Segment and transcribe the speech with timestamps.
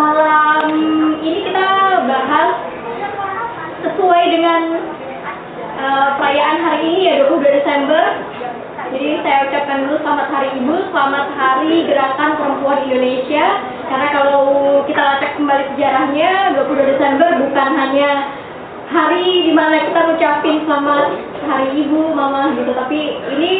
[0.00, 0.72] malam
[1.20, 1.68] ini kita
[2.08, 2.50] bahas
[3.84, 4.62] sesuai dengan
[5.76, 8.04] uh, perayaan hari ini ya 22 Desember.
[8.90, 13.46] Jadi saya ucapkan dulu selamat Hari Ibu, selamat Hari Gerakan Perempuan Indonesia.
[13.86, 14.42] Karena kalau
[14.88, 18.10] kita lacak kembali sejarahnya, 22 Desember bukan hanya
[18.90, 21.06] hari di mana kita ngucapin selamat
[21.44, 23.00] Hari Ibu, Mama gitu, tapi
[23.36, 23.52] ini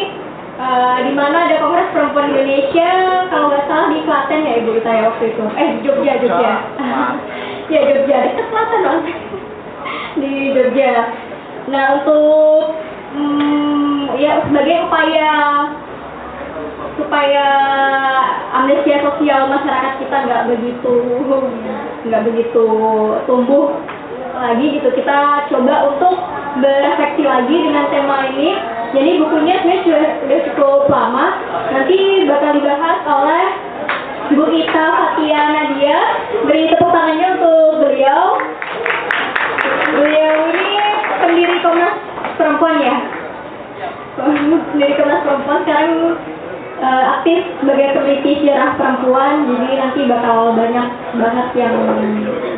[0.60, 2.90] uh, di mana ada Kongres Perempuan Indonesia,
[3.32, 5.44] kalau nggak salah di Klaten ya Ibu saya waktu itu.
[5.56, 6.52] Eh Jogja, Jogja.
[7.72, 8.98] ya Jogja, dekat Klaten loh.
[10.20, 10.94] di Jogja.
[11.72, 12.76] Nah untuk
[13.16, 15.30] hmm, ya sebagai upaya
[17.00, 17.46] supaya
[18.52, 20.94] amnesia sosial masyarakat kita nggak begitu
[22.04, 22.66] nggak begitu
[23.24, 23.72] tumbuh
[24.34, 24.88] lagi gitu.
[24.94, 26.16] Kita coba untuk
[26.58, 28.50] berefleksi lagi dengan tema ini.
[28.90, 31.26] Jadi bukunya sebenarnya sudah, sudah cukup lama.
[31.70, 33.44] Nanti bakal dibahas oleh
[34.34, 35.98] Bu Ita Fatia Nadia.
[36.46, 38.24] Beri tepuk tangannya untuk beliau.
[39.90, 40.78] Beliau ini
[41.22, 41.94] pendiri Komnas
[42.38, 42.96] Perempuan ya?
[44.18, 45.58] Pendiri Komnas Perempuan.
[45.66, 45.90] Sekarang
[46.80, 51.74] uh, aktif sebagai peneliti sejarah perempuan jadi nanti bakal banyak banget yang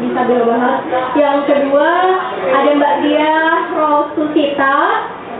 [0.03, 0.79] bisa beliau bahas
[1.19, 1.91] yang kedua
[2.55, 3.35] ada Mbak Dia
[3.75, 4.77] Rosusita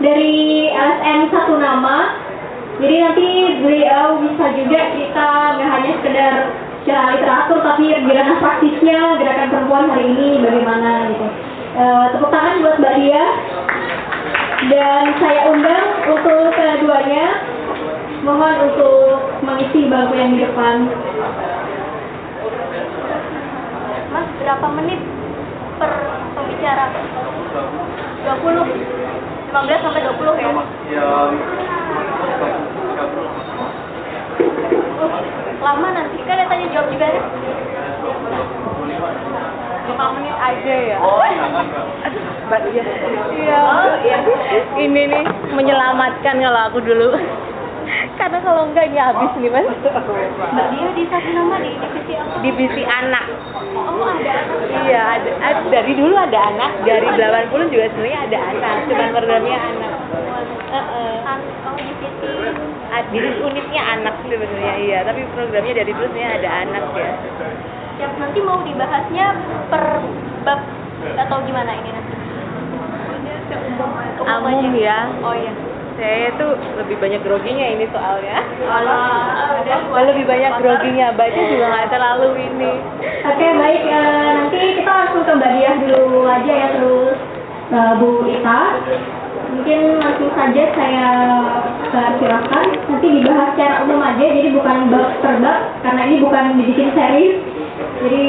[0.03, 2.17] dari LSM satu nama.
[2.81, 3.27] Jadi nanti
[3.61, 6.33] beliau bisa juga kita nggak hanya sekedar
[6.83, 11.27] secara literatur tapi gerakan praktisnya gerakan perempuan hari ini bagaimana gitu.
[11.73, 13.25] Uh, tepuk tangan buat Mbak Dia.
[14.63, 17.25] Dan saya undang untuk keduanya
[18.23, 20.87] mohon untuk mengisi bangku yang di depan.
[24.15, 24.99] Mas, berapa menit
[25.75, 25.91] per
[26.39, 26.87] pembicara?
[28.23, 29.51] 20?
[29.51, 30.51] 15 sampai 20 ya?
[30.89, 31.07] Ya,
[35.63, 37.23] Lama nanti, kan ada tanya jawab juga ya?
[39.83, 40.97] 5 menit aja ya?
[41.03, 41.85] oh jangan Mbak.
[42.47, 42.83] Mbak Dia.
[43.35, 43.59] Iya.
[43.59, 44.17] Oh, iya.
[44.79, 47.19] Ini nih menyelamatkan kalau aku dulu.
[48.13, 49.65] Karena kalau enggak ini habis nih mas.
[49.65, 52.33] Dia di satu nama di divisi apa?
[52.39, 53.25] Divisi anak.
[53.73, 54.33] Oh, ada.
[54.85, 59.57] Iya, ada, ada- dari dulu ada anak, dari 80 juga sebenarnya ada anak, cuman programnya
[59.59, 59.91] anak.
[60.69, 61.15] Heeh.
[61.25, 62.27] An- Oh, divisi.
[62.93, 67.11] Ah, Di unitnya anak sebenarnya iya, tapi programnya dari dulu sebenarnya ada anak ya.
[67.97, 69.27] Yang nanti mau dibahasnya
[69.69, 69.83] per
[70.43, 70.59] bab
[71.17, 72.13] atau gimana ini nanti?
[74.23, 74.97] Umum ya.
[75.21, 75.53] Oh iya.
[75.93, 78.41] Saya tuh lebih banyak groginya ini soalnya.
[79.61, 82.71] Udah Malah lebih banyak groginya, baca juga nggak terlalu ini.
[83.23, 87.17] Oke baik, eh, nanti kita langsung ke Mbak Diah dulu aja ya terus
[87.71, 88.61] eh, Bu Ita.
[89.53, 91.07] Mungkin langsung saja saya
[91.93, 96.89] persilahkan nanti dibahas secara umum aja, jadi bukan bab per bab karena ini bukan dibikin
[96.97, 97.37] series.
[98.01, 98.25] Jadi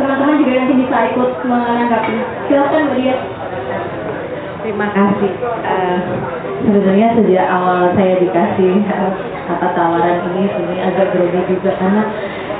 [0.00, 2.14] teman-teman juga nanti bisa ikut menanggapi.
[2.48, 3.20] Silakan Mbak Diah.
[4.62, 5.32] Terima kasih.
[5.42, 5.98] Eh,
[6.62, 9.12] sebenarnya sejak awal saya dikasih eh,
[9.50, 12.02] kata tawaran ini sebenarnya agak grogi juga karena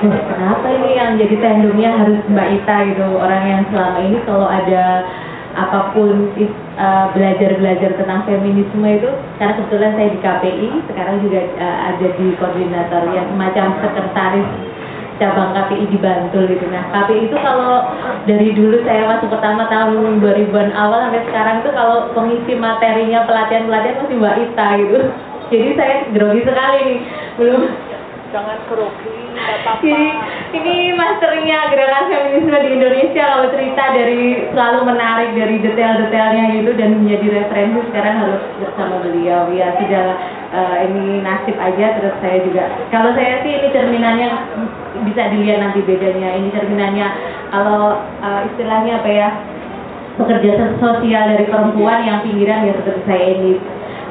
[0.02, 4.50] "Loh, kenapa ini yang jadi tandemnya harus Mbak Ita gitu orang yang selama ini kalau
[4.50, 5.06] ada
[5.52, 11.76] apa pun eh, belajar-belajar tentang feminisme itu karena kebetulan saya di KPI sekarang juga eh,
[11.94, 14.48] ada di koordinator yang semacam sekretaris
[15.20, 16.64] cabang KPI di Bantul gitu.
[16.68, 17.92] Nah, KPI itu kalau
[18.24, 24.00] dari dulu saya masuk pertama tahun 2000-an awal sampai sekarang tuh kalau pengisi materinya pelatihan-pelatihan
[24.04, 24.98] masih Mbak Ita gitu.
[25.52, 26.98] Jadi saya grogi sekali nih.
[27.36, 27.62] Belum
[28.32, 30.08] Jangan grogi, nggak jadi
[30.56, 36.96] ini masternya gerakan feminisme di Indonesia kalau cerita dari selalu menarik dari detail-detailnya gitu dan
[36.96, 40.06] menjadi referensi sekarang harus bersama beliau ya sudah
[40.48, 44.28] eh, ini nasib aja terus saya juga kalau saya sih ini cerminannya
[45.06, 47.08] bisa dilihat nanti bedanya ini cerminannya.
[47.52, 49.28] Kalau eh, istilahnya apa ya
[50.16, 53.52] pekerja sosial dari perempuan yang pinggiran ya seperti saya ini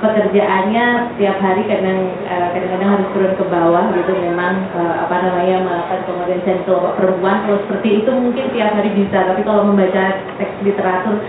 [0.01, 4.11] pekerjaannya setiap hari kadang eh, kadang-kadang harus turun ke bawah gitu.
[4.17, 7.37] Memang eh, apa namanya melakukan pengorganisasian kelompok perempuan.
[7.45, 10.03] Kalau seperti itu mungkin tiap hari bisa tapi kalau membaca
[10.41, 11.21] teks literatur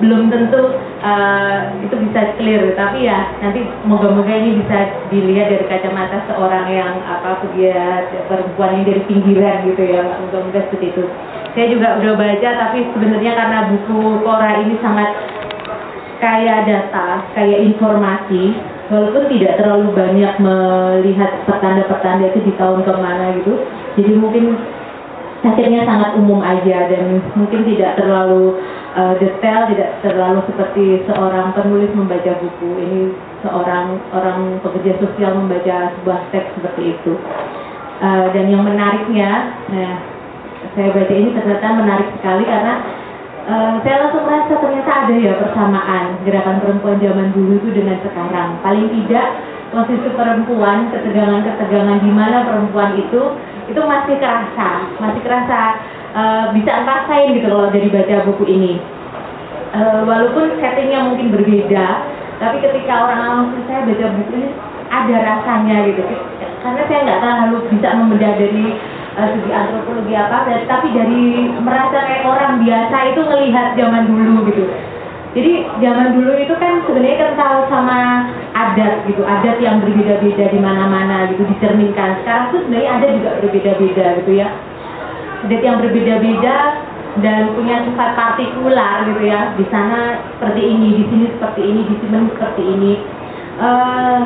[0.00, 0.60] belum tentu
[1.04, 4.78] eh, itu bisa clear tapi ya nanti moga-moga ini bisa
[5.12, 10.96] dilihat dari kacamata seorang yang apa pegiat perempuan yang dari pinggiran gitu ya moga-moga seperti
[10.96, 11.04] itu
[11.52, 15.10] saya juga udah baca tapi sebenarnya karena buku Kora ini sangat
[16.20, 18.54] kaya data, kaya informasi,
[18.92, 23.56] walaupun tidak terlalu banyak melihat pertanda-pertanda itu di tahun ke mana gitu.
[23.96, 24.60] Jadi mungkin
[25.40, 28.60] akhirnya sangat umum aja dan mungkin tidak terlalu
[28.96, 32.70] eh, detail, tidak terlalu seperti seorang penulis membaca buku.
[32.80, 33.00] Ini
[33.44, 37.12] seorang orang pekerja sosial membaca sebuah teks seperti itu.
[38.00, 39.92] Eh, dan yang menariknya, nah
[40.72, 42.74] saya baca ini ternyata menarik sekali karena
[43.44, 48.56] eh, saya langsung merasa ternyata ada ya persamaan gerakan perempuan zaman dulu itu dengan sekarang.
[48.64, 49.28] Paling tidak
[49.70, 53.22] posisi perempuan, ketegangan-ketegangan di mana perempuan itu
[53.70, 55.78] itu masih kerasa, masih kerasa
[56.14, 58.72] eh, bisa ngerasain gitu kalau dari baca buku ini.
[59.70, 61.86] Eh, walaupun settingnya mungkin berbeda,
[62.42, 64.48] tapi ketika orang awam saya baca buku ini
[64.90, 66.02] ada rasanya gitu.
[66.60, 68.64] Karena saya nggak terlalu bisa membedah dari
[69.14, 70.36] eh, segi antropologi apa,
[70.66, 71.22] tapi dari
[71.62, 74.64] merasa kayak orang biasa itu melihat zaman dulu gitu.
[75.30, 81.30] Jadi zaman dulu itu kan sebenarnya kental sama adat gitu, adat yang berbeda-beda di mana-mana
[81.30, 82.18] gitu dicerminkan.
[82.26, 84.50] Sekarang tuh sebenarnya ada juga berbeda-beda gitu ya
[85.46, 86.58] adat yang berbeda-beda
[87.18, 89.52] dan punya sifat partikular gitu ya.
[89.56, 92.92] Di sana seperti ini di sini seperti ini di sini seperti ini.
[93.60, 94.20] Eh,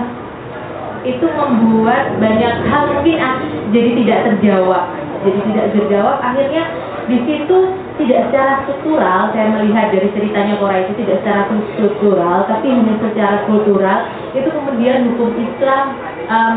[1.05, 3.37] itu membuat banyak hal mungkin ah,
[3.72, 4.84] jadi tidak terjawab.
[5.25, 6.16] Jadi tidak terjawab.
[6.20, 6.64] Akhirnya
[7.05, 7.58] di situ
[8.00, 11.43] tidak secara struktural saya melihat dari ceritanya Korea itu tidak secara
[11.76, 13.99] struktural tapi hanya secara kultural
[14.32, 15.84] itu kemudian hukum Islam
[16.26, 16.55] em,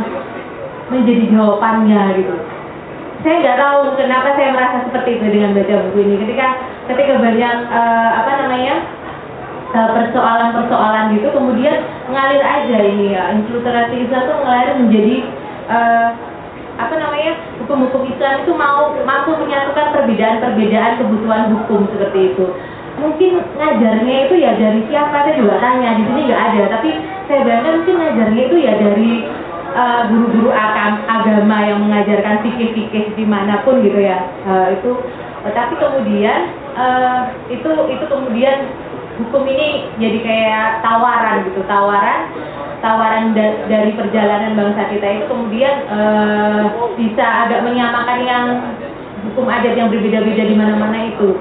[0.87, 2.35] menjadi jawabannya gitu
[3.25, 6.15] saya nggak tahu kenapa saya merasa seperti itu dengan baca buku ini.
[6.21, 6.47] Ketika
[6.91, 8.75] ketika banyak eh, apa namanya
[9.73, 13.33] eh, persoalan-persoalan gitu kemudian mengalir aja ini ya.
[13.33, 15.15] Infiltrasi Islam itu mengalir menjadi
[15.73, 16.09] eh,
[16.77, 17.31] apa namanya
[17.65, 22.45] hukum-hukum Islam itu mau mampu menyatukan perbedaan-perbedaan kebutuhan hukum seperti itu.
[22.97, 25.25] Mungkin ngajarnya itu ya dari siapa?
[25.25, 25.97] Saya juga tanya.
[25.97, 26.63] Di sini nggak ada.
[26.77, 26.89] Tapi
[27.29, 29.09] saya bayangkan mungkin ngajarnya itu ya dari
[29.73, 34.23] eh, guru-guru agam- agama yang mengajarkan fikih-fikih di mana pun gitu ya.
[34.47, 34.91] Eh, itu
[35.55, 36.39] tapi kemudian
[36.75, 37.21] eh,
[37.51, 38.67] itu itu kemudian
[39.17, 42.29] hukum ini jadi kayak tawaran gitu tawaran
[42.85, 46.63] tawaran da- dari perjalanan bangsa kita itu kemudian eh,
[46.99, 48.45] bisa agak menyamakan yang
[49.25, 51.35] hukum adat yang berbeda-beda di mana-mana itu.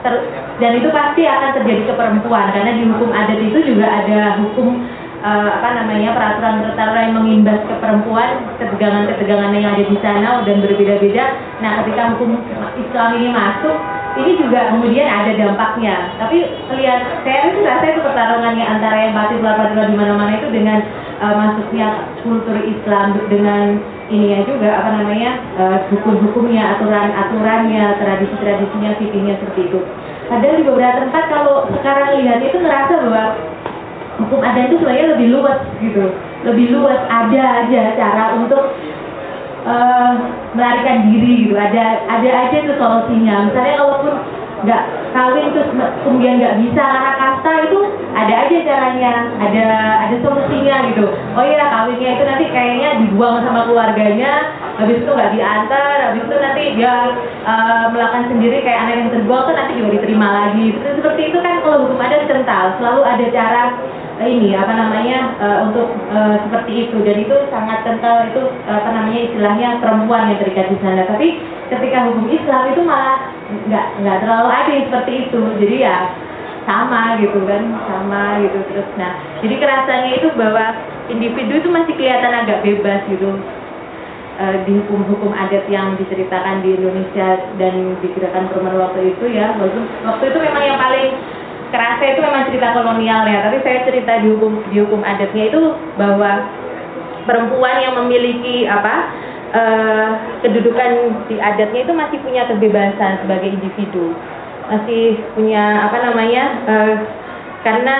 [0.00, 0.24] Ter-
[0.60, 4.84] dan itu pasti akan terjadi ke perempuan karena di hukum adat itu juga ada hukum
[5.20, 11.24] eh, apa namanya peraturan-peraturan yang mengimbas ke perempuan ketegangan-ketegangan yang ada di sana dan berbeda-beda.
[11.60, 12.40] Nah ketika hukum
[12.80, 13.76] Islam ini masuk
[14.18, 15.94] ini juga kemudian ada dampaknya.
[16.18, 16.42] Tapi
[16.74, 20.78] lihat saya itu rasa itu pertarungannya antara yang partikular-partikular di mana-mana itu dengan
[21.22, 21.88] eh, masuknya
[22.26, 23.78] kultur Islam dengan
[24.10, 29.80] ininya juga apa namanya eh, hukum-hukumnya aturan-aturannya tradisi-tradisinya fikihnya seperti itu.
[30.30, 33.24] Padahal di beberapa tempat kalau sekarang lihat itu ngerasa bahwa
[34.20, 36.04] hukum adat itu sebenarnya lebih luas gitu.
[36.44, 37.00] Lebih luas.
[37.08, 38.64] Ada aja cara untuk
[39.66, 40.12] eh,
[40.56, 41.54] melarikan diri gitu.
[41.56, 43.48] Ada ada aja tuh solusinya.
[43.48, 44.14] Misalnya kalaupun
[44.60, 44.82] nggak
[45.16, 45.72] kawin terus
[46.04, 47.80] kemudian nggak bisa karena kasta itu
[48.12, 49.12] ada aja caranya.
[49.40, 49.66] Ada
[50.04, 51.04] ada solusinya gitu.
[51.32, 56.36] Oh iya kawinnya itu nanti kayaknya dibuang sama keluarganya habis itu nggak diantar habis itu
[56.40, 56.94] nanti dia
[57.48, 60.66] eh, melakukan sendiri kayak anak yang terbuang tuh nanti juga diterima lagi.
[60.76, 62.64] Seperti- itu kan kalau hukum adat kental.
[62.80, 63.62] Selalu ada cara
[64.28, 66.96] ini apa namanya eh, untuk eh, seperti itu.
[67.00, 71.08] Dan itu sangat kental itu apa namanya istilahnya perempuan yang terikat di sana.
[71.08, 71.28] Tapi
[71.72, 73.32] ketika hukum Islam itu malah
[73.68, 75.40] nggak nggak terlalu ada seperti itu.
[75.62, 75.96] Jadi ya
[76.68, 78.88] sama gitu kan sama gitu terus.
[79.00, 80.64] Nah jadi kerasanya itu bahwa
[81.08, 83.36] individu itu masih kelihatan agak bebas gitu.
[84.40, 89.52] Eh, di hukum-hukum adat yang diceritakan di Indonesia dan di gerakan perempuan waktu itu ya.
[89.60, 91.12] Walaupun waktu itu memang yang paling
[91.70, 95.62] kerasa itu memang cerita kolonial ya tapi saya cerita di hukum di hukum adatnya itu
[95.94, 96.30] bahwa
[97.24, 98.94] perempuan yang memiliki apa
[99.54, 100.08] eh,
[100.46, 100.90] kedudukan
[101.26, 104.14] di adatnya itu masih punya kebebasan sebagai individu.
[104.70, 106.94] Masih punya apa namanya eh,
[107.66, 107.96] karena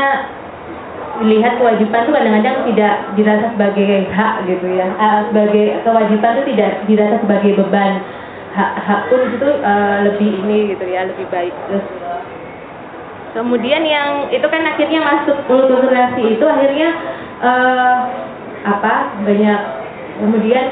[1.20, 4.88] dilihat kewajiban itu kadang-kadang tidak dirasa sebagai hak gitu ya.
[4.88, 7.92] Eh, sebagai kewajiban itu tidak dirasa sebagai beban.
[8.50, 11.54] Hak hak pun itu eh, lebih ini gitu ya lebih baik.
[11.70, 11.84] Terus
[13.32, 16.88] kemudian yang itu kan akhirnya masuk kulturasi itu akhirnya
[17.40, 17.98] eh,
[18.66, 18.94] apa
[19.24, 19.60] banyak
[20.20, 20.66] kemudian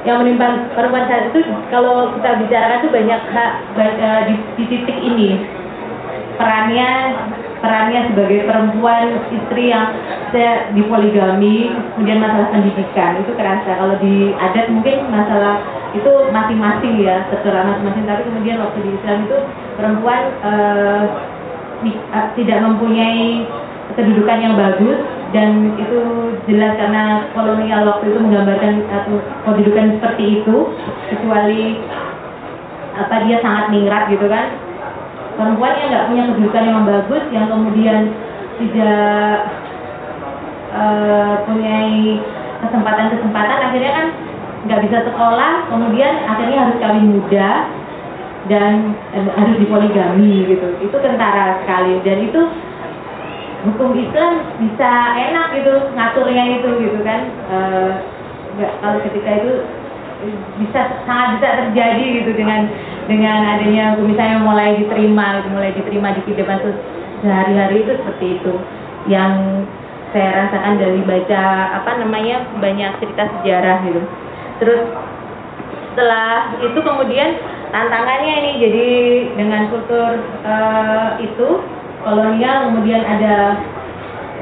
[0.00, 4.98] yang menimpa perempuan saat itu kalau kita bicarakan tuh banyak hak eh, di, di titik
[5.00, 5.30] ini.
[6.40, 6.90] Perannya
[7.60, 9.92] perannya sebagai perempuan istri yang
[10.32, 13.20] saya dipoligami kemudian masalah pendidikan.
[13.20, 13.76] Itu kerasa.
[13.76, 15.60] Kalau di adat mungkin masalah
[15.92, 18.08] itu masing-masing ya terserah masing-masing.
[18.08, 19.38] Tapi kemudian waktu di Islam itu
[19.76, 21.04] perempuan eh,
[22.36, 23.44] tidak mempunyai
[23.96, 24.98] kedudukan yang bagus
[25.30, 25.98] dan itu
[26.50, 29.14] jelas karena kolonial waktu itu menggambarkan satu
[29.46, 30.56] kedudukan seperti itu
[31.10, 31.78] kecuali
[32.98, 34.58] apa dia sangat ningrat gitu kan.
[35.38, 38.00] Perempuan yang nggak punya kedudukan yang bagus yang kemudian
[38.60, 39.36] tidak
[40.74, 42.20] eh, punyai
[42.60, 44.06] kesempatan-kesempatan akhirnya kan
[44.68, 47.64] nggak bisa sekolah kemudian akhirnya harus kawin muda
[48.48, 48.96] dan
[49.36, 50.68] harus dipoligami gitu.
[50.80, 52.00] Itu kentara sekali.
[52.06, 52.40] Dan itu
[53.68, 57.20] hukum Islam bisa enak gitu ngaturnya itu gitu kan.
[57.28, 57.92] Eh,
[58.56, 59.52] nggak kalau ketika itu
[60.60, 62.68] bisa sangat bisa terjadi gitu dengan
[63.08, 66.82] dengan adanya misalnya mulai diterima gitu, mulai diterima di kehidupan se-
[67.24, 68.52] sehari-hari itu seperti itu.
[69.08, 69.32] Yang
[70.12, 71.42] saya rasakan dari baca
[71.80, 74.00] apa namanya banyak cerita sejarah gitu.
[74.60, 74.82] Terus
[75.90, 77.30] setelah itu kemudian
[77.70, 78.88] tantangannya ini jadi
[79.38, 81.48] dengan kultur eh, itu
[82.02, 83.58] kolonial kemudian ada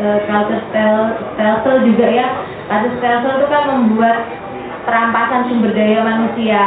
[0.00, 2.26] eh, culture stel- stelsel juga ya.
[2.68, 4.18] Culture stelsel itu kan membuat
[4.88, 6.62] perampasan sumber daya manusia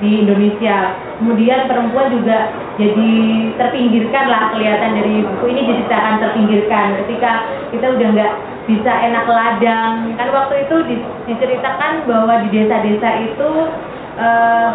[0.00, 0.96] di Indonesia.
[1.20, 2.48] Kemudian perempuan juga
[2.80, 3.12] jadi
[3.60, 7.04] terpinggirkan lah kelihatan dari buku ini seakan terpinggirkan.
[7.04, 7.32] Ketika
[7.74, 8.32] kita udah nggak
[8.64, 10.16] bisa enak ladang.
[10.16, 13.50] Kan waktu itu di- diceritakan bahwa di desa-desa itu
[14.20, 14.68] eh,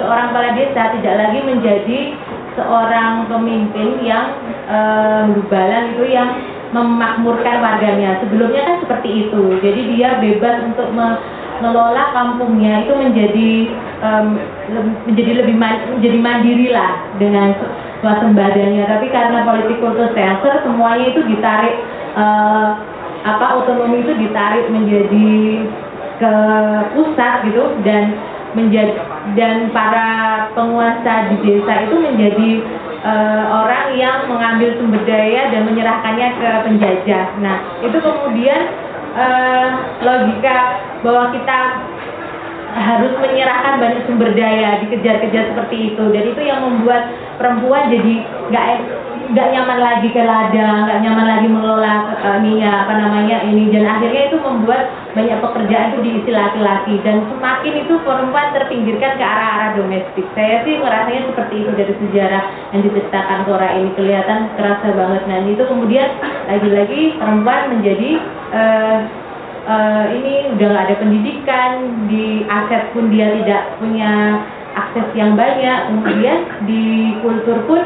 [0.00, 2.00] seorang kepala desa tidak lagi menjadi
[2.56, 4.36] seorang pemimpin yang
[4.68, 6.28] eh, gubalan itu yang
[6.72, 8.20] memakmurkan warganya.
[8.24, 9.60] Sebelumnya kan seperti itu.
[9.60, 13.50] Jadi dia bebas untuk mengelola kampungnya itu menjadi
[14.72, 17.52] lem- menjadi lebih menjadi mandiri lah dengan
[18.00, 18.88] swasembadanya.
[18.88, 21.76] Tapi karena politik kultur sensor semuanya itu ditarik
[22.16, 22.68] eh,
[23.22, 25.30] apa otonomi itu ditarik menjadi
[26.18, 26.32] ke
[26.94, 28.14] pusat gitu dan
[28.52, 28.92] menjadi
[29.34, 30.08] dan para
[30.52, 32.50] penguasa di desa itu menjadi
[33.02, 37.26] eh, orang yang mengambil sumber daya dan menyerahkannya ke penjajah.
[37.40, 38.60] Nah, itu kemudian
[39.16, 39.68] eh,
[40.04, 40.58] logika
[41.00, 41.58] bahwa kita
[42.72, 48.14] harus menyerahkan banyak sumber daya dikejar-kejar seperti itu dan itu yang membuat perempuan jadi
[48.48, 48.66] nggak
[49.32, 53.72] nggak nyaman lagi ke ladang nggak nyaman lagi mengelola eh, ininya apa namanya ini.
[53.72, 57.00] Dan akhirnya itu membuat banyak pekerjaan itu diisi laki-laki.
[57.00, 60.26] Dan semakin itu perempuan terpinggirkan ke arah-arah domestik.
[60.36, 62.44] Saya sih ngerasanya seperti itu dari sejarah
[62.76, 63.90] yang diceritakan Cora ini.
[63.96, 65.22] Kelihatan kerasa banget.
[65.24, 66.08] Nah itu kemudian
[66.52, 68.10] lagi-lagi perempuan menjadi
[68.52, 68.98] eh,
[69.64, 71.70] eh, ini udah nggak ada pendidikan.
[72.12, 74.44] Di aset pun dia tidak punya
[74.76, 75.88] akses yang banyak.
[75.88, 77.80] Kemudian di kultur pun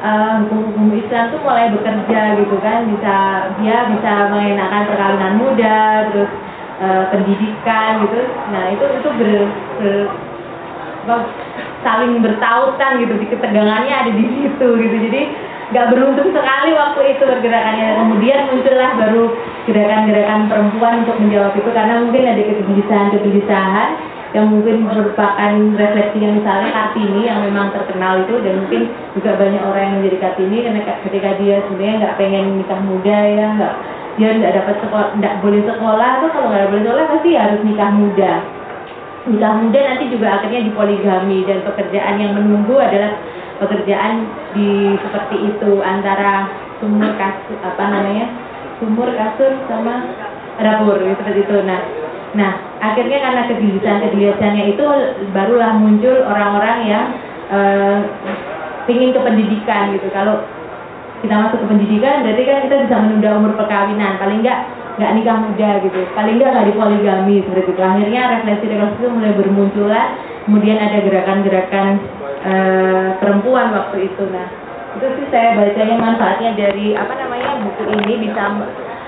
[0.00, 2.88] eh, hukum-hukum Islam tuh mulai bekerja gitu kan.
[2.90, 3.16] Bisa
[3.60, 5.78] dia bisa mengenakan perkawinan muda
[6.12, 6.30] terus
[6.80, 8.20] eh, pendidikan gitu.
[8.52, 9.30] Nah itu itu ber,
[9.80, 10.12] ber-
[11.80, 13.14] saling bertautan gitu.
[13.16, 14.96] Di ketegangannya ada di situ gitu.
[15.08, 15.22] Jadi
[15.70, 17.86] nggak beruntung sekali waktu itu pergerakannya.
[18.04, 19.24] Kemudian muncullah baru
[19.70, 21.70] gerakan-gerakan perempuan untuk menjawab itu.
[21.72, 23.90] Karena mungkin ada kegelisahan-kegelisahan
[24.30, 28.82] yang mungkin merupakan refleksinya misalnya Kartini yang memang terkenal itu dan mungkin
[29.18, 33.46] juga banyak orang yang menjadi Kartini karena ketika dia sebenarnya nggak pengen nikah muda ya
[33.58, 33.74] nggak
[34.14, 37.90] dia nggak dapat sekolah nggak boleh sekolah tuh kalau nggak boleh sekolah pasti harus nikah
[37.90, 38.32] muda.
[39.20, 43.12] Nikah muda nanti juga akhirnya dipoligami dan pekerjaan yang menunggu adalah
[43.60, 48.26] pekerjaan di seperti itu antara sumur kasur apa namanya
[48.80, 50.06] sumur kasur sama
[50.62, 51.56] dapur seperti itu.
[51.66, 51.80] Nah
[52.30, 54.84] nah akhirnya karena kegelisahan kegelisahannya itu
[55.34, 57.04] barulah muncul orang-orang yang
[57.50, 57.98] eh,
[58.90, 60.08] ingin ke pendidikan gitu.
[60.10, 60.42] Kalau
[61.20, 64.16] kita masuk ke pendidikan berarti kan kita bisa menunda umur perkawinan.
[64.16, 64.58] Paling enggak
[64.96, 66.00] nggak nikah muda gitu.
[66.16, 67.82] Paling enggak nggak dipoligami seperti itu.
[67.82, 70.08] Akhirnya refleksi refleksi itu mulai bermunculan.
[70.48, 71.88] Kemudian ada gerakan-gerakan
[72.46, 74.24] eh, perempuan waktu itu.
[74.32, 74.48] Nah
[74.90, 78.42] itu sih saya bacanya manfaatnya dari apa namanya buku ini bisa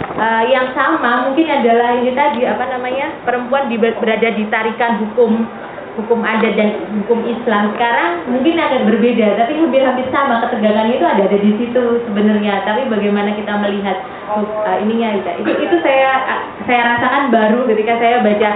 [0.00, 5.44] eh, yang sama mungkin adalah ini tadi apa namanya perempuan di, berada di tarikan hukum
[5.92, 6.70] hukum adat dan
[7.02, 7.76] hukum Islam.
[7.76, 12.64] Sekarang mungkin agak berbeda tapi hampir hampir sama ketegangannya itu ada ada di situ sebenarnya.
[12.64, 14.00] Tapi bagaimana kita melihat
[14.32, 16.24] uh, ininya itu itu saya
[16.64, 18.50] saya rasakan baru ketika saya baca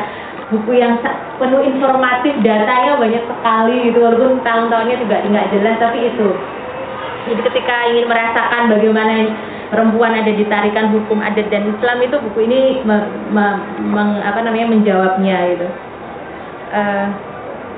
[0.47, 0.97] buku yang
[1.37, 3.99] penuh informatif datanya banyak sekali gitu.
[4.01, 6.29] Walaupun tahun-tahunnya juga nggak jelas tapi itu.
[7.27, 9.15] Jadi ketika ingin merasakan bagaimana
[9.69, 14.43] perempuan ada di tarikan hukum adat dan Islam itu buku ini me- me- meng- apa
[14.43, 15.69] namanya menjawabnya gitu.
[16.75, 17.07] Eh,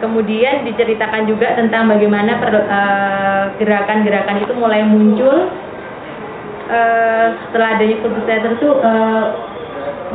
[0.01, 5.49] kemudian diceritakan juga tentang bagaimana eh, gerakan-gerakan itu mulai muncul
[6.71, 9.25] eh, setelah adanya kultur teater itu eh,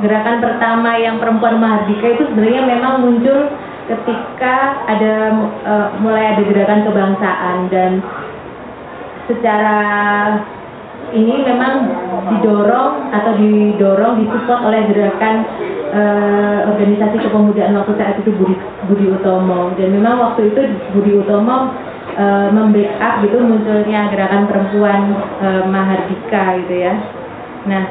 [0.02, 3.50] gerakan pertama yang perempuan Mahardika itu sebenarnya memang muncul
[3.90, 5.14] ketika ada
[5.44, 7.92] eh, mulai ada gerakan kebangsaan dan
[9.28, 9.80] secara
[11.12, 11.74] ini memang
[12.32, 15.36] didorong atau didorong disupport oleh gerakan
[15.92, 18.56] eh, organisasi kepemudaan waktu saat itu Budi,
[18.88, 19.76] Budi Utomo.
[19.76, 20.62] Dan memang waktu itu
[20.96, 21.76] Budi Utomo
[22.16, 25.02] eh, membackup gitu munculnya gerakan perempuan
[25.44, 26.94] eh, Mahardika gitu ya.
[27.68, 27.84] Nah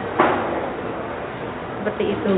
[1.83, 2.35] seperti itu.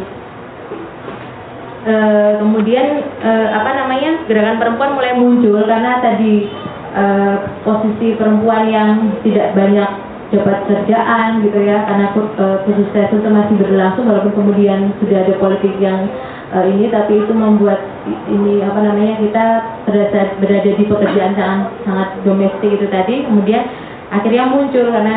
[1.85, 6.49] Eh, kemudian eh, apa namanya gerakan perempuan mulai muncul karena tadi
[6.97, 13.55] eh, posisi perempuan yang tidak banyak dapat kerjaan gitu ya karena eh, khusus itu masih
[13.63, 16.11] berlangsung walaupun kemudian sudah ada politik yang
[16.51, 17.79] eh, ini tapi itu membuat
[18.27, 19.45] ini apa namanya kita
[19.87, 23.25] berada berada di pekerjaan sangat sangat domestik itu tadi.
[23.25, 23.63] Kemudian
[24.11, 25.15] akhirnya muncul karena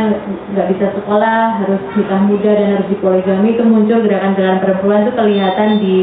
[0.54, 5.70] nggak bisa sekolah harus nikah muda dan harus dipoligami itu muncul gerakan-gerakan perempuan itu kelihatan
[5.82, 5.96] di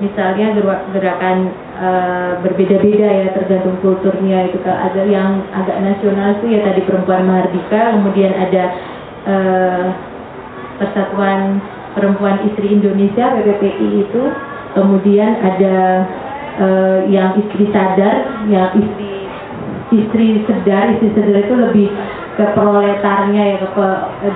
[0.00, 1.36] misalnya gera- gerakan
[1.76, 8.00] eh, berbeda-beda ya tergantung kulturnya itu ada yang agak nasional itu ya tadi perempuan Mahardika
[8.00, 8.64] kemudian ada
[9.28, 9.84] eh,
[10.80, 11.60] Persatuan
[11.92, 14.22] Perempuan Istri Indonesia PPPI itu.
[14.70, 16.06] Kemudian ada
[16.62, 19.12] eh, yang istri sadar yang istri
[19.90, 21.88] istri sedar istri sedar itu lebih
[22.38, 23.88] ke proletarnya ya ke,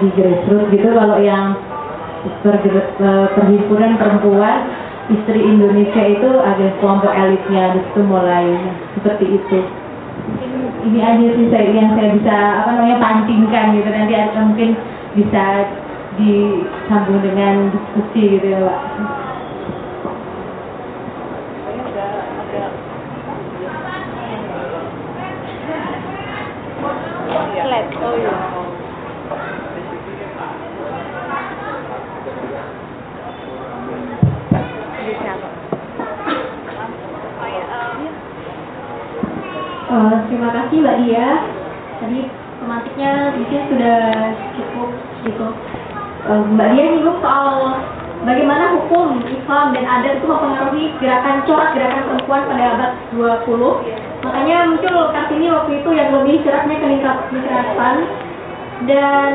[0.02, 0.88] di grassroots gitu.
[0.90, 1.54] Kalau yang
[3.38, 4.56] perhimpunan perempuan
[5.12, 8.46] istri Indonesia itu ada kelompok elitnya di situ mulai
[8.96, 9.61] seperti itu
[10.84, 14.70] ini, aja sih saya yang saya bisa apa namanya pancingkan gitu nanti ada mungkin
[15.16, 15.44] bisa
[16.14, 18.80] disambung dengan diskusi gitu ya Pak.
[28.04, 28.34] Oh iya.
[35.04, 35.49] Jadi siapa?
[39.94, 41.28] Eh, terima kasih Mbak Dia.
[42.02, 42.20] Tadi
[42.58, 44.00] tematiknya sini sudah
[44.58, 44.90] cukup
[45.22, 45.46] gitu.
[46.26, 47.78] Eh, Mbak Dia nyinggung soal
[48.26, 53.86] bagaimana hukum Islam dan adat itu mempengaruhi gerakan corak gerakan perempuan pada abad 20.
[54.26, 56.86] Makanya muncul Kartini waktu itu yang lebih ceratnya ke
[57.30, 57.96] kekerasan
[58.90, 59.32] dan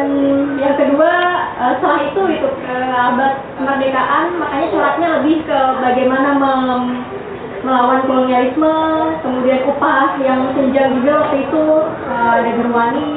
[0.60, 1.12] yang kedua
[1.56, 7.20] eh, setelah itu itu ke abad kemerdekaan makanya coraknya lebih ke bagaimana mem-
[7.64, 8.76] melawan kolonialisme,
[9.24, 11.66] kemudian upah yang senjang juga waktu itu
[12.08, 13.12] eh, ada Gerwani,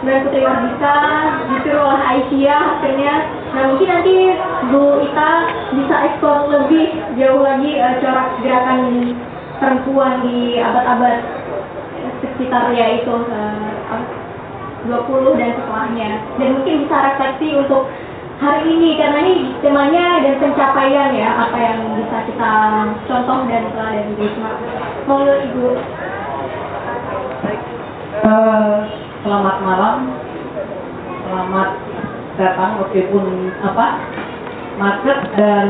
[0.00, 0.98] kemudian Putri Wardika,
[1.50, 3.14] disuruh oleh Aisyah akhirnya.
[3.54, 4.16] Nah mungkin nanti
[4.68, 5.32] Bu Ita
[5.78, 8.80] bisa ekspor lebih jauh lagi eh, corak gerakan
[9.62, 11.22] perempuan di abad-abad
[12.20, 14.12] sekitar ya itu eh, ab-
[14.84, 16.10] 20 dan setelahnya.
[16.36, 17.88] Dan mungkin bisa refleksi untuk
[18.40, 22.52] hari ini karena ini temanya dan pencapaian ya apa yang bisa kita
[23.06, 24.50] contoh dan teladan di Wisma.
[25.06, 25.66] Mau Ibu
[28.24, 28.76] Eh,
[29.20, 30.16] selamat malam,
[31.28, 31.70] selamat
[32.40, 34.00] datang meskipun apa
[34.80, 35.68] macet dan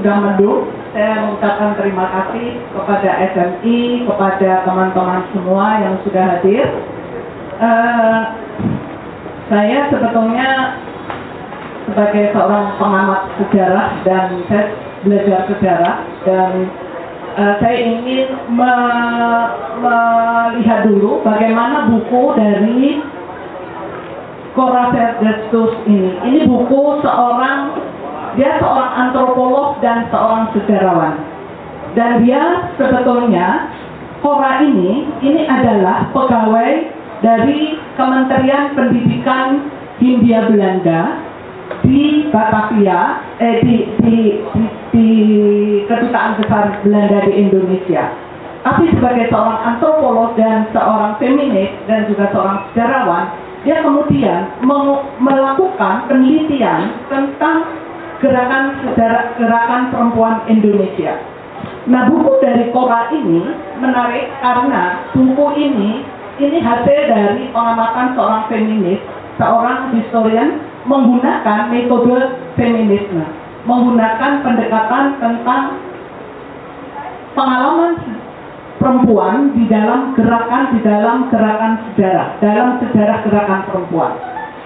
[0.00, 0.72] udah mendung.
[0.96, 6.72] Saya mengucapkan terima kasih kepada SMI, kepada teman-teman semua yang sudah hadir.
[7.60, 8.20] Eh,
[9.52, 10.80] saya sebetulnya
[11.84, 14.64] sebagai seorang pengamat sejarah dan saya
[15.04, 16.50] belajar sejarah dan
[17.36, 19.50] eh, saya ingin me-
[19.84, 23.04] melihat dulu bagaimana buku dari
[24.54, 26.14] Cora Verdestus ini.
[26.30, 27.74] Ini buku seorang
[28.38, 31.18] dia seorang antropolog dan seorang sejarawan.
[31.94, 33.70] Dan dia sebetulnya
[34.22, 36.70] Cora ini ini adalah pegawai
[37.20, 39.68] dari Kementerian Pendidikan
[39.98, 41.33] Hindia Belanda
[41.82, 44.16] di Batavia, eh, di, di,
[44.54, 45.08] di, di
[45.90, 48.12] Kedutaan Besar Belanda di Indonesia.
[48.64, 53.24] Tapi sebagai seorang antropolog dan seorang feminis dan juga seorang sejarawan,
[53.64, 54.48] dia kemudian
[55.20, 57.68] melakukan penelitian tentang
[58.24, 61.20] gerakan sejarah gerakan perempuan Indonesia.
[61.84, 63.44] Nah, buku dari Cora ini
[63.80, 66.00] menarik karena buku ini
[66.40, 69.00] ini hasil dari pengamatan seorang feminis,
[69.38, 72.18] seorang historian menggunakan metode
[72.54, 73.24] feminisme,
[73.64, 75.62] menggunakan pendekatan tentang
[77.34, 77.94] pengalaman
[78.78, 84.12] perempuan di dalam gerakan di dalam gerakan sejarah, dalam sejarah gerakan perempuan.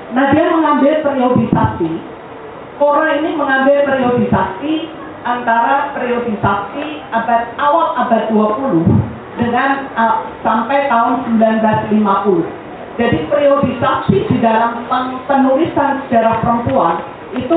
[0.09, 1.93] Nah, dia mengambil periodisasi.
[2.81, 4.75] Cora ini mengambil periodisasi
[5.27, 8.87] antara periodisasi abad awal abad 20
[9.39, 12.58] dengan uh, sampai tahun 1950.
[12.99, 16.99] Jadi periodisasi di dalam pen- penulisan sejarah perempuan
[17.39, 17.57] itu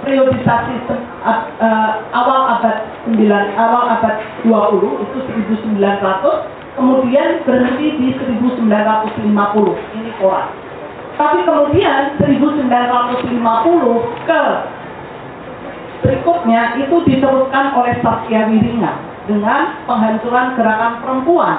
[0.00, 3.20] periodisasi uh, awal abad 9
[3.60, 4.16] awal abad
[4.48, 5.18] 20 itu
[5.76, 8.72] 1900 kemudian berhenti di 1950
[9.98, 10.48] ini Cora.
[11.18, 12.70] Tapi kemudian 1950
[14.24, 14.42] ke
[15.98, 18.92] berikutnya itu diteruskan oleh Saskia Wiringa
[19.26, 21.58] dengan penghancuran gerakan perempuan.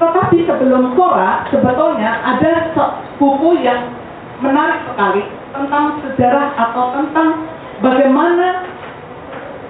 [0.00, 2.72] Tetapi sebelum Cora, sebetulnya ada
[3.20, 3.92] buku yang
[4.40, 7.44] menarik sekali tentang sejarah atau tentang
[7.84, 8.64] bagaimana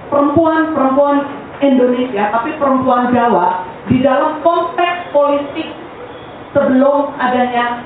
[0.07, 1.27] perempuan-perempuan
[1.59, 5.67] Indonesia, tapi perempuan Jawa di dalam konteks politik
[6.55, 7.83] sebelum adanya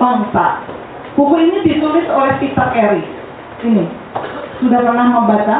[0.00, 0.64] bangsa.
[1.12, 3.04] Buku ini ditulis oleh Peter Carey.
[3.62, 3.84] Ini
[4.64, 5.58] sudah pernah membaca?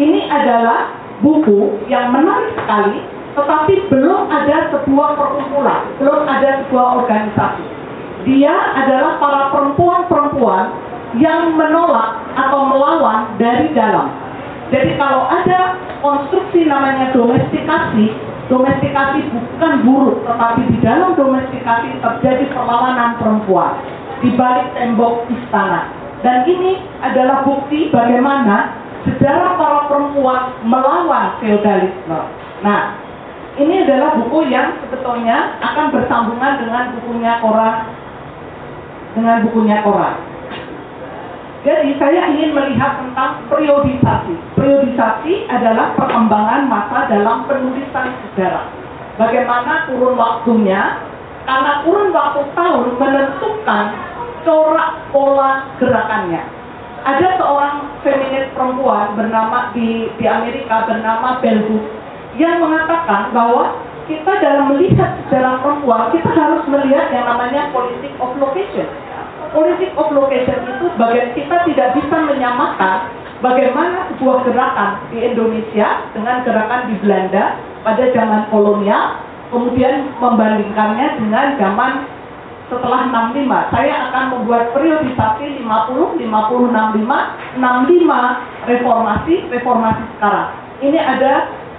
[0.00, 0.88] Ini adalah
[1.20, 3.00] buku yang menarik sekali,
[3.36, 7.64] tetapi belum ada sebuah perkumpulan, belum ada sebuah organisasi.
[8.24, 10.64] Dia adalah para perempuan-perempuan
[11.20, 14.10] yang menolak atau melawan dari dalam.
[14.72, 18.10] Jadi kalau ada konstruksi namanya domestikasi,
[18.50, 23.78] domestikasi bukan buruk, tetapi di dalam domestikasi terjadi perlawanan perempuan
[24.24, 25.86] di balik tembok istana.
[26.24, 28.74] Dan ini adalah bukti bagaimana
[29.06, 32.18] sejarah para perempuan melawan feodalisme.
[32.66, 33.05] Nah,
[33.56, 37.88] ini adalah buku yang sebetulnya akan bersambungan dengan bukunya Cora
[39.16, 40.12] dengan bukunya Cora.
[41.64, 44.34] Jadi saya ingin melihat tentang periodisasi.
[44.54, 48.70] Periodisasi adalah perkembangan masa dalam penulisan sejarah.
[49.16, 51.00] Bagaimana kurun waktunya,
[51.42, 53.84] karena kurun waktu tahun menentukan
[54.46, 56.44] corak pola gerakannya.
[57.02, 62.05] Ada seorang feminis perempuan bernama di, di Amerika bernama Bell Hooks
[62.36, 68.30] yang mengatakan bahwa kita dalam melihat sejarah perempuan kita harus melihat yang namanya politik of
[68.38, 68.86] location
[69.50, 73.08] politik of location itu bagian kita tidak bisa menyamakan
[73.40, 77.44] bagaimana sebuah gerakan di Indonesia dengan gerakan di Belanda
[77.84, 79.20] pada zaman kolonial,
[79.52, 81.92] kemudian membandingkannya dengan zaman
[82.66, 83.46] setelah 65.
[83.70, 90.48] Saya akan membuat periodisasi 50, 50, 65, 65 reformasi, reformasi sekarang.
[90.82, 91.32] Ini ada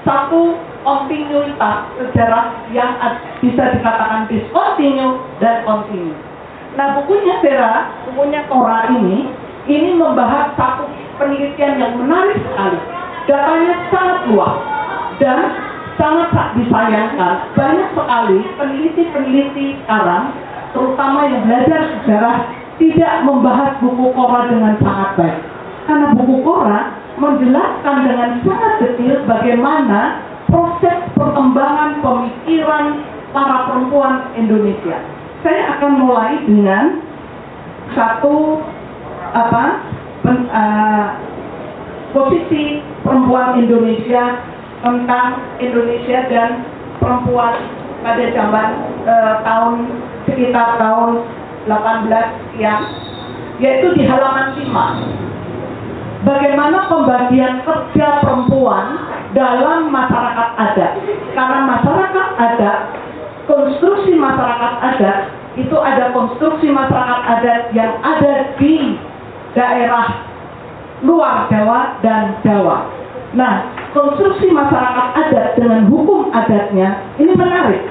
[0.07, 0.55] satu
[0.87, 2.95] kontinuitas sejarah yang
[3.43, 6.15] bisa dikatakan discontinue dan continue.
[6.79, 9.27] Nah bukunya Vera, bukunya Cora ini,
[9.67, 10.87] ini membahas satu
[11.19, 12.79] penelitian yang menarik sekali.
[13.27, 14.55] Datanya sangat luas
[15.19, 15.39] dan
[15.99, 17.35] sangat disayangkan.
[17.51, 20.31] Banyak sekali peneliti-peneliti sekarang,
[20.71, 22.37] terutama yang belajar sejarah,
[22.79, 25.39] tidak membahas buku Cora dengan sangat baik.
[25.83, 30.01] Karena buku Cora menjelaskan dengan sangat detail bagaimana
[30.47, 32.86] proses perkembangan pemikiran
[33.34, 34.97] para perempuan Indonesia.
[35.41, 37.01] Saya akan mulai dengan
[37.93, 38.62] satu
[39.34, 39.63] apa
[40.23, 41.06] pen, uh,
[42.13, 44.41] posisi perempuan Indonesia
[44.86, 46.49] tentang Indonesia dan
[47.01, 47.53] perempuan
[48.06, 48.69] pada zaman
[49.10, 49.73] uh, tahun
[50.30, 51.25] sekitar tahun
[51.65, 52.75] 18 ya
[53.58, 55.37] yaitu di halaman 5
[56.25, 58.97] bagaimana pembagian kerja perempuan
[59.36, 60.93] dalam masyarakat adat?
[61.36, 62.80] Karena masyarakat adat
[63.47, 65.19] konstruksi masyarakat adat
[65.58, 68.99] itu ada konstruksi masyarakat adat yang ada di
[69.58, 70.08] daerah
[71.01, 72.86] luar Jawa dan Jawa.
[73.34, 77.82] Nah, konstruksi masyarakat adat dengan hukum adatnya ini menarik.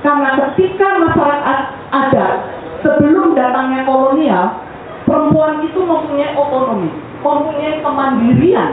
[0.00, 1.60] Karena ketika masyarakat
[1.92, 2.34] adat
[2.80, 4.56] sebelum datangnya kolonial,
[5.04, 6.88] perempuan itu mempunyai otonomi,
[7.20, 8.72] mempunyai kemandirian.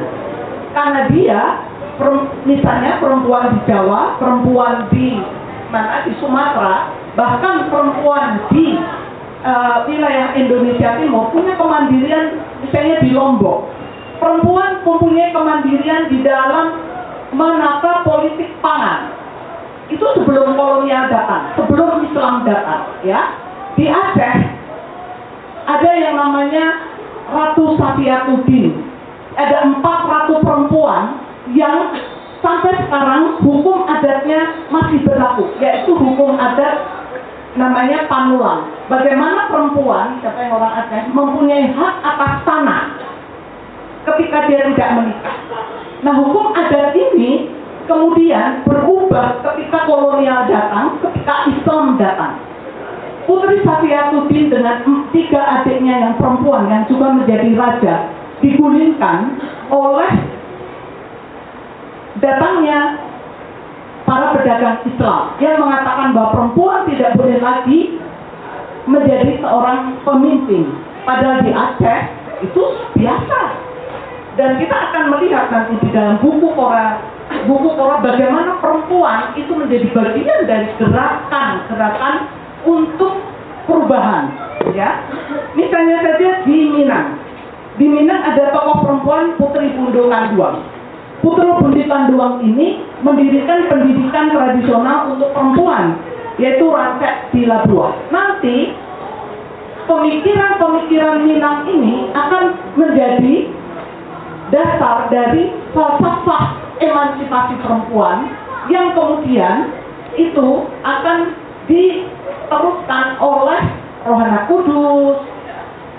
[0.72, 1.42] Karena dia
[2.46, 5.18] misalnya perempuan di Jawa, perempuan di
[5.74, 8.78] mana di Sumatera bahkan perempuan di
[9.42, 13.68] uh, wilayah Indonesia Timur punya kemandirian misalnya di Lombok.
[14.22, 16.78] Perempuan mempunyai kemandirian di dalam
[17.34, 19.14] menata politik pangan.
[19.88, 23.34] Itu sebelum kolonial datang sebelum Islam datang ya.
[23.78, 24.36] Di Aceh
[25.68, 26.97] ada yang namanya
[27.28, 28.72] Ratu Safiatuddin
[29.38, 31.20] ada empat ratu perempuan
[31.54, 31.94] yang
[32.42, 36.88] sampai sekarang hukum adatnya masih berlaku, yaitu hukum adat
[37.58, 38.70] namanya panulang.
[38.88, 42.84] Bagaimana perempuan, yang orang Aceh, mempunyai hak atas tanah
[44.08, 45.38] ketika dia tidak menikah.
[46.06, 47.52] Nah hukum adat ini
[47.90, 52.38] kemudian berubah ketika kolonial datang, ketika Islam datang.
[53.28, 57.96] Putri Safiatuddin dengan tiga adiknya yang perempuan yang juga menjadi raja
[58.40, 59.36] digulingkan
[59.68, 60.12] oleh
[62.24, 63.04] datangnya
[64.08, 68.00] para pedagang Islam yang mengatakan bahwa perempuan tidak boleh lagi
[68.88, 70.72] menjadi seorang pemimpin.
[71.04, 72.00] Padahal di Aceh
[72.48, 72.64] itu
[72.96, 73.42] biasa.
[74.38, 77.02] Dan kita akan melihat nanti di dalam buku Kora,
[77.50, 82.37] buku Kora bagaimana perempuan itu menjadi bagian dari gerakan-gerakan
[82.68, 83.24] untuk
[83.64, 84.28] perubahan.
[84.76, 85.00] Ya,
[85.56, 87.16] misalnya saja di Minang.
[87.80, 90.78] Di Minang ada tokoh perempuan Putri Bundo Kanduang
[91.22, 95.98] Putra Budi Panduang ini mendirikan pendidikan tradisional untuk perempuan,
[96.38, 97.98] yaitu Rancak di Labuan.
[98.14, 98.78] Nanti
[99.90, 102.44] pemikiran-pemikiran Minang ini akan
[102.78, 103.36] menjadi
[104.54, 106.44] dasar dari falsafah
[106.86, 108.30] emansipasi perempuan
[108.70, 109.74] yang kemudian
[110.22, 111.34] itu akan
[111.66, 112.06] di
[112.48, 113.60] diteruskan oleh
[114.08, 115.20] Rohana Kudus,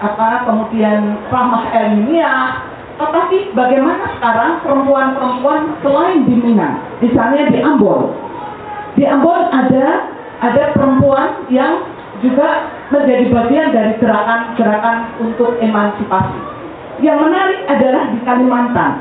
[0.00, 2.64] apa kemudian Rahmah Elmiah,
[2.96, 8.16] tetapi bagaimana sekarang perempuan-perempuan selain di Minang, misalnya di Ambon,
[8.96, 10.08] di Ambon ada
[10.40, 11.84] ada perempuan yang
[12.24, 16.40] juga menjadi bagian dari gerakan-gerakan untuk emansipasi.
[17.04, 18.92] Yang menarik adalah di Kalimantan.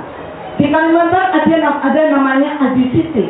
[0.60, 3.26] Di Kalimantan ada ada namanya Adi Siti.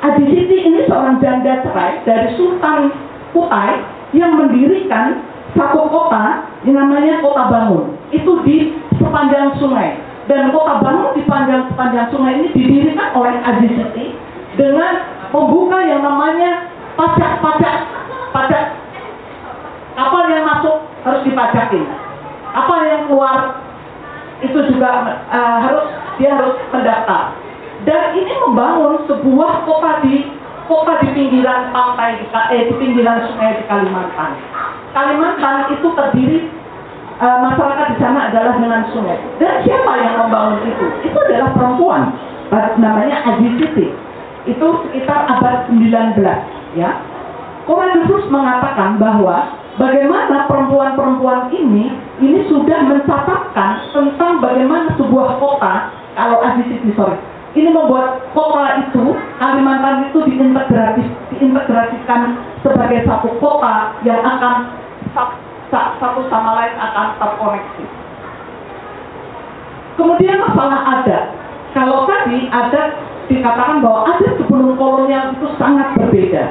[0.00, 2.94] Adi Siti ini seorang janda cerai dari Sultan
[3.36, 3.84] Kutai
[4.16, 5.20] yang mendirikan
[5.52, 7.92] satu kota yang namanya Kota Bangun.
[8.08, 10.00] Itu di sepanjang sungai.
[10.24, 14.06] Dan Kota Bangun di sepanjang sepanjang sungai ini didirikan oleh Adi Siti
[14.56, 15.04] dengan
[15.36, 17.76] membuka yang namanya pajak-pajak
[18.32, 18.64] pajak
[19.96, 21.84] kapal yang masuk harus dipajakin
[22.52, 23.36] kapal yang keluar
[24.44, 25.84] itu juga uh, harus
[26.20, 27.32] dia harus mendaftar
[27.84, 30.24] dan ini membangun sebuah kota di
[30.66, 34.30] kota di pinggiran pantai eh, di pinggiran sungai di Kalimantan.
[34.92, 36.38] Kalimantan itu terdiri
[37.22, 39.18] uh, masyarakat di sana adalah dengan sungai.
[39.38, 40.86] Dan siapa yang membangun itu?
[41.06, 42.02] Itu adalah perempuan.
[42.78, 43.86] Namanya Adi Siti
[44.46, 45.90] itu sekitar abad 19
[46.78, 46.90] ya.
[47.66, 51.90] Terus mengatakan bahwa bagaimana perempuan-perempuan ini
[52.22, 57.18] ini sudah mencatatkan tentang bagaimana sebuah kota kalau Siti sorry
[57.56, 61.04] ini membuat kota itu Kalimantan itu diintegratif,
[61.36, 64.72] diintegrasikan sebagai satu kota yang akan
[65.72, 67.84] satu sama lain akan terkoneksi.
[70.00, 71.24] Kemudian masalah adat.
[71.76, 72.96] Kalau tadi adat
[73.28, 76.44] dikatakan bahwa adat sebelum kolonial itu sangat berbeda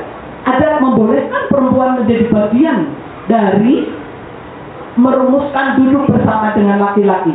[0.45, 2.93] ada membolehkan perempuan menjadi bagian
[3.25, 3.89] dari
[4.93, 7.33] merumuskan duduk bersama dengan laki-laki,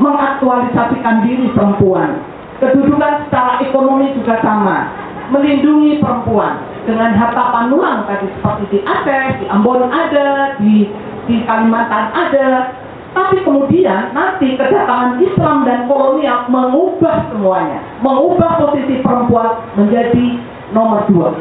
[0.00, 2.24] mengaktualisasikan diri perempuan,
[2.58, 4.90] kedudukan secara ekonomi juga sama,
[5.30, 10.88] melindungi perempuan dengan harta panulang tadi seperti di Aceh, di Ambon ada, di
[11.28, 12.72] di Kalimantan ada,
[13.12, 20.40] tapi kemudian nanti kedatangan Islam dan kolonial mengubah semuanya, mengubah posisi perempuan menjadi
[20.72, 21.36] nomor dua.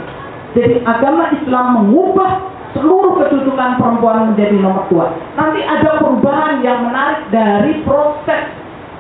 [0.56, 2.44] Jadi agama Islam mengubah
[2.76, 5.16] seluruh kedudukan perempuan menjadi nomor dua.
[5.40, 8.57] Nanti ada perubahan yang menarik dari proses,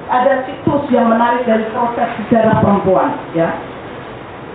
[0.07, 3.11] ada situs yang menarik dari proses sejarah perempuan.
[3.35, 3.51] Ya.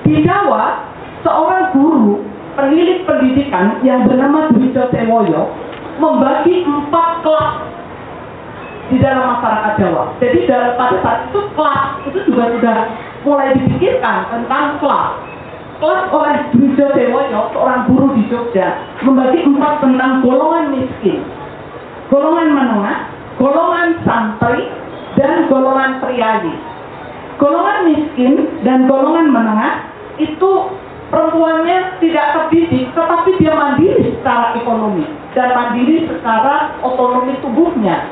[0.03, 0.81] Di Jawa,
[1.23, 2.25] seorang guru
[2.59, 5.53] penilik pendidikan yang bernama Dwi Sewoyo
[6.01, 7.53] membagi empat kelas
[8.93, 10.05] di dalam masyarakat Jawa.
[10.21, 12.79] Jadi pada saat itu kelas itu juga sudah
[13.23, 15.33] mulai dipikirkan tentang kelas
[15.83, 21.27] kelas oleh Dwijo Dewoyo, seorang guru di Jogja, membagi empat tentang golongan miskin,
[22.07, 23.11] golongan menengah,
[23.43, 24.71] golongan santri,
[25.19, 26.55] dan golongan priayi.
[27.41, 29.89] Golongan miskin dan golongan menengah
[30.21, 30.51] itu
[31.11, 35.05] perempuannya tidak terdidik, tetapi dia mandiri secara ekonomi
[35.37, 38.09] dan mandiri secara otonomi tubuhnya.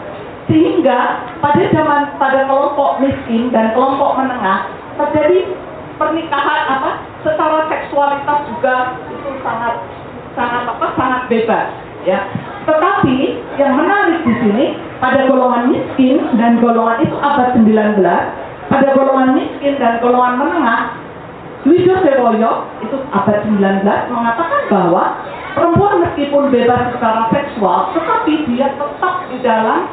[0.51, 4.67] Sehingga pada zaman pada kelompok miskin dan kelompok menengah
[4.99, 5.47] terjadi
[5.95, 6.91] pernikahan apa
[7.23, 9.75] secara seksualitas juga itu sangat
[10.35, 12.29] sangat apa sangat bebas ya
[12.65, 14.65] tetapi yang menarik di sini
[15.01, 18.01] pada golongan miskin dan golongan itu abad 19
[18.71, 20.83] pada golongan miskin dan golongan menengah
[21.69, 25.05] Luigi Sewoyo itu abad 19 mengatakan bahwa
[25.53, 29.89] perempuan meskipun bebas secara seksual tetapi dia tetap di dalam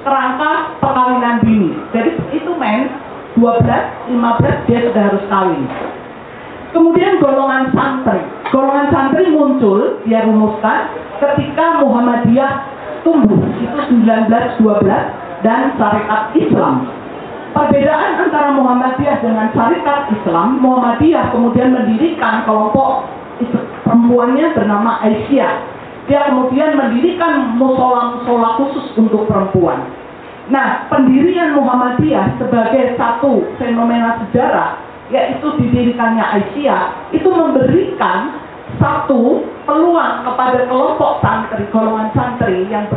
[0.00, 2.88] kerangka perkawinan dini jadi itu men
[3.38, 3.62] 12,
[4.10, 5.62] 15 dia sudah harus kawin.
[6.74, 8.22] Kemudian golongan santri.
[8.50, 12.52] Golongan santri muncul, dia rumuskan ketika Muhammadiyah
[13.04, 13.38] tumbuh.
[13.60, 13.78] Itu
[14.08, 16.88] 1912 dan syariat Islam.
[17.50, 23.04] Perbedaan antara Muhammadiyah dengan syariat Islam, Muhammadiyah kemudian mendirikan kelompok
[23.84, 25.52] perempuannya bernama Aisyah.
[26.06, 29.82] Dia kemudian mendirikan musola-musola khusus untuk perempuan.
[30.50, 34.78] Nah, pendirian Muhammadiyah sebagai satu fenomena sejarah,
[35.14, 38.34] yaitu didirikannya Aisyah, itu memberikan
[38.80, 42.88] satu peluang kepada kelompok santri, golongan santri yang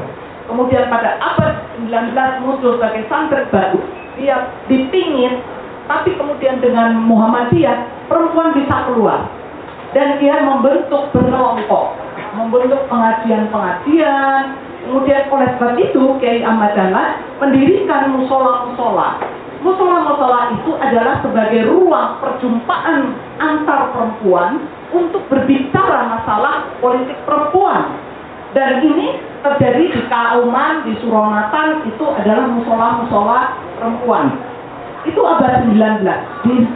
[0.47, 3.79] kemudian pada abad 19 muncul sebagai santri baru,
[4.15, 5.43] dia dipingin,
[5.91, 9.27] tapi kemudian dengan Muhammadiyah, perempuan bisa keluar.
[9.93, 11.93] Dan dia membentuk berkelompok,
[12.33, 19.15] membentuk pengajian-pengajian, Kemudian oleh sebab itu Kiai Ahmad Dahlan mendirikan musola-musola.
[19.63, 24.59] Musola-musola itu adalah sebagai ruang perjumpaan antar perempuan
[24.93, 27.97] untuk berbicara masalah politik perempuan.
[28.53, 33.39] Dan ini terjadi di Kauman, di Suronatan, itu adalah musola-musola
[33.81, 34.37] perempuan.
[35.03, 36.05] Itu abad 19.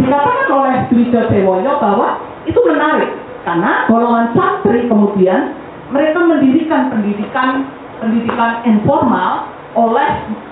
[0.01, 2.17] Dikatakan oleh Dwi Sewoyo bahwa
[2.49, 3.13] itu menarik.
[3.45, 5.55] Karena golongan santri kemudian
[5.93, 7.63] mereka mendirikan pendidikan
[8.03, 10.09] pendidikan informal oleh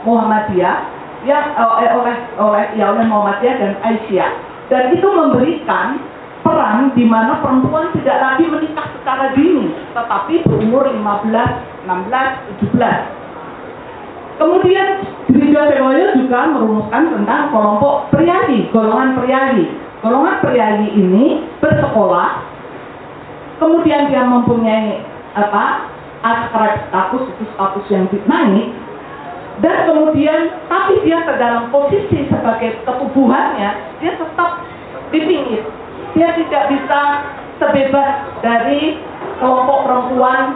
[0.07, 0.77] Muhammadiyah
[1.27, 4.31] yang eh, oleh oleh ya oleh Muhammadiyah dan Aisyah
[4.71, 5.99] dan itu memberikan
[6.45, 11.25] peran di mana perempuan tidak lagi menikah secara dini tetapi berumur 15,
[11.89, 13.25] 16, 17
[14.35, 14.87] Kemudian
[15.31, 19.63] Dirijo Sewoyo juga merumuskan tentang kelompok priayi, golongan priayi.
[20.03, 21.25] Golongan priayi ini
[21.63, 22.43] bersekolah,
[23.57, 25.01] kemudian dia mempunyai
[25.33, 25.87] apa
[26.21, 28.69] askrab status itu status yang naik,
[29.63, 33.71] dan kemudian tapi dia ke dalam posisi sebagai ketubuhannya
[34.03, 34.61] dia tetap
[35.09, 35.63] di pinggir.
[36.15, 37.01] Dia tidak bisa
[37.59, 38.99] sebebas dari
[39.43, 40.55] kelompok perempuan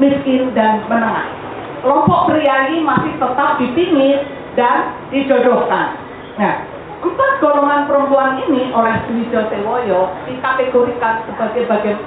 [0.00, 1.38] miskin dan menengah
[1.82, 4.20] kelompok priayi masih tetap dipingit
[4.58, 5.94] dan dijodohkan.
[6.38, 6.54] Nah,
[7.02, 11.98] empat golongan perempuan ini oleh Dwijo Sewoyo dikategorikan sebagai bagian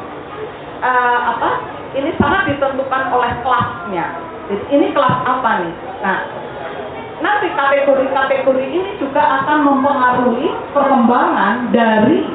[0.83, 1.49] uh, apa?
[1.91, 4.05] Ini sangat ditentukan oleh kelasnya.
[4.47, 5.75] Jadi ini kelas apa nih?
[6.03, 6.19] Nah,
[7.19, 12.31] nanti kategori-kategori ini juga akan mempengaruhi perkembangan dari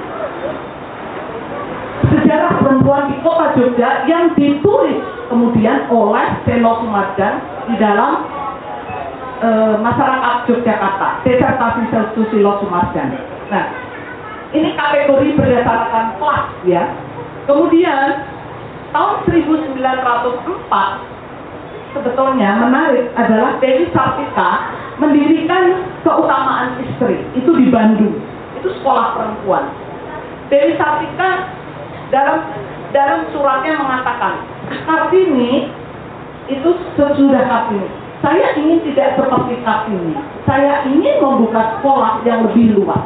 [2.13, 8.23] sejarah perempuan di kota Jogja yang ditulis kemudian oleh Selo Sumadan di dalam
[9.43, 9.49] e,
[9.83, 11.83] masyarakat Yogyakarta, disertasi
[12.15, 13.17] Susilo Sumadan.
[13.51, 13.65] Nah,
[14.55, 16.85] ini kategori berdasarkan kelas ya.
[17.47, 18.27] Kemudian
[18.91, 21.17] tahun 1904
[21.95, 24.51] sebetulnya menarik adalah Dewi Sartika
[25.01, 28.17] mendirikan keutamaan istri itu di Bandung.
[28.61, 29.65] Itu sekolah perempuan.
[30.53, 31.51] Dewi Sartika
[32.11, 32.39] dalam
[32.95, 34.35] dalam suratnya mengatakan
[34.87, 35.71] Kartini
[36.47, 37.89] itu sesudah Kartini.
[38.25, 40.15] Saya ingin tidak seperti Kartini.
[40.47, 43.03] Saya ingin membuka sekolah yang lebih luas.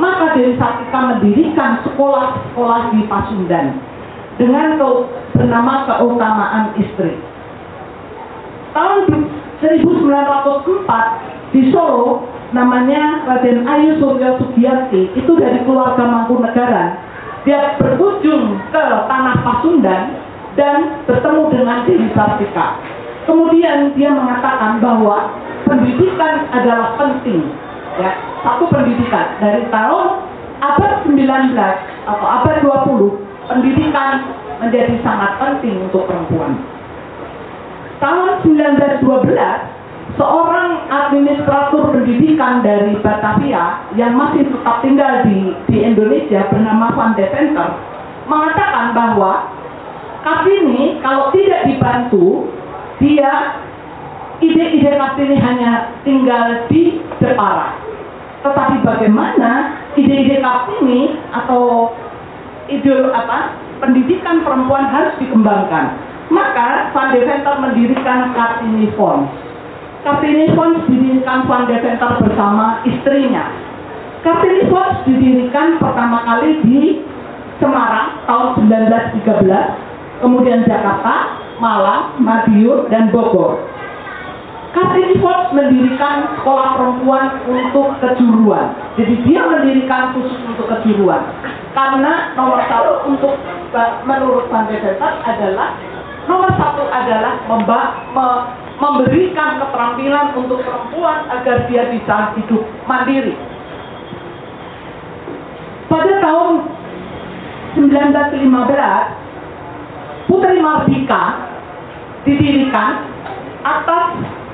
[0.00, 3.76] Maka Dewi Sartika mendirikan sekolah-sekolah di Pasundan
[4.40, 4.88] dengan ke,
[5.36, 7.12] bernama keutamaan istri.
[8.72, 9.04] Tahun
[9.60, 12.24] 1904 di Solo
[12.56, 17.11] namanya Raden Ayu Suryo Sugiyarti itu dari keluarga Mangkunegaran
[17.42, 20.02] dia berkunjung ke tanah Pasundan
[20.54, 22.78] dan bertemu dengan Dewi Sartika.
[23.26, 25.30] Kemudian dia mengatakan bahwa
[25.66, 27.50] pendidikan adalah penting.
[28.00, 30.06] Ya, satu pendidikan dari tahun
[30.62, 31.28] abad 19
[32.08, 32.56] atau abad
[32.88, 36.56] 20 pendidikan menjadi sangat penting untuk perempuan.
[37.98, 39.02] Tahun 1912
[40.20, 47.26] seorang administrator pendidikan dari Batavia yang masih tetap tinggal di, di Indonesia bernama Van de
[47.32, 47.70] Venter
[48.28, 49.48] mengatakan bahwa
[50.22, 52.46] Kartini kalau tidak dibantu
[53.02, 53.58] dia
[54.38, 57.74] ide-ide Kartini hanya tinggal di Jepara.
[58.42, 61.90] Tetapi bagaimana ide-ide Kartini atau
[62.70, 65.98] ide apa pendidikan perempuan harus dikembangkan?
[66.30, 69.51] Maka Van de Venter mendirikan Kartini Fund
[70.02, 73.54] Kartini Fonds didirikan Van de Center bersama istrinya.
[74.26, 77.06] Kartini Fonds didirikan pertama kali di
[77.62, 83.62] Semarang tahun 1913, kemudian Jakarta, Malang, Madiun, dan Bogor.
[84.74, 88.74] Kartini Fonds mendirikan sekolah perempuan untuk kejuruan.
[88.98, 91.22] Jadi dia mendirikan khusus untuk kejuruan.
[91.78, 93.38] Karena nomor satu untuk
[94.02, 95.78] menurut Van de Center adalah
[96.30, 97.80] nomor satu adalah memba,
[98.14, 98.26] me,
[98.78, 103.34] memberikan keterampilan untuk perempuan agar dia bisa hidup mandiri.
[105.86, 106.50] Pada tahun
[107.76, 111.22] 1915, Putri Mardika
[112.24, 113.04] didirikan
[113.62, 114.04] atas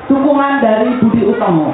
[0.09, 1.72] dukungan dari Budi Utomo.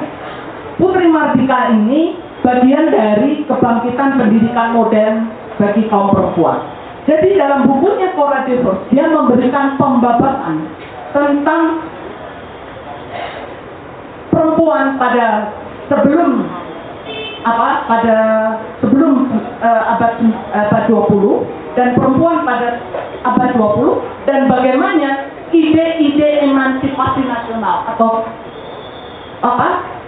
[0.77, 6.84] Putri Mardika ini bagian dari kebangkitan pendidikan modern bagi kaum perempuan.
[7.05, 10.65] Jadi dalam bukunya Cora Devos, dia memberikan pembabasan
[11.13, 11.85] tentang
[14.33, 15.53] perempuan pada
[15.85, 16.49] sebelum
[17.45, 18.17] apa pada
[18.81, 19.29] sebelum
[19.61, 20.17] uh, abad
[20.49, 22.81] abad 20 dan perempuan pada
[23.21, 28.25] abad 20 dan bagaimana ide-ide emansipasi nasional atau
[29.45, 29.67] apa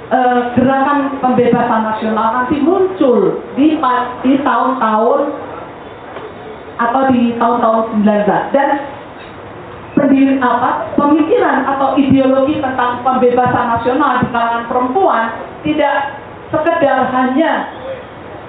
[0.10, 3.78] uh, gerakan pembebasan nasional nanti muncul di
[4.26, 5.20] di tahun-tahun
[6.78, 8.70] atau di tahun-tahun 19 dan
[9.98, 15.26] pendiri apa pemikiran atau ideologi tentang pembebasan nasional di kalangan perempuan
[15.66, 16.22] tidak
[16.54, 17.74] sekedar hanya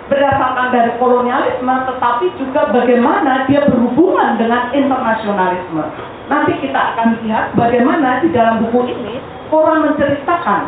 [0.09, 5.85] berdasarkan dari kolonialisme tetapi juga bagaimana dia berhubungan dengan internasionalisme.
[6.33, 9.20] Nanti kita akan lihat bagaimana di dalam buku ini
[9.53, 10.61] orang menceritakan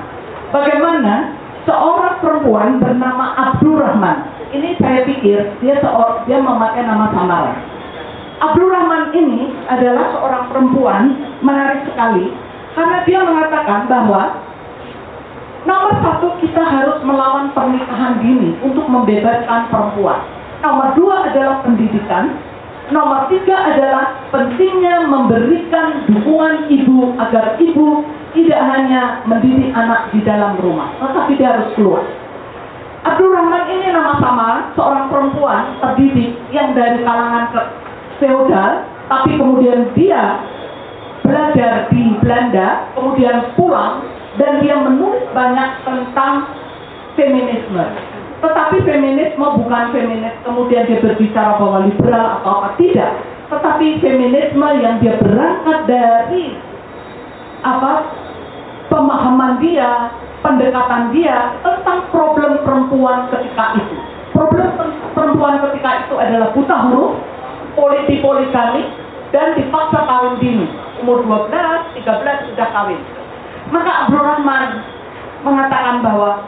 [0.53, 1.33] bagaimana
[1.65, 4.19] seorang perempuan bernama Abdurrahman.
[4.51, 7.55] Ini saya pikir dia seorang dia memakai nama samaran
[8.41, 11.03] Abdul Rahman ini adalah seorang perempuan
[11.45, 12.33] menarik sekali
[12.73, 14.41] karena dia mengatakan bahwa
[15.69, 20.25] nomor satu kita harus melawan pernikahan dini untuk membebaskan perempuan.
[20.65, 22.33] Nomor dua adalah pendidikan.
[22.91, 28.03] Nomor tiga adalah pentingnya memberikan dukungan ibu agar ibu
[28.35, 32.03] tidak hanya mendidik anak di dalam rumah, tetapi dia harus keluar.
[33.01, 37.49] Abdul Rahman ini nama sama seorang perempuan terdidik yang dari kalangan
[38.21, 40.37] feodal, tapi kemudian dia
[41.25, 44.05] belajar di Belanda, kemudian pulang
[44.37, 46.45] dan dia menulis banyak tentang
[47.17, 47.85] feminisme.
[48.41, 53.17] Tetapi feminisme bukan feminis kemudian dia berbicara bahwa liberal atau apa tidak,
[53.49, 56.53] tetapi feminisme yang dia berangkat dari
[57.65, 58.13] apa
[58.93, 63.97] pemahaman dia, pendekatan dia tentang problem perempuan ketika itu.
[64.33, 67.13] Problem per- perempuan ketika itu adalah buta huruf,
[67.77, 68.89] politik poligami,
[69.31, 70.67] dan dipaksa kawin dini.
[71.05, 73.01] Umur 12, 13 sudah kawin.
[73.71, 74.83] Maka Abdul Rahman
[75.47, 76.43] mengatakan bahwa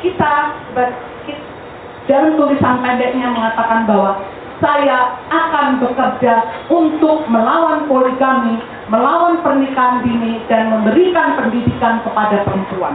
[0.00, 0.96] kita, ber-
[1.28, 1.42] ki-
[2.10, 4.18] dalam tulisan pendeknya mengatakan bahwa
[4.62, 12.94] saya akan bekerja untuk melawan poligami, melawan pernikahan dini, dan memberikan pendidikan kepada perempuan.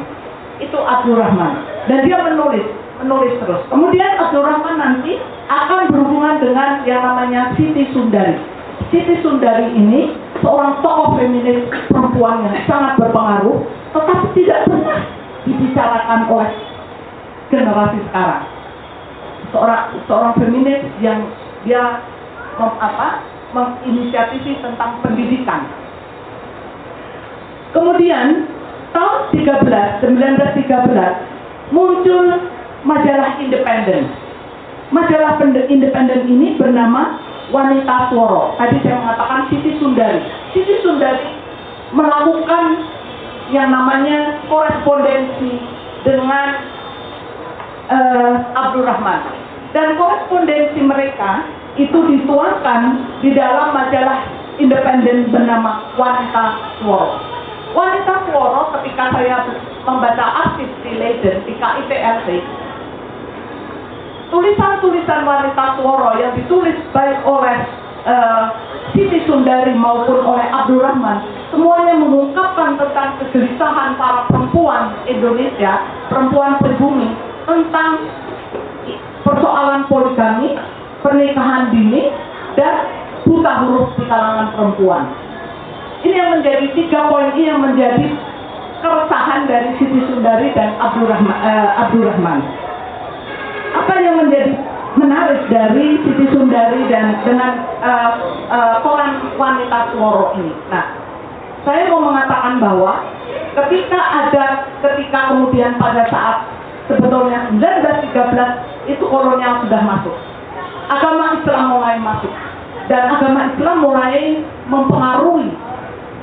[0.58, 1.53] Itu Abdul Rahman.
[1.86, 2.66] Dan dia menulis,
[3.03, 3.62] menulis terus.
[3.70, 8.36] Kemudian Abdul Rahman nanti akan berhubungan dengan yang namanya Siti Sundari.
[8.89, 14.99] Siti Sundari ini seorang tokoh feminis perempuan yang sangat berpengaruh, tetapi tidak pernah
[15.47, 16.51] dibicarakan oleh
[17.47, 18.43] generasi sekarang.
[19.55, 19.82] Seorang
[20.12, 21.24] seorang feminis yang
[21.64, 22.03] dia
[22.60, 23.24] mem, apa,
[23.55, 25.64] menginisiatifi tentang pendidikan.
[27.72, 28.47] Kemudian
[28.96, 32.26] tahun 13, 1913 muncul
[32.88, 34.08] majalah independen.
[34.88, 37.20] Majalah pende- independen ini bernama
[37.52, 38.56] Wanita Sworo.
[38.56, 40.24] Tadi saya mengatakan Siti Sundari.
[40.56, 41.28] Siti Sundari
[41.92, 42.64] melakukan
[43.52, 45.60] yang namanya korespondensi
[46.04, 46.48] dengan
[47.92, 49.22] eh, Abdul Rahman.
[49.76, 51.44] Dan korespondensi mereka
[51.76, 54.24] itu dituangkan di dalam majalah
[54.60, 56.46] independen bernama Wanita
[56.80, 57.20] Sworo.
[57.78, 59.45] Wanita Sworo ketika saya
[59.86, 62.41] membaca arsip di Leiden, di KIPLC,
[64.34, 67.57] tulisan-tulisan wanita Sworo yang ditulis baik oleh
[68.09, 68.43] eh,
[68.97, 71.21] Siti Sundari maupun oleh Abdul Rahman
[71.53, 75.78] semuanya mengungkapkan tentang kegelisahan para perempuan Indonesia,
[76.09, 77.13] perempuan pribumi
[77.45, 78.09] tentang
[79.21, 80.57] persoalan poligami,
[81.05, 82.09] pernikahan dini,
[82.57, 82.89] dan
[83.21, 85.26] buta huruf di kalangan perempuan.
[86.06, 88.06] Ini yang menjadi tiga poin ini yang menjadi
[88.86, 91.38] keresahan dari Siti Sundari dan Abdul Rahman.
[91.41, 92.39] eh, Rahman.
[93.74, 94.54] Apa yang menjadi
[94.98, 98.12] menarik dari Siti Sundari dan dengan eh,
[98.54, 100.54] eh, koran wanita Sworo ini?
[100.70, 100.86] Nah,
[101.66, 103.02] saya mau mengatakan bahwa
[103.66, 104.45] ketika ada
[104.86, 106.45] ketika kemudian pada saat
[106.88, 110.16] sebetulnya 1913 itu kolonial sudah masuk
[110.88, 112.32] agama Islam mulai masuk
[112.88, 114.39] dan agama Islam mulai
[114.72, 115.52] mempengaruhi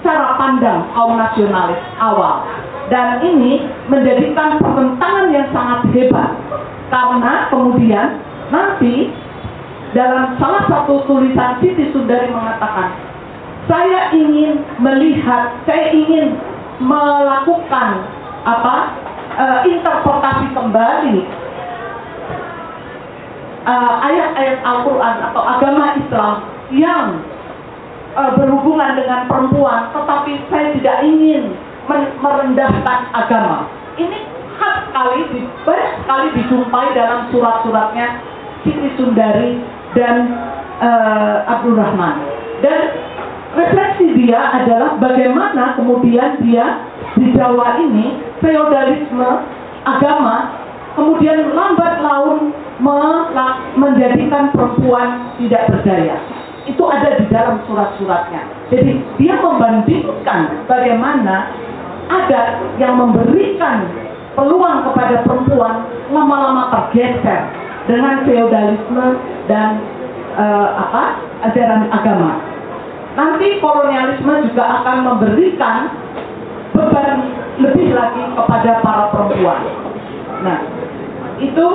[0.04, 2.44] cara pandang kaum nasionalis awal.
[2.92, 6.30] Dan ini menjadikan pertentangan yang sangat hebat.
[6.92, 8.20] Karena kemudian
[8.52, 9.08] nanti
[9.96, 12.92] dalam salah satu tulisan Siti Sundari mengatakan
[13.64, 16.36] saya ingin melihat, saya ingin
[16.84, 18.04] melakukan
[18.44, 18.76] apa
[19.40, 21.16] eh, interpretasi kembali
[23.64, 26.34] eh, ayat-ayat Al-Quran atau agama Islam
[26.76, 27.24] yang
[28.14, 31.54] eh, berhubungan dengan perempuan, tetapi saya tidak ingin
[32.22, 33.68] merendahkan agama.
[34.00, 34.18] Ini
[34.56, 35.20] khas sekali,
[35.66, 38.06] banyak sekali dijumpai dalam surat-suratnya
[38.64, 39.60] Siti Sundari
[39.92, 40.32] dan
[40.80, 42.22] eh, Abdul Rahman.
[42.64, 42.80] Dan
[43.54, 46.80] refleksi dia adalah bagaimana kemudian dia
[47.14, 49.30] di Jawa ini feodalisme
[49.84, 52.54] agama kemudian lambat laun
[53.78, 56.16] menjadikan perempuan tidak berdaya.
[56.64, 58.42] Itu ada di dalam surat-suratnya.
[58.72, 61.52] Jadi dia membandingkan bagaimana
[62.08, 63.88] adat yang memberikan
[64.34, 67.48] peluang kepada perempuan lama-lama tergeser
[67.84, 69.06] dengan feodalisme
[69.46, 69.78] dan
[70.40, 71.20] eh, apa
[71.52, 72.40] ajaran agama.
[73.14, 75.92] Nanti kolonialisme juga akan memberikan
[76.74, 77.30] beban
[77.62, 79.62] lebih lagi kepada para perempuan.
[80.42, 80.58] Nah,
[81.38, 81.66] itu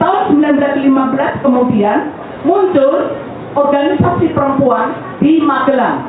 [0.00, 1.98] tahun 1915 kemudian
[2.48, 3.12] muncul
[3.54, 4.92] organisasi perempuan
[5.22, 6.04] di Magelang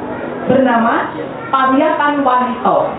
[0.50, 1.14] bernama
[1.54, 2.90] Pariatan Wanito.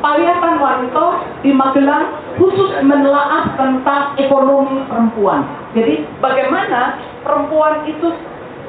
[0.00, 1.06] Pariatan Wanito
[1.42, 5.42] di Magelang khusus menelaah tentang ekonomi perempuan.
[5.72, 8.12] Jadi bagaimana perempuan itu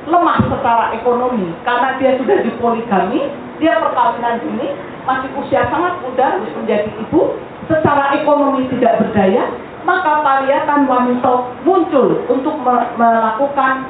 [0.08, 3.28] lemah secara ekonomi karena dia sudah dipoligami,
[3.60, 4.72] dia perkawinan dini,
[5.04, 7.36] masih usia sangat muda harus menjadi ibu,
[7.68, 9.52] secara ekonomi tidak berdaya,
[9.84, 11.34] maka paliatan wanita
[11.68, 13.88] muncul untuk me- melakukan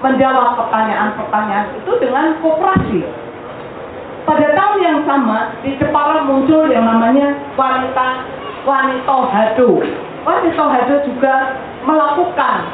[0.00, 3.00] menjawab pertanyaan-pertanyaan itu dengan kooperasi.
[4.24, 8.24] Pada tahun yang sama di Jepara muncul yang namanya wanita
[8.64, 9.84] wanita hado.
[10.24, 12.72] Wanita hado juga melakukan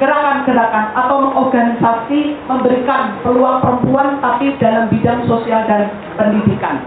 [0.00, 6.82] gerakan-gerakan atau mengorganisasi memberikan peluang perempuan tapi dalam bidang sosial dan pendidikan.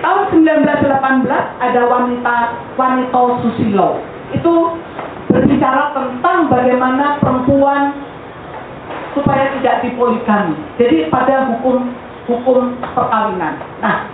[0.00, 1.28] Tahun 1918
[1.62, 2.36] ada wanita
[2.74, 4.00] wanita susilo.
[4.34, 4.74] Itu
[5.30, 7.94] berbicara tentang bagaimana perempuan
[9.16, 10.54] supaya tidak dipoligami.
[10.76, 11.88] Jadi pada hukum
[12.28, 13.56] hukum perkawinan.
[13.80, 14.04] Nah,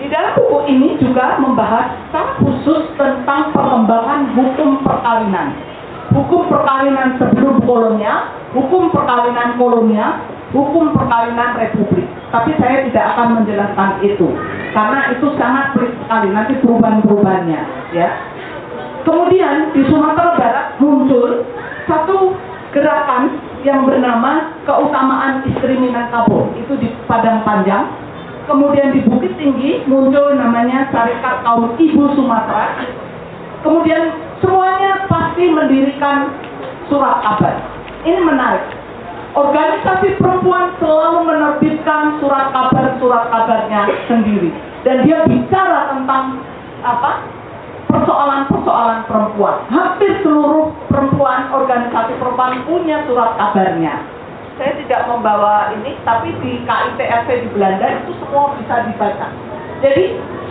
[0.00, 5.54] di dalam buku ini juga membahas secara khusus tentang perkembangan hukum perkawinan.
[6.10, 10.20] Hukum perkawinan sebelum kolonial, hukum perkawinan kolonial,
[10.50, 12.06] hukum perkawinan republik.
[12.34, 14.26] Tapi saya tidak akan menjelaskan itu
[14.74, 17.60] karena itu sangat pelik sekali nanti perubahan-perubahannya,
[17.94, 18.10] ya.
[19.06, 21.46] Kemudian di Sumatera Barat muncul
[21.86, 22.34] satu
[22.74, 27.88] gerakan yang bernama keutamaan istri Minangkabau itu di Padang Panjang.
[28.44, 32.76] Kemudian di Bukit Tinggi muncul namanya Syarikat Kaum Ibu Sumatera.
[33.64, 34.12] Kemudian
[34.44, 36.28] semuanya pasti mendirikan
[36.92, 37.56] surat kabar.
[38.04, 38.68] Ini menarik.
[39.34, 44.52] Organisasi perempuan selalu menerbitkan surat kabar surat kabarnya sendiri
[44.86, 46.38] dan dia bicara tentang
[46.84, 47.33] apa
[47.88, 49.56] persoalan-persoalan perempuan.
[49.68, 54.04] Hampir seluruh perempuan, organisasi perempuan punya surat kabarnya.
[54.54, 59.26] Saya tidak membawa ini, tapi di KITRC di Belanda itu semua bisa dibaca.
[59.82, 60.04] Jadi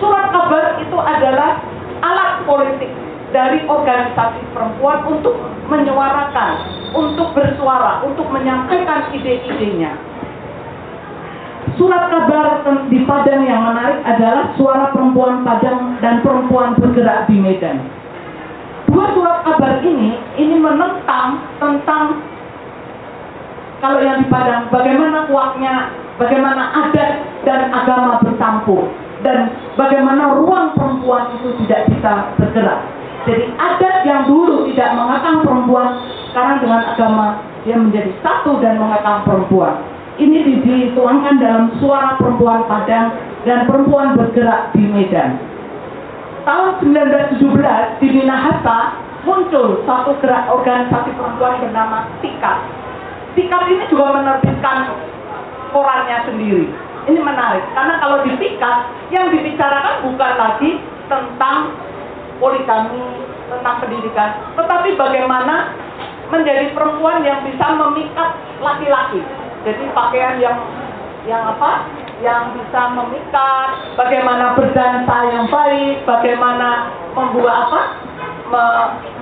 [0.03, 1.63] surat kabar itu adalah
[2.03, 2.91] alat politik
[3.31, 5.33] dari organisasi perempuan untuk
[5.71, 6.53] menyuarakan,
[6.93, 9.95] untuk bersuara, untuk menyampaikan ide-idenya.
[11.73, 17.81] Surat kabar di Padang yang menarik adalah suara perempuan Padang dan perempuan bergerak di Medan.
[18.93, 22.21] Dua surat kabar ini, ini menentang tentang
[23.81, 25.89] kalau yang di Padang, bagaimana kuatnya,
[26.21, 27.11] bagaimana adat
[27.41, 28.87] dan agama bercampur,
[29.25, 32.79] dan bagaimana ruang perempuan itu tidak bisa bergerak.
[33.25, 35.99] Jadi adat yang dulu tidak mengekang perempuan,
[36.29, 37.25] sekarang dengan agama
[37.65, 39.92] dia menjadi satu dan mengekang perempuan.
[40.13, 43.17] Ini di- dituangkan dalam suara perempuan Padang
[43.49, 45.41] dan perempuan bergerak di Medan.
[46.45, 48.93] Tahun 1917 di Minahasa
[49.23, 52.57] muncul satu gerak organisasi perempuan bernama TIKAT.
[53.33, 54.91] TIKAT ini juga menerbitkan
[55.73, 56.69] korannya sendiri.
[57.09, 58.77] Ini menarik karena kalau di TIKAT
[59.09, 60.71] yang dibicarakan bukan lagi
[61.09, 61.73] tentang
[62.37, 63.01] poligami,
[63.49, 65.73] tentang pendidikan, tetapi bagaimana
[66.29, 68.29] menjadi perempuan yang bisa memikat
[68.61, 69.21] laki-laki.
[69.63, 70.59] Jadi pakaian yang
[71.23, 71.87] yang apa?
[72.19, 73.67] Yang bisa memikat,
[73.99, 77.81] bagaimana berdansa yang baik, bagaimana membuat apa?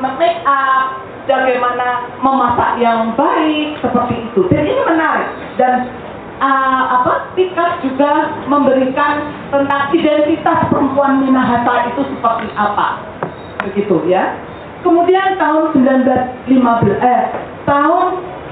[0.01, 0.97] Make up,
[1.29, 4.41] bagaimana memasak yang baik seperti itu.
[4.49, 5.29] Jadi ini menarik
[5.61, 5.87] dan
[6.41, 7.31] uh, apa?
[7.37, 13.01] Tikas juga memberikan tentang identitas perempuan Minahasa itu seperti apa.
[13.69, 14.35] Begitu ya.
[14.81, 16.49] Kemudian tahun 1915
[17.05, 17.23] eh
[17.69, 18.05] tahun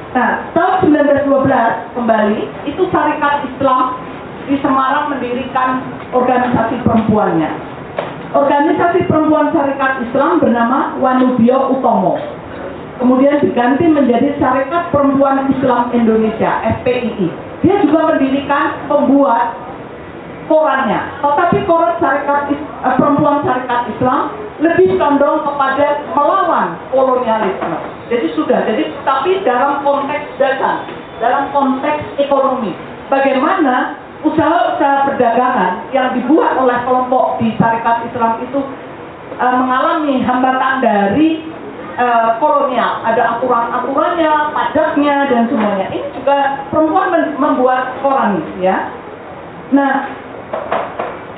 [0.10, 3.98] nah tahun 1912 kembali itu Syarikat Islam
[4.50, 7.50] di Semarang mendirikan organisasi perempuannya.
[8.34, 12.18] Organisasi perempuan Syarikat Islam bernama Wanubio Utomo.
[12.98, 17.30] Kemudian diganti menjadi Syarikat Perempuan Islam Indonesia (FPII).
[17.64, 19.56] Dia juga mendirikan pembuat
[20.50, 21.00] korannya.
[21.22, 27.78] Tetapi koran syarikat eh, perempuan syarikat Islam lebih condong kepada melawan kolonialisme.
[28.12, 30.84] Jadi sudah, jadi tapi dalam konteks dasar,
[31.24, 32.76] dalam konteks ekonomi,
[33.08, 33.96] bagaimana
[34.26, 38.60] usaha-usaha perdagangan yang dibuat oleh kelompok di syarikat Islam itu
[39.40, 41.30] eh, mengalami hambatan dari
[41.96, 45.88] eh, kolonial, ada aturan-aturannya, pajaknya dan semuanya.
[45.94, 48.92] Ini juga perempuan membuat koran, ya.
[49.70, 50.10] Nah,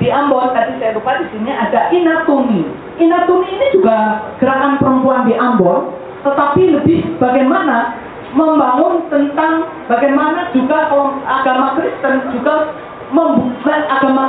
[0.02, 2.66] di Ambon tadi saya lupa di sini ada Inatumi.
[2.98, 5.94] Inatumi ini juga gerakan perempuan di Ambon,
[6.26, 7.94] tetapi lebih bagaimana
[8.34, 10.90] membangun tentang bagaimana juga
[11.22, 12.74] agama Kristen juga
[13.12, 14.24] membuat agama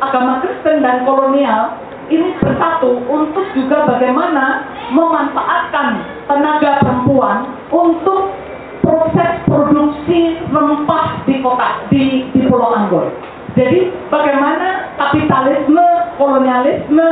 [0.00, 1.76] agama Kristen dan kolonial
[2.10, 8.34] ini bersatu untuk juga bagaimana memanfaatkan tenaga perempuan untuk
[8.82, 13.06] proses produksi rempah di kota di di Pulau Ambon.
[13.60, 15.84] Jadi bagaimana kapitalisme,
[16.16, 17.08] kolonialisme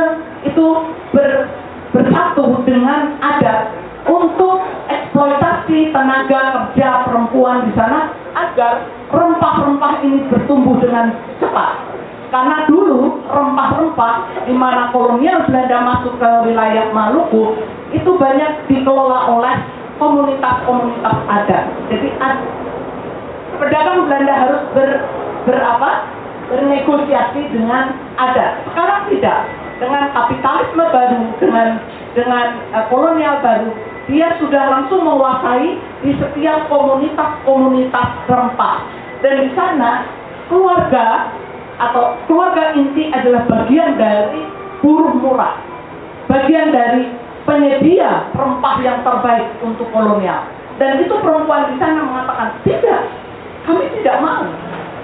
[0.49, 0.65] itu
[1.13, 1.45] ber-
[1.93, 3.69] bersatu dengan adat
[4.09, 6.41] untuk eksploitasi tenaga
[6.73, 11.85] kerja perempuan di sana agar rempah-rempah ini bertumbuh dengan cepat.
[12.33, 17.61] Karena dulu rempah-rempah di mana kolonial Belanda masuk ke wilayah Maluku
[17.93, 19.53] itu banyak dikelola oleh
[20.01, 21.63] komunitas-komunitas adat.
[21.93, 22.45] Jadi ad-
[23.61, 24.89] pedagang Belanda harus ber,
[25.45, 25.89] berapa?
[26.49, 28.65] Bernegosiasi dengan adat.
[28.69, 29.39] Sekarang tidak.
[29.79, 31.67] Dengan kapitalisme baru, dengan
[32.11, 32.45] dengan
[32.75, 33.71] eh, kolonial baru,
[34.11, 38.83] dia sudah langsung menguasai di setiap komunitas-komunitas rempah.
[39.23, 40.03] Dan di sana
[40.51, 41.31] keluarga
[41.79, 44.43] atau keluarga inti adalah bagian dari
[44.83, 45.55] buruh murah,
[46.27, 47.07] bagian dari
[47.47, 50.43] penyedia rempah yang terbaik untuk kolonial.
[50.75, 53.03] Dan itu perempuan di sana mengatakan tidak,
[53.63, 54.43] kami tidak mau.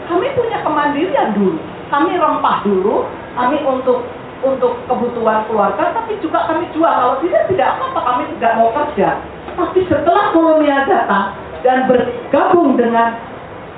[0.05, 1.57] Kami punya kemandirian dulu.
[1.89, 3.05] Kami rempah dulu,
[3.37, 4.05] kami untuk
[4.45, 6.91] untuk kebutuhan keluarga, tapi juga kami jual.
[6.91, 9.09] Kalau tidak, tidak apa-apa, kami tidak mau kerja.
[9.55, 11.33] Tapi setelah kolonial datang
[11.63, 13.15] dan bergabung dengan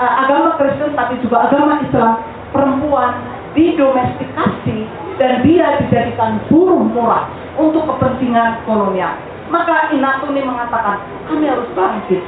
[0.01, 2.19] uh, agama Kristen, tapi juga agama Islam,
[2.51, 3.11] perempuan
[3.53, 4.77] didomestikasi
[5.17, 7.25] dan dia dijadikan buruh murah
[7.57, 9.17] untuk kepentingan kolonial.
[9.47, 10.99] Maka Inatuni mengatakan,
[11.31, 12.23] kami harus bangkit.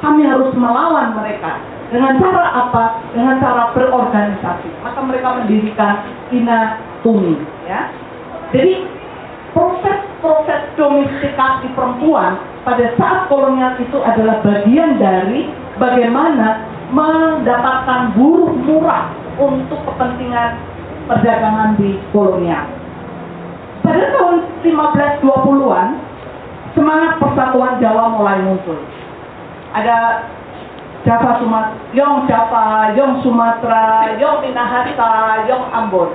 [0.00, 1.60] Kami harus melawan mereka.
[1.90, 2.84] Dengan cara apa?
[3.14, 4.68] Dengan cara berorganisasi.
[4.82, 6.02] Maka mereka mendirikan
[6.34, 7.38] Inatuni.
[7.66, 7.94] Ya.
[8.50, 8.86] Jadi
[9.54, 19.78] proses-proses domestikasi perempuan pada saat kolonial itu adalah bagian dari bagaimana mendapatkan buruh murah untuk
[19.86, 20.58] kepentingan
[21.06, 22.66] perdagangan di kolonial.
[23.86, 25.88] Pada tahun 1520-an,
[26.74, 28.78] semangat persatuan Jawa mulai muncul.
[29.70, 30.26] Ada
[31.06, 36.10] Java Sumatera, Yong Java, Yong Sumatera, Yong Minahasa, Yong Ambon.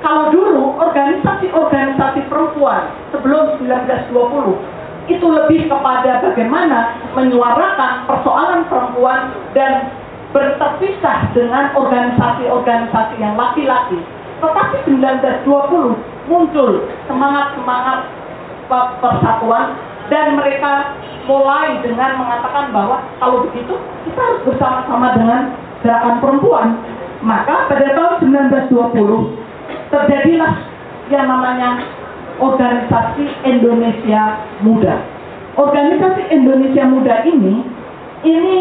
[0.00, 9.92] Kalau dulu organisasi-organisasi perempuan sebelum 1920 itu lebih kepada bagaimana menyuarakan persoalan perempuan dan
[10.32, 14.00] berterpisah dengan organisasi-organisasi yang laki-laki.
[14.40, 18.08] Tetapi 1920 muncul semangat-semangat
[19.00, 19.76] persatuan
[20.12, 23.74] dan mereka mulai dengan mengatakan bahwa kalau begitu
[24.04, 26.68] kita harus bersama-sama dengan gerakan perempuan.
[27.24, 28.14] Maka pada tahun
[28.68, 30.52] 1920 terjadilah
[31.08, 31.80] yang namanya
[32.36, 35.00] organisasi Indonesia Muda.
[35.54, 37.64] Organisasi Indonesia Muda ini
[38.24, 38.56] ini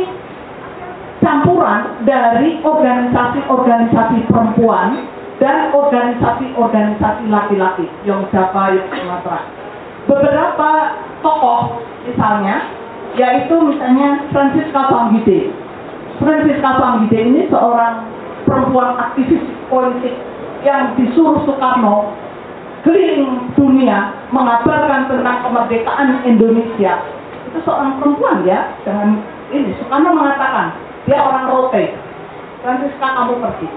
[1.24, 5.08] campuran dari organisasi-organisasi perempuan
[5.40, 9.63] dan organisasi-organisasi laki-laki yang Java, yang Sumatera.
[10.04, 12.68] Beberapa tokoh misalnya,
[13.16, 15.54] yaitu misalnya Francisca Panggide.
[16.20, 18.04] Francisca Panggide ini seorang
[18.44, 20.14] perempuan aktivis politik
[20.64, 22.12] yang disuruh Soekarno
[22.84, 27.00] keliling dunia mengabarkan tentang kemerdekaan Indonesia.
[27.52, 29.24] Itu seorang perempuan ya, dengan
[29.56, 30.76] ini Soekarno mengatakan
[31.08, 31.96] dia orang rote.
[32.64, 33.68] Francisca kamu pergi.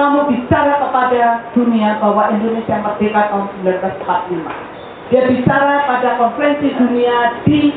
[0.00, 4.79] Kamu bicara kepada dunia bahwa Indonesia merdeka tahun 1945.
[5.10, 7.74] Dia bicara pada konferensi dunia di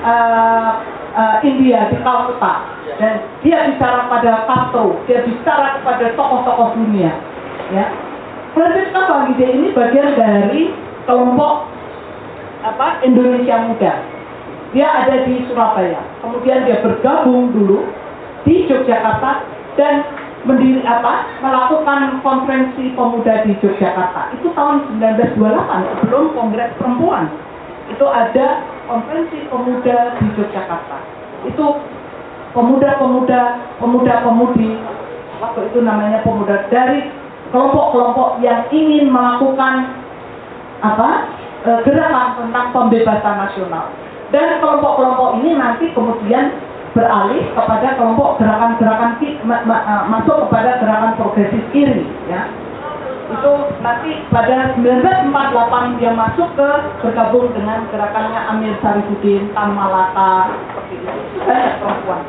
[0.00, 0.70] uh,
[1.12, 2.64] uh, India, di Calcutta.
[2.96, 7.12] Dan dia bicara pada Castro, dia bicara kepada tokoh-tokoh dunia.
[7.72, 7.86] Ya.
[8.56, 10.74] Francisca Bangide ini bagian dari
[11.06, 11.70] kelompok
[12.66, 13.92] apa Indonesia Muda.
[14.70, 15.98] Dia ada di Surabaya.
[16.22, 17.88] Kemudian dia bergabung dulu
[18.46, 19.42] di Yogyakarta
[19.78, 20.06] dan
[20.48, 24.32] mendiri apa melakukan konferensi pemuda di Yogyakarta.
[24.40, 27.28] Itu tahun 1928 sebelum Kongres Perempuan.
[27.92, 30.98] Itu ada konferensi pemuda di Yogyakarta.
[31.44, 31.80] Itu
[32.56, 33.40] pemuda-pemuda
[33.78, 34.70] pemuda-pemudi
[35.40, 37.08] waktu itu namanya pemuda dari
[37.50, 39.92] kelompok-kelompok yang ingin melakukan
[40.80, 41.10] apa
[41.66, 43.92] e, gerakan tentang pembebasan nasional.
[44.30, 46.54] Dan kelompok-kelompok ini nanti kemudian
[46.90, 49.14] beralih kepada kelompok gerakan-gerakan
[49.46, 49.58] ma
[50.10, 52.50] masuk kepada gerakan progresif kiri ya.
[53.30, 60.50] Itu nanti pada 1948 dia masuk ke bergabung dengan gerakannya Amir Sarifuddin, Tan Malaka
[61.46, 62.22] banyak perempuan.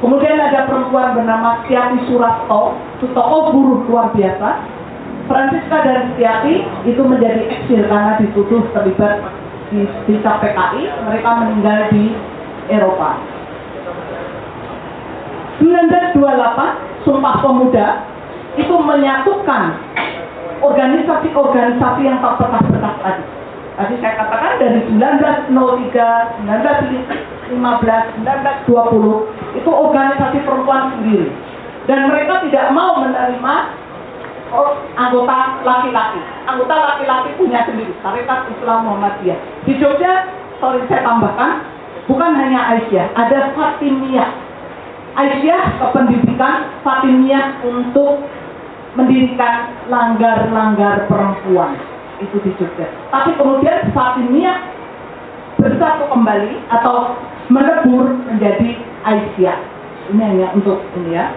[0.00, 4.64] Kemudian ada perempuan bernama Tiati itu tokoh buruh luar biasa.
[5.28, 9.28] Francisca dan Tiati itu menjadi eksil karena dituduh terlibat
[9.68, 12.16] di, di PKI mereka meninggal di
[12.72, 13.35] Eropa
[15.60, 18.02] 1928 Sumpah Pemuda
[18.58, 19.78] itu menyatukan
[20.64, 23.22] organisasi-organisasi yang tak bekas-bekas tadi.
[23.76, 27.52] Tadi saya katakan dari 1903, 1915,
[28.24, 31.28] 1920 itu organisasi perempuan sendiri.
[31.84, 33.54] Dan mereka tidak mau menerima
[34.56, 36.20] oh, anggota laki-laki.
[36.48, 39.38] Anggota laki-laki punya sendiri, Tarekat Islam Muhammadiyah.
[39.68, 40.24] Di Jogja,
[40.58, 41.60] sorry saya tambahkan,
[42.08, 44.45] bukan hanya Aisyah, ada Fatimiyah.
[45.16, 48.20] Aisyah ke pendidikan, Fatimiyah untuk
[49.00, 51.76] mendirikan langgar-langgar perempuan
[52.20, 52.84] itu di Jogja.
[53.12, 54.60] Tapi kemudian Fatimiyah
[55.56, 57.16] bersatu kembali atau
[57.48, 58.76] melebur menjadi
[59.08, 59.58] Aisyah.
[60.12, 61.32] Ini hanya untuk ini ya.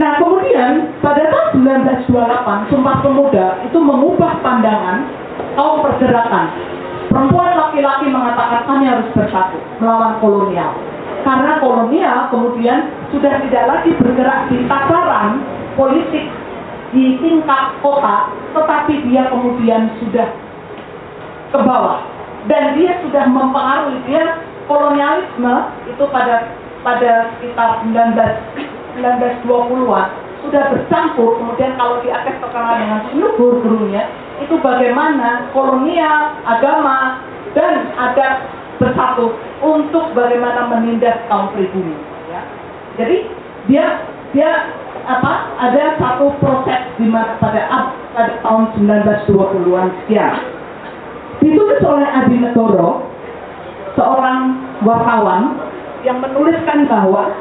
[0.00, 1.66] Nah kemudian pada tahun
[2.08, 5.04] 1928 Sumpah Pemuda itu mengubah pandangan
[5.60, 6.56] kaum pergerakan.
[7.10, 10.72] Perempuan laki-laki mengatakan kami harus bersatu melawan kolonial.
[11.20, 15.44] Karena kolonial kemudian sudah tidak lagi bergerak di tataran
[15.76, 16.26] politik
[16.90, 20.28] di tingkat kota, tetapi dia kemudian sudah
[21.54, 22.02] ke bawah.
[22.48, 25.54] Dan dia sudah mempengaruhi dia kolonialisme
[25.86, 26.50] itu pada
[26.80, 28.16] pada sekitar 19
[28.96, 30.08] 1920-an
[30.40, 31.36] sudah bercampur.
[31.36, 34.08] Kemudian kalau di Aceh terkenal dengan subur gurunya
[34.40, 37.20] itu bagaimana kolonial, agama
[37.52, 38.48] dan adat
[38.80, 41.94] bersatu untuk bagaimana menindas kaum pribumi
[42.32, 42.42] ya.
[42.96, 43.16] Jadi
[43.68, 43.86] dia
[44.32, 44.50] dia
[45.04, 50.34] apa ada satu proses di mana pada pada tahun 1920-an sekian
[51.40, 53.04] ditulis oleh Adi Negoro
[53.96, 55.60] seorang wartawan
[56.04, 57.32] yang menuliskan bahwa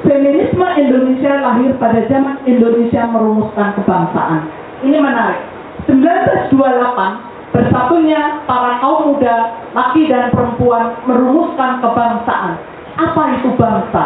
[0.00, 4.48] Feminisme Indonesia lahir pada zaman Indonesia merumuskan kebangsaan.
[4.88, 5.36] Ini menarik.
[5.84, 12.56] 1928 bersatunya para kaum muda, laki dan perempuan merumuskan kebangsaan.
[12.96, 14.04] Apa itu bangsa?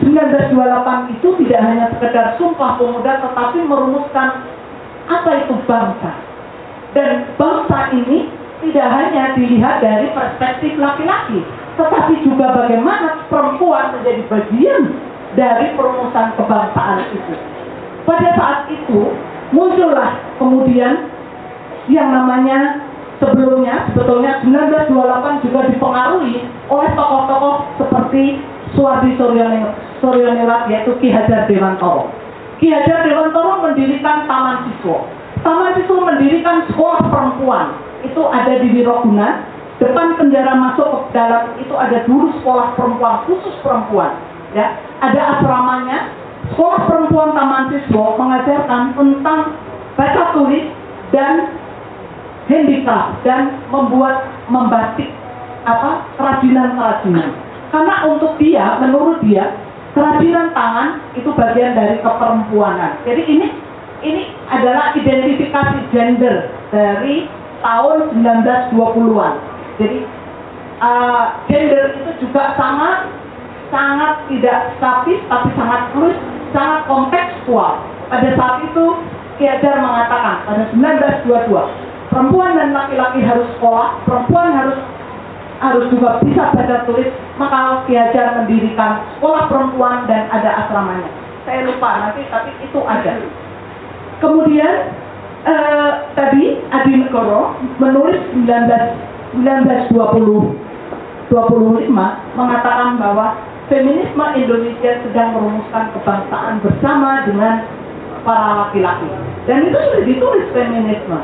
[0.00, 4.44] 1928 itu tidak hanya sekedar sumpah pemuda tetapi merumuskan
[5.08, 6.12] apa itu bangsa.
[6.92, 8.28] Dan bangsa ini
[8.62, 11.40] tidak hanya dilihat dari perspektif laki-laki,
[11.80, 14.82] tetapi juga bagaimana perempuan menjadi bagian
[15.34, 17.34] dari perumusan kebangsaan itu.
[18.04, 19.08] Pada saat itu
[19.54, 21.08] muncullah kemudian
[21.90, 22.82] yang namanya
[23.18, 26.34] sebelumnya sebetulnya 1928 juga dipengaruhi
[26.70, 28.42] oleh tokoh-tokoh seperti
[28.74, 29.14] Suwardi
[30.00, 32.10] Suryonelat yaitu Ki Hajar Dewantoro.
[32.58, 35.06] Ki Hajar Dewantoro mendirikan Taman Siswa.
[35.42, 37.66] Taman Siswa mendirikan sekolah perempuan.
[38.02, 39.52] Itu ada di Wiroguna
[39.82, 44.14] depan penjara masuk ke dalam itu ada dulu sekolah perempuan khusus perempuan
[44.54, 46.14] ya ada asramanya
[46.54, 49.40] sekolah perempuan taman siswa mengajarkan tentang
[49.98, 50.70] baca tulis
[51.10, 51.50] dan
[52.52, 55.08] handicraft dan membuat membatik
[55.64, 57.28] apa kerajinan kerajinan
[57.72, 59.56] karena untuk dia menurut dia
[59.96, 63.00] kerajinan tangan itu bagian dari keperempuanan.
[63.08, 63.48] Jadi ini
[64.04, 64.22] ini
[64.52, 67.24] adalah identifikasi gender dari
[67.64, 69.98] tahun 1920-an jadi
[70.84, 73.08] uh, gender itu juga sangat
[73.72, 76.18] sangat tidak statis tapi sangat fluid,
[76.52, 77.80] sangat kontekstual.
[78.12, 78.84] Pada saat itu
[79.40, 84.76] Ki Hajar mengatakan pada 1922 perempuan dan laki-laki harus sekolah, perempuan harus
[85.62, 87.08] harus juga bisa baca tulis,
[87.38, 91.08] maka Ki Hajar mendirikan sekolah perempuan dan ada asramanya.
[91.48, 93.16] Saya lupa nanti tapi itu ada.
[94.20, 94.74] Kemudian
[95.46, 100.72] eh, tadi Adi Negoro menulis 19 1920
[101.32, 101.88] 25
[102.36, 103.40] mengatakan bahwa
[103.72, 107.64] feminisme Indonesia sedang merumuskan kebangsaan bersama dengan
[108.22, 109.08] para laki-laki.
[109.48, 111.18] Dan itu sudah ditulis feminisme.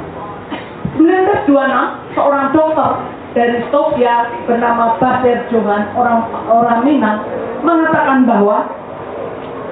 [0.99, 2.91] 1926 seorang dokter
[3.39, 7.23] dari Sofia bernama Basir Johan orang orang Minang
[7.63, 8.67] mengatakan bahwa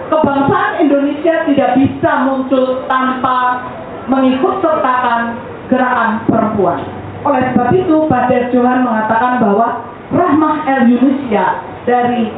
[0.06, 3.66] kebangsaan Indonesia tidak bisa muncul tanpa
[4.06, 5.34] mengikut sertakan
[5.66, 6.78] gerakan perempuan.
[7.26, 9.82] Oleh sebab itu, Badir Johan mengatakan bahwa
[10.14, 12.30] Rahmah El Yunusia dari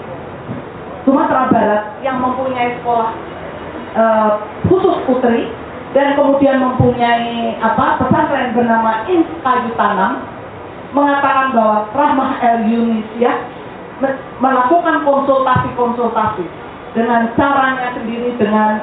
[1.04, 3.12] Sumatera Barat yang mempunyai sekolah
[4.00, 4.30] uh,
[4.72, 5.52] khusus putri
[5.96, 10.20] dan kemudian mempunyai apa pesantren bernama Ins Kayu Tanam
[10.92, 13.32] mengatakan bahwa Rahmah El Yunusia
[14.38, 16.44] melakukan konsultasi-konsultasi
[16.96, 18.80] dengan caranya sendiri dengan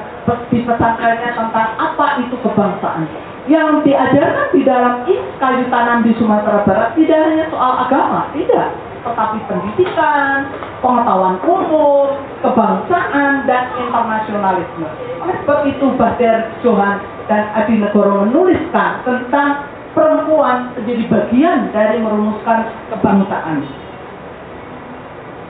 [0.52, 3.06] di pesantrennya tentang apa itu kebangsaan.
[3.46, 5.06] Yang diajarkan di dalam
[5.38, 8.74] kayu tanam di Sumatera Barat tidak hanya soal agama, tidak,
[9.06, 10.50] tetapi pendidikan,
[10.82, 12.10] pengetahuan umum,
[12.42, 14.86] kebangsaan, dan internasionalisme.
[15.22, 16.98] Oleh sebab itu, Bader Johan
[17.30, 23.64] dan Adi Negoro menuliskan tentang perempuan menjadi bagian dari merumuskan kebangsaan.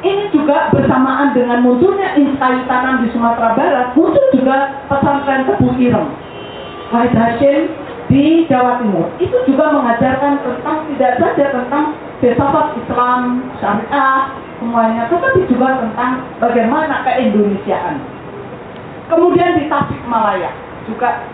[0.06, 6.12] Ini juga bersamaan dengan munculnya kayu tanam di Sumatera Barat, muncul juga pesantren Tebu Ireng.
[6.94, 7.66] Wahid Hashim
[8.06, 11.84] di Jawa Timur itu juga mengajarkan tentang tidak saja tentang
[12.22, 13.22] filsafat Islam,
[13.58, 14.20] syariah,
[14.58, 17.98] semuanya, tetapi juga tentang bagaimana keindonesiaan.
[19.06, 20.50] Kemudian di Tasikmalaya
[20.86, 21.26] juga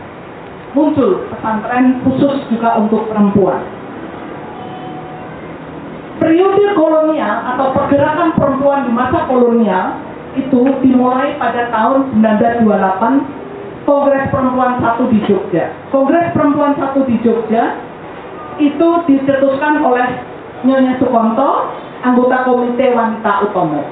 [0.72, 3.60] muncul pesantren khusus juga untuk perempuan.
[6.22, 9.98] periode kolonial atau pergerakan perempuan di masa kolonial
[10.38, 13.41] itu dimulai pada tahun 1928
[13.92, 15.68] Kongres Perempuan Satu di Jogja.
[15.92, 17.76] Kongres Perempuan Satu di Jogja
[18.56, 20.08] itu dicetuskan oleh
[20.64, 21.68] Nyonya Sukonto,
[22.00, 23.84] anggota Komite Wanita Utomo.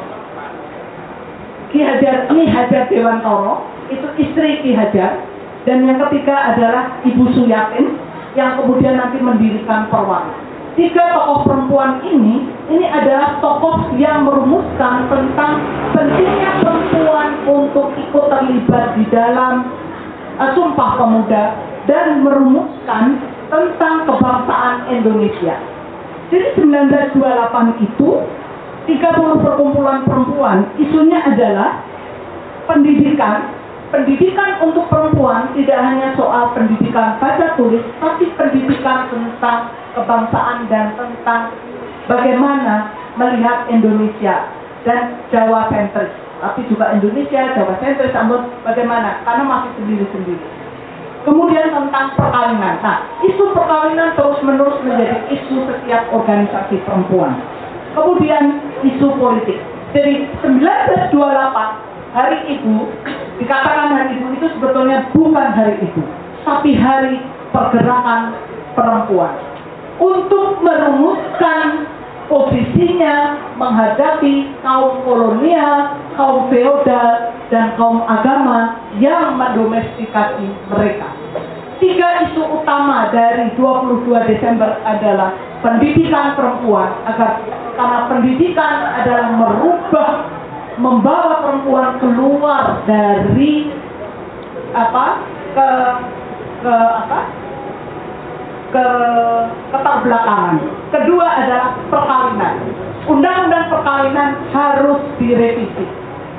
[1.68, 5.20] Ki Hajar ini Hajar Dewantoro, itu istri Ki Hajar,
[5.68, 7.92] dan yang ketiga adalah Ibu Suyatin
[8.40, 10.32] yang kemudian nanti mendirikan Perwali.
[10.80, 15.60] Tiga tokoh perempuan ini, ini adalah tokoh yang merumuskan tentang
[15.92, 19.66] pentingnya perempuan untuk ikut terlibat di dalam
[20.40, 21.44] uh, Sumpah Pemuda
[21.84, 23.20] dan merumuskan
[23.52, 25.60] tentang kebangsaan Indonesia.
[26.32, 28.08] Jadi 1928 itu
[28.86, 31.84] 30 perkumpulan perempuan isunya adalah
[32.70, 33.50] pendidikan
[33.90, 41.50] pendidikan untuk perempuan tidak hanya soal pendidikan baca tulis tapi pendidikan tentang kebangsaan dan tentang
[42.06, 44.46] bagaimana melihat Indonesia
[44.86, 50.60] dan Jawa sentris tapi juga Indonesia Jawa sentris namun bagaimana karena masih sendiri-sendiri
[51.20, 52.80] Kemudian tentang perkawinan.
[52.80, 57.36] Nah, isu perkawinan terus-menerus menjadi isu setiap organisasi perempuan.
[57.92, 59.60] Kemudian isu politik.
[59.92, 61.12] Dari 1928
[62.16, 62.88] hari ibu
[63.42, 66.02] dikatakan hari ibu itu sebetulnya bukan hari ibu,
[66.46, 67.18] tapi hari
[67.50, 68.32] pergerakan
[68.78, 69.34] perempuan
[69.98, 71.90] untuk merumuskan
[72.30, 73.16] posisinya
[73.58, 81.10] menghadapi kaum kolonial, kaum feodal, dan kaum agama yang mendomestikasi mereka.
[81.82, 87.40] Tiga isu utama dari 22 Desember adalah pendidikan perempuan agar
[87.74, 90.10] karena pendidikan adalah merubah
[90.76, 93.72] membawa perempuan keluar dari
[94.76, 95.06] apa
[95.56, 95.68] ke
[96.60, 97.39] ke apa
[98.70, 98.86] ke
[99.74, 100.56] keterbelakangan.
[100.94, 102.54] Kedua adalah perkawinan.
[103.10, 105.86] Undang-undang perkawinan harus direvisi,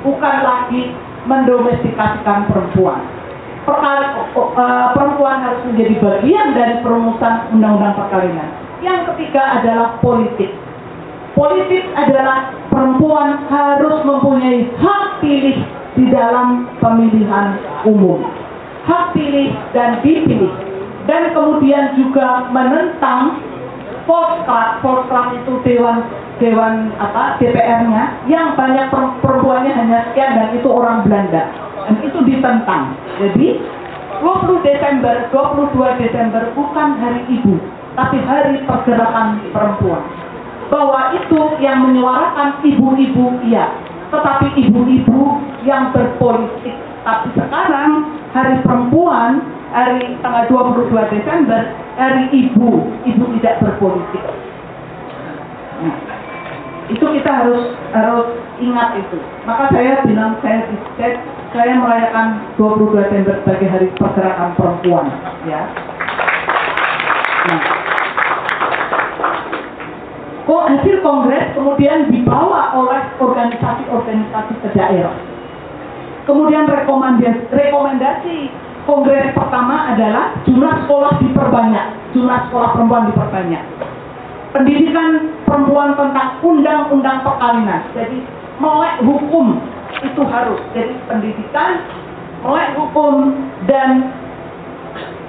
[0.00, 0.96] bukan lagi
[1.28, 3.00] mendomestikasikan perempuan.
[3.62, 8.48] Perkali, uh, perempuan harus menjadi bagian dari perumusan undang-undang perkawinan.
[8.82, 10.50] Yang ketiga adalah politik.
[11.32, 15.58] Politik adalah perempuan harus mempunyai hak pilih
[15.94, 17.56] di dalam pemilihan
[17.86, 18.20] umum.
[18.82, 20.71] Hak pilih dan dipilih
[21.06, 23.42] dan kemudian juga menentang
[24.02, 26.02] Volkskraf, Volkskraf itu dewan
[26.42, 28.90] dewan apa DPR-nya yang banyak
[29.22, 31.46] perempuannya hanya sekian dan itu orang Belanda
[31.86, 32.98] dan itu ditentang.
[33.22, 33.62] Jadi
[34.22, 37.58] 20 Desember, 22 Desember bukan hari ibu,
[37.98, 40.02] tapi hari pergerakan perempuan.
[40.70, 43.70] Bahwa itu yang menyuarakan ibu-ibu iya,
[44.14, 46.74] tetapi ibu-ibu yang berpolitik.
[47.02, 49.42] Tapi sekarang hari perempuan
[49.72, 54.24] hari tanggal 22 Desember hari ibu, ibu tidak berpolitik.
[55.82, 55.96] Nah,
[56.92, 58.28] itu kita harus harus
[58.60, 59.18] ingat itu.
[59.48, 60.68] Maka saya bilang saya
[61.00, 61.18] saya,
[61.56, 65.08] saya merayakan 22 Desember sebagai hari pergerakan perempuan,
[65.48, 65.62] ya.
[67.48, 67.60] Nah,
[70.44, 75.16] kok hasil kongres kemudian dibawa oleh organisasi-organisasi ke daerah.
[76.22, 78.46] Kemudian rekomendasi, rekomendasi
[78.84, 83.64] kongres pertama adalah jumlah sekolah diperbanyak, jumlah sekolah perempuan diperbanyak.
[84.52, 87.80] Pendidikan perempuan tentang undang-undang perkawinan.
[87.96, 88.20] Jadi
[88.60, 89.56] melek hukum
[90.04, 90.60] itu harus.
[90.76, 91.80] Jadi pendidikan,
[92.44, 93.32] melek hukum
[93.64, 94.12] dan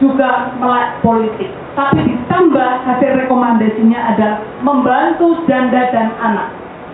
[0.04, 1.49] juga melek politik.
[1.74, 6.51] Tapi ditambah hasil rekomendasinya adalah membantu janda dan anak.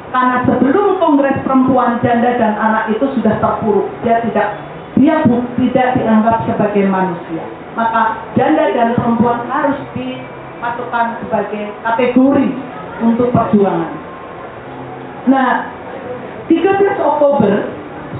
[0.09, 4.57] Karena sebelum kongres perempuan janda dan anak itu sudah terpuruk, dia tidak
[4.99, 7.43] dia tidak dianggap sebagai manusia.
[7.79, 12.49] Maka janda dan perempuan harus dimasukkan sebagai kategori
[12.99, 13.95] untuk perjuangan.
[15.31, 15.71] Nah,
[16.51, 17.71] 13 Oktober,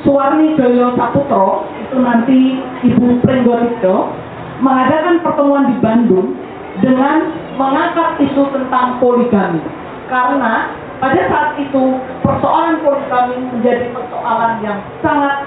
[0.08, 4.16] Suwarni Joyo Saputro, itu nanti Ibu Prenggotito,
[4.64, 6.40] mengadakan pertemuan di Bandung
[6.80, 7.28] dengan
[7.60, 9.60] mengangkat isu tentang poligami.
[10.08, 10.72] Karena
[11.04, 15.44] pada saat itu persoalan poligami menjadi persoalan yang sangat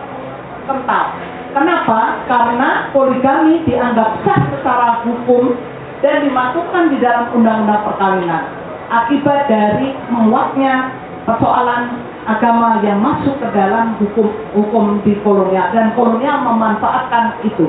[0.69, 1.05] kental.
[1.53, 2.25] Kenapa?
[2.27, 5.53] Karena poligami dianggap sah secara hukum
[6.01, 8.45] dan dimasukkan di dalam undang-undang perkawinan.
[8.93, 10.93] Akibat dari menguatnya
[11.25, 11.97] persoalan
[12.27, 17.67] agama yang masuk ke dalam hukum hukum di kolonial dan kolonial memanfaatkan itu.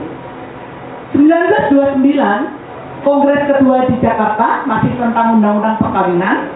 [1.14, 2.64] 1929
[3.04, 6.48] Kongres kedua di Jakarta masih tentang undang-undang perkawinan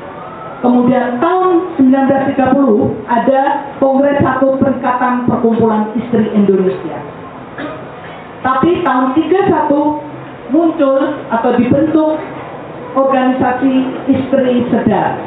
[0.57, 2.33] Kemudian tahun 1930
[3.05, 3.41] ada
[3.77, 6.97] Kongres Satu Perikatan Perkumpulan Istri Indonesia.
[8.41, 12.17] Tapi tahun 31 muncul atau dibentuk
[12.97, 13.73] organisasi
[14.09, 15.21] istri sedar.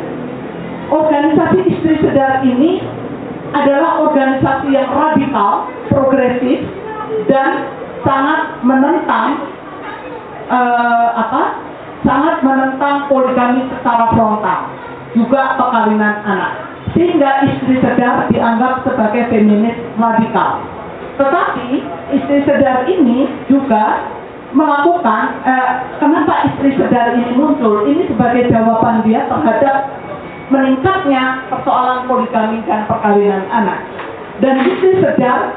[0.90, 2.82] organisasi istri sedar ini
[3.54, 6.66] adalah organisasi yang radikal, progresif,
[7.30, 7.70] dan
[8.02, 9.38] sangat menentang
[10.50, 11.42] eh, apa?
[12.02, 14.66] Sangat menentang poligami secara frontal,
[15.14, 16.52] juga perkawinan anak.
[16.96, 20.62] Sehingga istri sedar dianggap sebagai feminis radikal.
[21.20, 21.68] Tetapi
[22.16, 24.08] istri sedar ini juga
[24.50, 25.70] melakukan eh,
[26.02, 29.86] kenapa istri sedar ini muncul ini sebagai jawaban dia terhadap
[30.50, 33.78] meningkatnya persoalan poligami dan perkawinan anak.
[34.42, 35.54] Dan istri sedar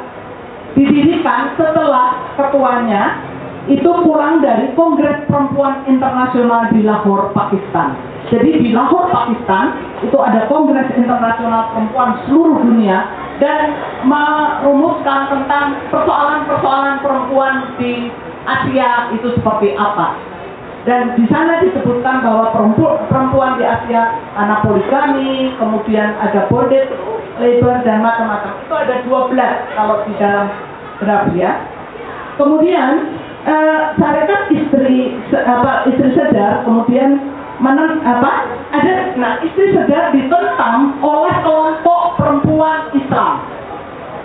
[0.77, 3.32] didirikan setelah ketuanya
[3.71, 7.95] itu pulang dari Kongres Perempuan Internasional di Lahore, Pakistan.
[8.27, 13.07] Jadi di Lahore, Pakistan itu ada Kongres Internasional Perempuan seluruh dunia
[13.39, 13.71] dan
[14.03, 18.11] merumuskan tentang persoalan-persoalan perempuan di
[18.43, 20.19] Asia itu seperti apa.
[20.83, 26.91] Dan di sana disebutkan bahwa perempuan, perempuan di Asia anak poligami, kemudian ada bonded
[27.39, 28.51] labor dan macam-macam.
[28.67, 30.47] Itu ada 12 kalau di dalam
[30.99, 31.63] draft ya.
[32.35, 37.19] Kemudian eh, syarikat istri se- apa istri sedar kemudian
[37.59, 38.31] mana apa
[38.73, 43.43] ada nah istri sedar ditentang oleh kelompok perempuan Islam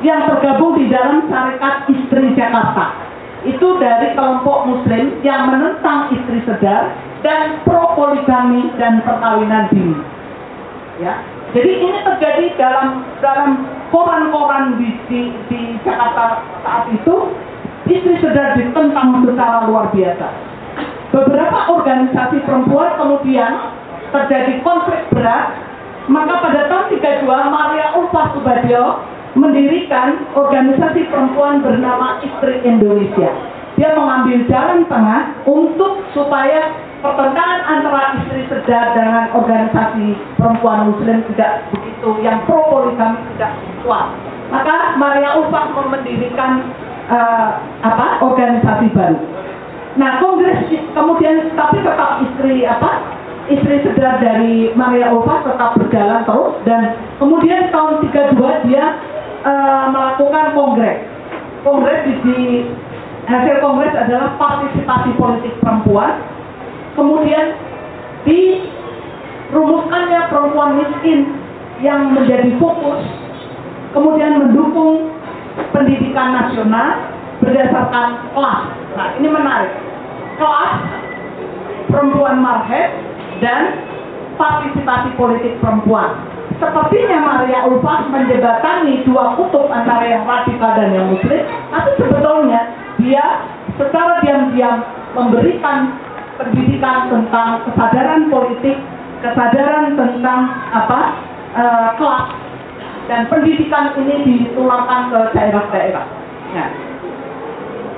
[0.03, 2.95] yang tergabung di dalam syarikat istri Jakarta.
[3.43, 6.91] Itu dari kelompok muslim yang menentang istri sedar
[7.23, 9.99] dan pro poligami dan perkawinan dini.
[10.99, 11.23] Ya
[11.57, 17.33] jadi ini terjadi dalam dalam koran-koran di, di, di Jakarta saat itu
[17.89, 20.29] istri sedar ditentang secara luar biasa.
[21.09, 23.53] Beberapa organisasi perempuan kemudian
[24.13, 25.57] terjadi konflik berat
[26.09, 28.85] maka pada tahun 32 Maria Ulfa Subadio
[29.37, 33.29] mendirikan organisasi perempuan bernama Istri Indonesia.
[33.77, 41.63] Dia mengambil jalan tengah untuk supaya pertentangan antara istri sedar dengan organisasi perempuan muslim tidak
[41.71, 43.55] begitu yang pro poligami tidak
[43.87, 44.11] kuat.
[44.51, 46.67] Maka Maria Ulfa mendirikan
[47.09, 47.49] eh,
[47.85, 49.19] apa organisasi baru
[49.99, 50.63] Nah, kongres
[50.95, 53.03] kemudian tapi tetap istri apa?
[53.51, 58.39] Istri sedar dari Maria Ulfa tetap berjalan terus dan kemudian tahun 32
[58.71, 58.95] dia
[59.43, 61.03] eh, melakukan kongres.
[61.67, 62.39] Kongres di, di
[63.27, 66.23] hasil kongres adalah partisipasi politik perempuan.
[66.95, 67.59] Kemudian
[68.23, 71.27] dirumuskannya perempuan miskin
[71.83, 73.03] yang menjadi fokus
[73.95, 75.11] kemudian mendukung
[75.75, 76.99] pendidikan nasional
[77.43, 78.63] berdasarkan kelas.
[78.99, 79.73] Nah, ini menarik.
[80.39, 80.73] Kelas
[81.91, 82.95] perempuan market
[83.43, 83.79] dan
[84.39, 86.15] partisipasi politik perempuan.
[86.59, 92.61] Sepertinya Maria Ulfa menjembatani dua kutub antara yang radikal dan yang muslim, tapi sebetulnya
[92.99, 93.47] dia
[93.79, 94.83] secara diam-diam
[95.15, 95.95] memberikan
[96.35, 98.75] pendidikan tentang kesadaran politik,
[99.23, 100.41] kesadaran tentang
[100.75, 101.01] apa
[101.55, 102.25] eh, kelas
[103.09, 106.07] dan pendidikan ini ditularkan ke daerah-daerah.
[106.53, 106.69] Nah,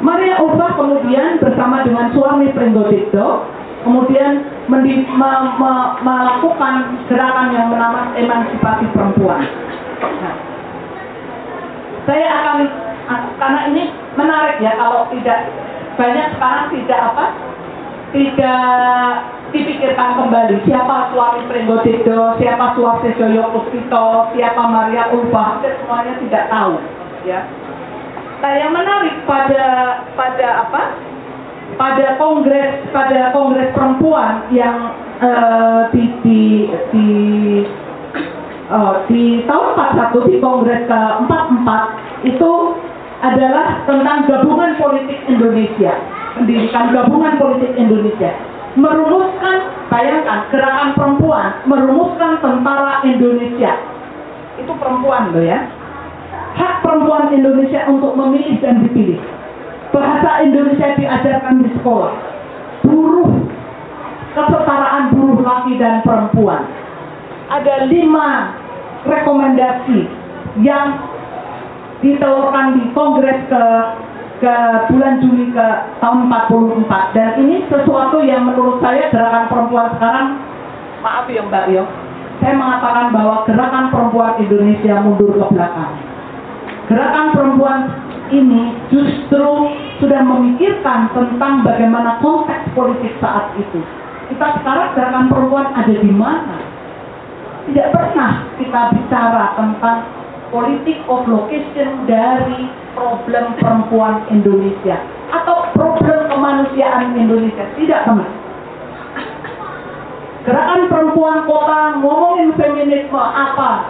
[0.01, 3.45] Maria Ulfa kemudian bersama dengan suami Pringgotikdo
[3.85, 6.75] kemudian me- melakukan
[7.09, 9.45] gerakan yang bernama emansipasi perempuan.
[10.01, 10.35] Nah,
[12.05, 12.57] saya akan
[13.41, 13.83] karena ini
[14.15, 15.51] menarik ya kalau tidak
[15.99, 17.25] banyak sekarang tidak apa
[18.11, 19.11] tidak
[19.55, 26.75] dipikirkan kembali siapa suami Pringgotikdo, siapa suami Joyo Puspito, siapa Maria Ulfa, semuanya tidak tahu
[27.27, 27.41] ya.
[28.41, 29.65] Nah, yang menarik pada
[30.17, 30.83] pada apa?
[31.79, 36.43] Pada kongres pada kongres perempuan yang eh, di di
[36.91, 37.09] di
[38.71, 41.69] eh, di tahun 41 di kongres ke-44
[42.27, 42.53] itu
[43.21, 45.93] adalah tentang gabungan politik Indonesia,
[46.37, 48.33] pendidikan gabungan politik Indonesia.
[48.79, 49.57] Merumuskan,
[49.91, 53.73] bayangkan, gerakan perempuan merumuskan tentara Indonesia.
[54.63, 55.81] Itu perempuan loh ya
[56.57, 59.21] hak perempuan Indonesia untuk memilih dan dipilih.
[59.91, 62.15] Bahasa Indonesia diajarkan di sekolah.
[62.87, 63.31] Buruh,
[64.35, 66.63] kesetaraan buruh laki dan perempuan.
[67.51, 68.55] Ada lima
[69.03, 70.07] rekomendasi
[70.63, 71.03] yang
[72.01, 73.65] ditelurkan di Kongres ke
[74.41, 74.57] ke
[74.89, 75.69] bulan Juli ke
[76.01, 80.29] tahun 44 dan ini sesuatu yang menurut saya gerakan perempuan sekarang
[81.05, 81.85] maaf ya Mbak Yo
[82.41, 85.93] saya mengatakan bahwa gerakan perempuan Indonesia mundur ke belakang
[86.89, 87.81] gerakan perempuan
[88.31, 89.47] ini justru
[89.99, 93.83] sudah memikirkan tentang bagaimana konteks politik saat itu.
[94.31, 96.59] Kita sekarang gerakan perempuan ada di mana?
[97.67, 99.99] Tidak pernah kita bicara tentang
[100.55, 104.99] politik of location dari problem perempuan Indonesia
[105.31, 107.65] atau problem kemanusiaan Indonesia.
[107.79, 108.31] Tidak pernah.
[110.41, 113.85] gerakan perempuan kota ngomongin feminisme apa?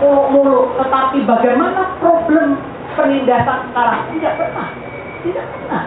[0.00, 2.56] Muluk-muluk tetapi bagaimana problem
[2.96, 4.00] penindasan sekarang?
[4.16, 4.68] Tidak pernah.
[5.20, 5.84] Tidak pernah.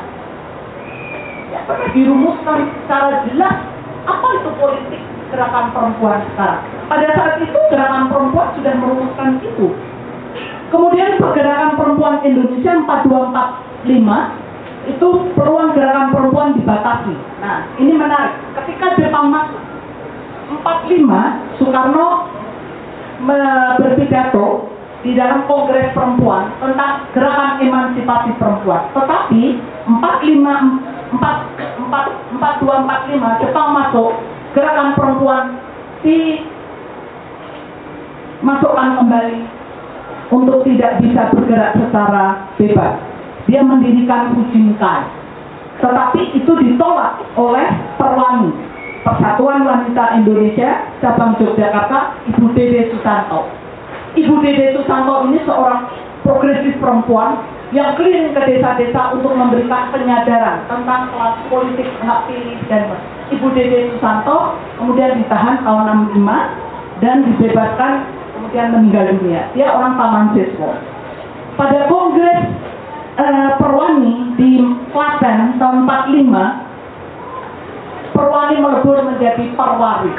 [1.49, 3.55] Tidak pernah dirumuskan secara jelas
[4.03, 5.01] apa itu politik
[5.33, 6.61] gerakan perempuan sekarang.
[6.85, 9.67] Pada saat itu gerakan perempuan sudah merumuskan itu
[10.73, 12.73] kemudian pergerakan perempuan Indonesia
[13.85, 15.07] 4245 itu
[15.37, 17.13] peluang gerakan perempuan dibatasi.
[17.39, 18.35] Nah, ini menarik.
[18.57, 19.61] Ketika Jepang masuk
[20.65, 22.27] 45, Soekarno
[23.79, 24.67] berpidato
[25.05, 28.91] di dalam Kongres Perempuan tentang gerakan emansipasi perempuan.
[28.91, 29.43] Tetapi
[29.87, 34.11] 45 4 4 4245 Jepang masuk
[34.57, 35.43] gerakan perempuan
[36.03, 36.43] di
[38.43, 39.62] masukkan kembali
[40.33, 42.97] untuk tidak bisa bergerak secara bebas.
[43.45, 45.05] Dia mendirikan Fujinkai.
[45.77, 47.67] Tetapi itu ditolak oleh
[48.01, 48.49] Perwani,
[49.05, 53.45] Persatuan Wanita Indonesia, cabang Yogyakarta, Ibu Dede Susanto.
[54.17, 55.85] Ibu Dede Susanto ini seorang
[56.23, 57.35] progresif perempuan
[57.75, 62.85] yang keliling ke desa-desa untuk memberikan penyadaran tentang kelas politik hak pilih dan
[63.33, 67.93] Ibu Dede Susanto kemudian ditahan tahun 65 dan dibebaskan
[68.43, 69.47] kemudian meninggal dunia.
[69.55, 70.75] Dia orang Taman Siswo.
[71.55, 72.43] Pada kongres
[73.15, 74.59] eh, Perwani di
[74.91, 76.27] Klaten tahun 45
[78.13, 80.11] Perwani melebur menjadi Perwari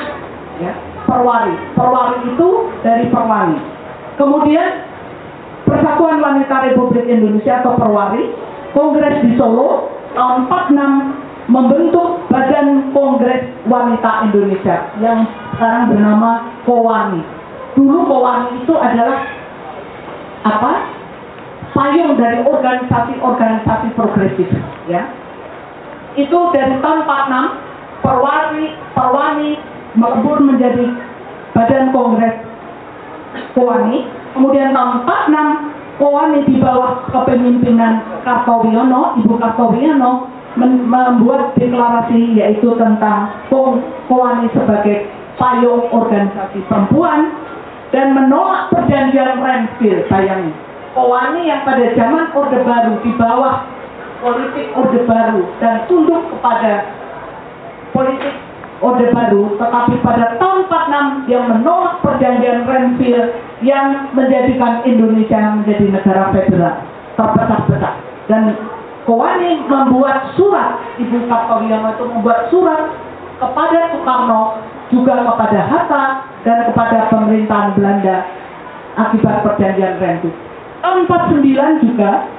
[0.63, 0.73] ya,
[1.05, 2.49] Perwari Perwari itu
[2.87, 3.59] dari Perwani
[4.15, 4.89] kemudian
[5.67, 8.31] Persatuan Wanita Republik Indonesia atau Perwari
[8.73, 17.44] Kongres di Solo tahun 46 membentuk Badan Kongres Wanita Indonesia yang sekarang bernama Kowani
[17.75, 19.27] dulu Kowani itu adalah
[20.45, 20.73] apa?
[21.75, 24.47] Payung dari organisasi-organisasi progresif
[24.87, 25.11] ya.
[26.15, 28.65] Itu dari tahun 46 Perwani
[28.95, 29.51] Perwani
[29.99, 30.87] melebur menjadi
[31.51, 32.37] Badan Kongres
[33.59, 34.07] Kowani
[34.39, 40.13] kemudian tahun 46 Kowani di bawah kepemimpinan Kartowiyono Ibu Kartowiyono
[40.55, 47.35] men- membuat deklarasi yaitu tentang Ko- Kowani sebagai payung organisasi perempuan
[47.95, 50.51] dan menolak perjanjian Renville bayangin.
[50.99, 53.63] Kowani yang pada zaman Orde Baru di bawah
[54.19, 56.91] politik Orde Baru dan tunduk kepada
[57.95, 58.35] politik
[58.83, 63.31] Orde Baru, tetapi pada tahun 46 yang menolak perjanjian Renville
[63.63, 66.75] yang menjadikan Indonesia menjadi negara federal
[67.15, 67.95] terpecah-pecah
[68.27, 68.59] dan
[69.05, 72.89] Kowani membuat surat Ibu Kartowiyono itu membuat surat
[73.37, 74.57] kepada Soekarno
[74.95, 76.05] juga kepada Hatta
[76.47, 78.17] dan kepada pemerintahan Belanda
[78.95, 79.99] akibat perjanjian
[80.85, 82.31] tahun 49 juga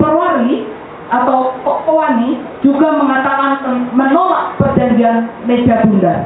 [0.00, 0.66] Perwari
[1.12, 3.60] atau Ko- Kowani juga mengatakan
[3.92, 6.24] menolak perjanjian meja bundar.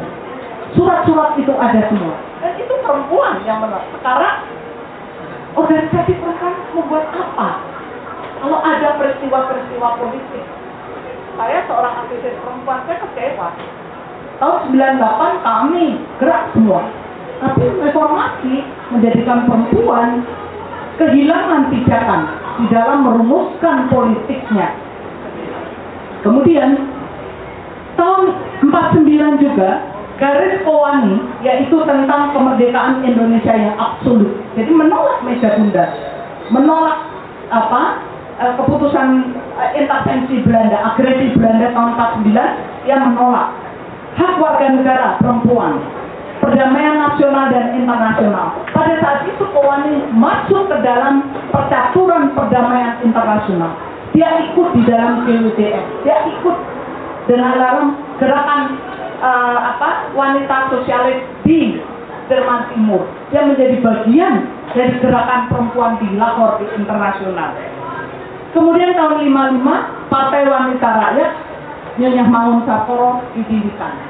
[0.78, 2.14] Surat-surat itu ada semua.
[2.40, 3.84] Dan itu perempuan yang menolak.
[3.98, 4.36] Sekarang
[5.58, 7.48] organisasi perempuan membuat apa?
[8.40, 10.44] Kalau ada peristiwa-peristiwa politik.
[11.36, 13.48] Saya seorang aktivis perempuan, saya kecewa.
[14.36, 15.84] Tahun 98 kami
[16.20, 16.84] gerak semua.
[17.40, 18.54] Tapi reformasi
[18.92, 20.24] menjadikan perempuan
[20.96, 22.20] kehilangan pijakan
[22.60, 24.72] di dalam merumuskan politiknya.
[26.24, 26.80] Kemudian
[27.96, 28.24] tahun
[28.64, 29.84] 49 juga
[30.16, 34.32] garis Kowani yaitu tentang kemerdekaan Indonesia yang absolut.
[34.56, 35.92] Jadi menolak meja bundar,
[36.48, 37.04] menolak
[37.52, 38.00] apa
[38.40, 39.08] eh, keputusan
[39.60, 41.90] eh, intervensi Belanda, agresi Belanda tahun
[42.24, 43.65] 49 yang menolak
[44.16, 45.80] hak warga negara perempuan,
[46.40, 48.56] perdamaian nasional dan internasional.
[48.72, 53.76] Pada saat itu Kowani masuk ke dalam percaturan perdamaian internasional.
[54.16, 56.56] Dia ikut di dalam PUTM, dia ikut
[57.28, 57.86] dengan dalam
[58.16, 58.60] gerakan
[59.20, 61.76] eh, apa wanita sosialis di
[62.32, 63.04] Jerman Timur.
[63.30, 64.34] Dia menjadi bagian
[64.72, 67.54] dari gerakan perempuan di Lahore di internasional.
[68.56, 71.32] Kemudian tahun 55 Partai Wanita Rakyat
[72.00, 74.05] Nyonya Mangun Saporo didirikan.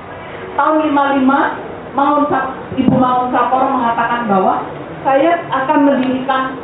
[0.56, 4.64] Tahun 55 Mangun Sap- Ibu Mangun Saporo mengatakan bahwa
[5.04, 6.56] saya akan mendirikan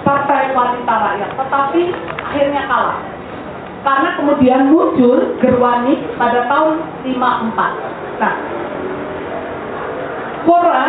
[0.00, 1.82] Partai Wanita Rakyat, tetapi
[2.24, 2.98] akhirnya kalah.
[3.80, 7.72] Karena kemudian muncul Gerwani pada tahun 54.
[8.20, 8.34] Nah,
[10.44, 10.86] Kora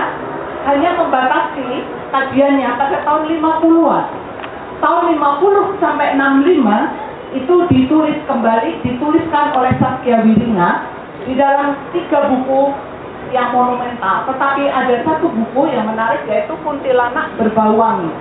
[0.68, 1.68] hanya membatasi
[2.12, 4.06] kajiannya pada tahun 50-an.
[4.80, 10.91] Tahun 50 sampai 65 itu ditulis kembali, dituliskan oleh Saskia Wiringa
[11.26, 12.74] di dalam tiga buku
[13.32, 14.28] yang monumental.
[14.28, 18.12] Tetapi ada satu buku yang menarik yaitu Kuntilanak Berbau Wangi.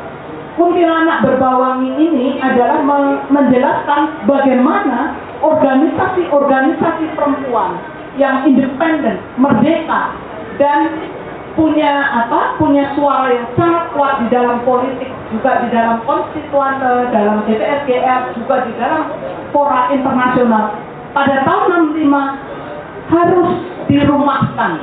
[0.55, 7.81] Kuntilanak Berbau Wangi ini adalah men- menjelaskan bagaimana organisasi-organisasi perempuan
[8.19, 10.13] yang independen, merdeka,
[10.61, 10.93] dan
[11.57, 11.93] punya
[12.27, 12.61] apa?
[12.61, 18.31] Punya suara yang sangat kuat di dalam politik, juga di dalam konstituan, eh, dalam DPR,
[18.37, 19.11] juga di dalam
[19.51, 20.77] fora internasional.
[21.11, 22.39] Pada tahun 65
[23.11, 23.51] harus
[23.91, 24.79] dirumahkan.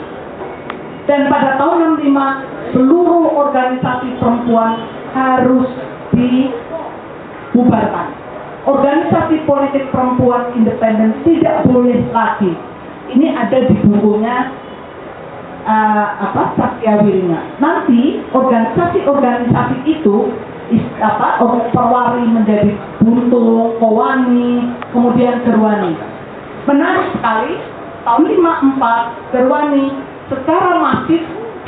[1.07, 4.75] Dan pada tahun 65 seluruh organisasi perempuan
[5.15, 5.71] harus
[6.11, 8.07] dibubarkan.
[8.67, 12.51] Organisasi politik perempuan independen tidak boleh lagi.
[13.07, 14.51] Ini ada di bukunya
[15.63, 17.63] eh, apa Wiringa.
[17.63, 20.27] Nanti organisasi-organisasi itu
[20.99, 21.39] apa
[21.71, 25.95] perwari menjadi buntung, kowani, kemudian gerwani.
[26.67, 27.76] Menarik sekali
[28.07, 28.23] tahun
[28.79, 29.85] 54 gerwani
[30.31, 31.21] secara masif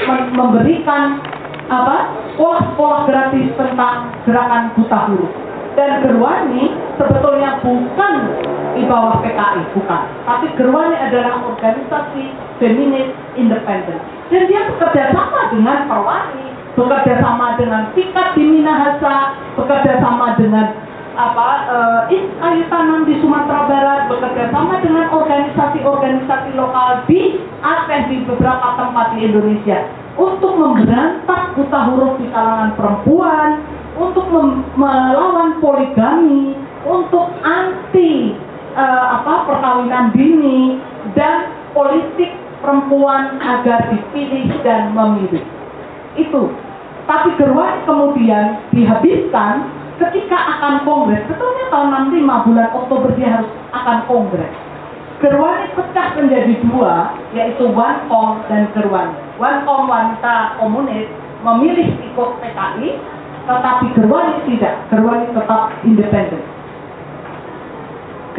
[0.07, 1.19] mem- memberikan
[1.67, 5.31] apa sekolah-sekolah gratis tentang gerakan buta huruf
[5.77, 8.15] dan Gerwani sebetulnya bukan
[8.75, 10.01] di bawah PKI bukan.
[10.27, 12.23] Tapi Gerwani adalah organisasi
[12.57, 13.99] feminis independen.
[14.27, 20.71] Dan dia bekerja sama dengan Perwani bekerja sama dengan Sikat di Minahasa bekerja sama dengan
[21.19, 21.49] apa
[22.07, 28.79] Is Ayu Tanam di Sumatera Barat bekerja sama dengan organisasi-organisasi lokal di Aceh di beberapa
[28.79, 29.83] tempat di Indonesia
[30.15, 33.49] untuk memberantas buta huruf di kalangan perempuan,
[33.99, 34.31] untuk
[34.79, 36.55] melawan poligami,
[36.87, 38.35] untuk anti
[38.79, 40.79] eh, apa perkawinan dini
[41.19, 42.31] dan politik
[42.63, 45.43] perempuan agar dipilih dan memilih.
[46.15, 46.51] Itu.
[47.09, 49.65] Tapi Gerwani kemudian dihabiskan
[49.99, 51.21] ketika akan kongres.
[51.27, 54.53] Betulnya tahun 65 bulan Oktober dia harus akan kongres.
[55.19, 59.19] Gerwani pecah menjadi dua, yaitu Wancom dan Gerwani.
[59.35, 61.11] Wancom wanita komunis
[61.43, 62.95] memilih ikut PKI,
[63.43, 64.79] tetapi Gerwani tidak.
[64.87, 66.41] Gerwani tetap independen.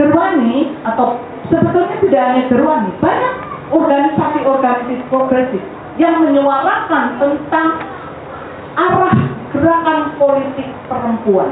[0.01, 1.21] Gerwani atau
[1.53, 3.35] sebetulnya tidak hanya Gerwani, banyak
[3.71, 5.63] organisasi-organisasi progresif
[6.01, 7.69] yang menyuarakan tentang
[8.79, 9.15] arah
[9.51, 11.51] gerakan politik perempuan.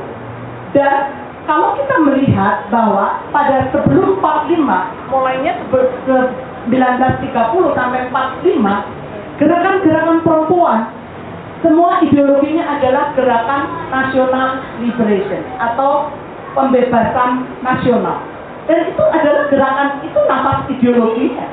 [0.77, 1.11] Dan
[1.49, 6.33] kalau kita melihat bahwa pada sebelum 45, mulainya sebe- se-
[6.69, 8.85] 1930 sampai 45,
[9.41, 10.81] gerakan-gerakan perempuan
[11.59, 16.13] semua ideologinya adalah gerakan nasional liberation atau
[16.55, 18.23] pembebasan nasional.
[18.69, 21.47] Dan itu adalah gerakan itu nafas ideologinya.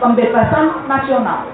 [0.00, 1.44] Pembebasan nasional.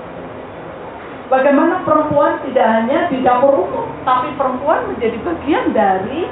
[1.27, 6.31] Bagaimana perempuan tidak hanya di dapur umum, tapi perempuan menjadi bagian dari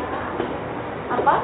[1.11, 1.35] apa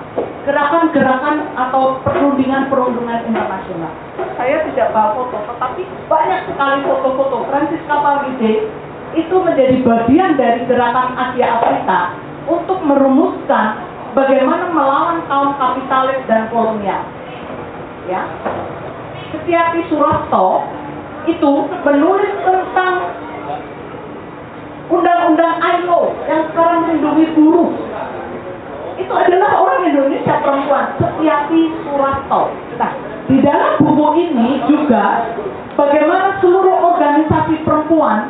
[0.46, 3.92] gerakan-gerakan atau perundingan-perundingan internasional.
[4.38, 8.70] Saya tidak bawa foto, tetapi banyak sekali foto-foto Francisca Pavide
[9.18, 12.14] itu menjadi bagian dari gerakan Asia Afrika
[12.46, 13.82] untuk merumuskan
[14.14, 17.02] bagaimana melawan kaum kapitalis dan kolonial.
[18.06, 18.26] Ya,
[19.34, 20.66] Setiati Surasto
[21.30, 21.52] itu
[21.86, 22.94] menulis tentang
[24.90, 27.70] undang-undang ILO yang sekarang melindungi buruh.
[28.98, 32.52] Itu adalah orang Indonesia perempuan, Setiati Surasto.
[32.76, 32.92] Nah,
[33.30, 35.30] di dalam buku ini juga
[35.78, 38.28] bagaimana seluruh organisasi perempuan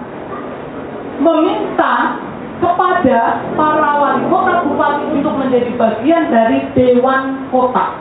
[1.19, 2.21] meminta
[2.61, 7.97] kepada para wali kota bupati untuk menjadi bagian dari dewan kota.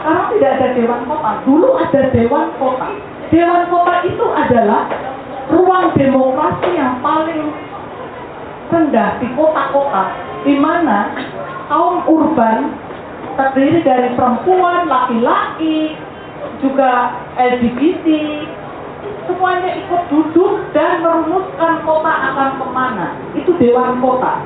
[0.00, 2.88] Sekarang tidak ada dewan kota, dulu ada dewan kota.
[3.28, 4.88] Dewan kota itu adalah
[5.48, 7.52] ruang demokrasi yang paling
[8.68, 10.12] rendah di kota-kota,
[10.44, 11.12] di mana
[11.72, 12.72] kaum urban
[13.38, 15.96] terdiri dari perempuan, laki-laki,
[16.60, 18.06] juga LGBT,
[19.30, 23.06] semuanya ikut duduk dan merumuskan kota akan ke mana.
[23.38, 24.42] Itu Dewan Kota.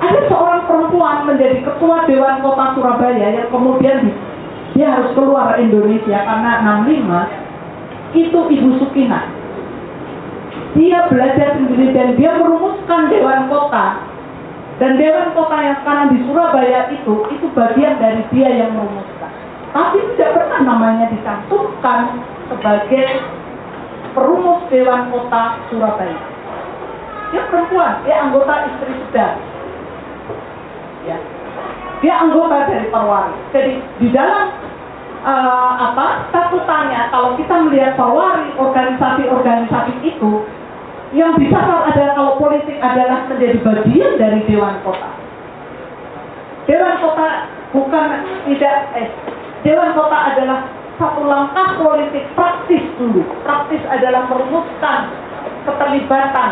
[0.00, 4.18] Ada seorang perempuan menjadi ketua Dewan Kota Surabaya yang kemudian di-
[4.72, 7.28] dia harus keluar Indonesia karena 65
[8.16, 9.39] itu Ibu Sukina.
[10.78, 13.98] Dia belajar sendiri dan dia merumuskan Dewan Kota.
[14.78, 19.32] Dan Dewan Kota yang sekarang di Surabaya itu, itu bagian dari dia yang merumuskan.
[19.70, 23.06] Tapi tidak pernah namanya dicantumkan sebagai
[24.14, 26.18] perumus Dewan Kota Surabaya.
[27.30, 29.38] Dia perempuan, dia anggota istri sedang.
[31.06, 31.18] Ya.
[32.02, 33.36] Dia anggota dari Perwari.
[33.54, 34.50] Jadi di dalam
[35.22, 40.42] eh, apa statutanya kalau kita melihat Perwari organisasi-organisasi itu
[41.10, 45.10] yang disasar adalah kalau politik adalah menjadi bagian dari Dewan Kota.
[46.70, 47.28] Dewan Kota
[47.74, 48.08] bukan
[48.46, 49.08] tidak eh
[49.66, 50.70] Dewan Kota adalah
[51.02, 53.26] satu langkah politik praktis dulu.
[53.42, 55.10] Praktis adalah merumuskan
[55.66, 56.50] keterlibatan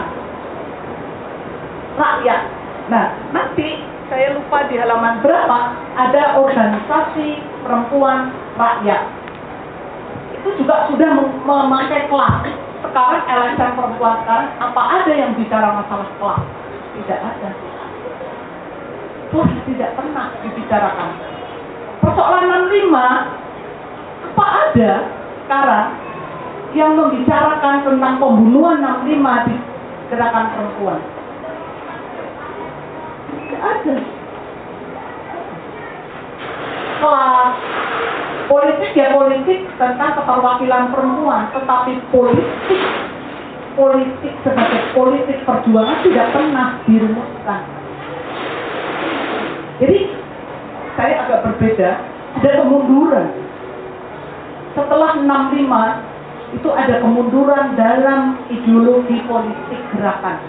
[1.95, 2.41] rakyat.
[2.89, 3.79] Nah, nanti
[4.09, 5.59] saya lupa di halaman berapa
[5.95, 7.29] ada organisasi
[7.63, 9.03] perempuan rakyat.
[10.39, 12.68] itu juga sudah mem- memakai kelas.
[12.79, 16.43] Sekarang LSM perempuan sekarang apa ada yang bicara masalah kelas?
[16.95, 17.51] Tidak ada.
[19.35, 21.11] Kelas tidak pernah dibicarakan.
[21.99, 24.93] Persoalan 65 apa ada
[25.45, 25.89] sekarang
[26.77, 29.57] yang membicarakan tentang pembunuhan 65 di
[30.15, 31.01] gerakan perempuan?
[33.27, 34.18] Tidak ada.
[36.99, 37.55] Kelas
[38.49, 42.83] politik ya politik tentang keterwakilan perempuan, tetapi politik
[43.79, 47.63] politik sebagai politik perjuangan tidak pernah dirumuskan.
[49.79, 50.01] Jadi
[50.99, 51.91] saya agak berbeda,
[52.43, 53.29] ada kemunduran.
[54.75, 60.43] Setelah 65 itu ada kemunduran dalam ideologi politik gerakan.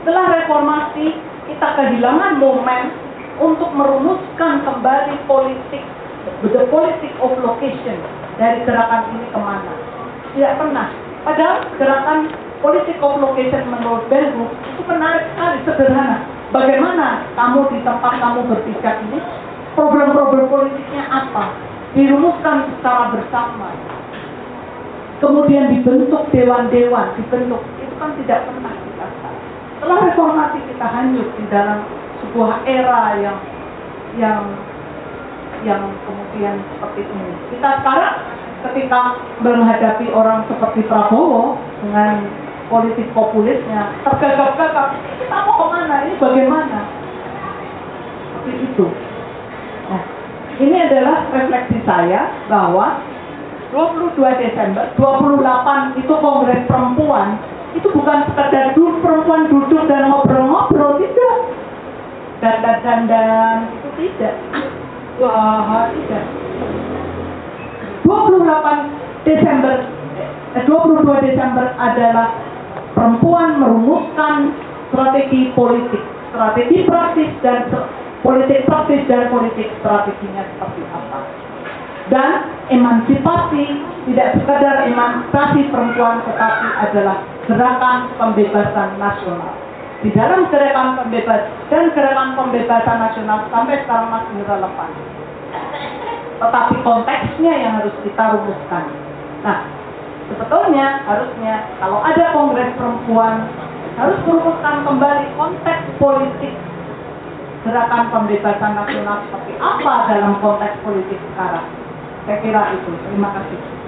[0.00, 1.12] Setelah reformasi
[1.52, 3.09] kita kehilangan momen
[3.40, 5.84] untuk merumuskan kembali politik,
[6.44, 7.96] the politic of location
[8.36, 9.72] dari gerakan ini ke mana.
[10.36, 10.88] Tidak pernah.
[11.24, 12.18] Padahal gerakan
[12.60, 16.18] politik of location menurut Group itu menarik sekali, sederhana.
[16.52, 19.18] Bagaimana kamu di tempat kamu berpijak ini,
[19.78, 21.54] problem-problem politiknya apa?
[21.96, 23.70] Dirumuskan secara bersama.
[25.20, 27.60] Kemudian dibentuk dewan-dewan, dibentuk.
[27.78, 29.34] Itu kan tidak pernah dilakukan.
[29.78, 31.84] Setelah reformasi kita hanyut di dalam
[32.30, 33.38] sebuah era yang
[34.14, 34.38] yang
[35.66, 37.34] yang kemudian seperti ini.
[37.50, 38.14] Kita sekarang
[38.70, 42.30] ketika menghadapi orang seperti Prabowo dengan
[42.70, 45.94] politik populisnya tergagap-gagap, kita mau ke mana?
[46.06, 46.78] Ini bagaimana?
[48.30, 48.86] Seperti itu.
[49.90, 50.02] Nah,
[50.62, 53.02] ini adalah refleksi saya bahwa
[53.74, 57.42] 22 Desember, 28 itu Kongres Perempuan,
[57.74, 60.39] itu bukan sekedar dulu perempuan duduk dan tidak.
[62.40, 64.34] Dandan-dandan, itu tidak.
[65.20, 66.24] Wah, tidak.
[68.08, 68.88] 28
[69.28, 69.76] Desember,
[70.56, 72.32] eh, 22 Desember adalah
[72.96, 74.56] perempuan merumuskan
[74.88, 76.00] strategi politik,
[76.32, 77.68] strategi praktis dan
[78.24, 81.20] politik praktis dan politik strateginya seperti apa.
[82.10, 82.32] Dan
[82.72, 83.64] emansipasi
[84.10, 89.59] tidak sekadar emansipasi perempuan tetapi adalah gerakan pembebasan nasional.
[90.00, 94.90] Di dalam gerakan pembebas dan gerakan pembebasan nasional sampai sekarang masih relevan.
[96.40, 98.84] Tetapi konteksnya yang harus kita rumuskan.
[99.44, 99.60] Nah,
[100.32, 103.44] sebetulnya harusnya kalau ada kongres perempuan
[104.00, 106.56] harus merumuskan kembali konteks politik
[107.60, 111.68] gerakan pembebasan nasional seperti apa dalam konteks politik sekarang.
[112.24, 112.92] Saya kira itu.
[113.04, 113.79] Terima kasih.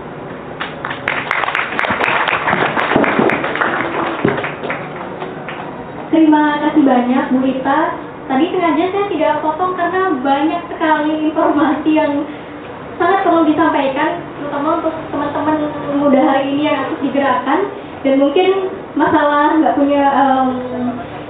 [6.12, 7.96] Terima kasih banyak Bu Rita.
[8.28, 12.22] Tadi sengaja saya tidak potong karena banyak sekali informasi yang
[13.00, 15.56] sangat perlu disampaikan, terutama untuk teman-teman
[15.96, 17.60] muda hari ini yang aktif digerakkan
[18.04, 18.48] dan mungkin
[18.92, 20.48] masalah nggak punya em,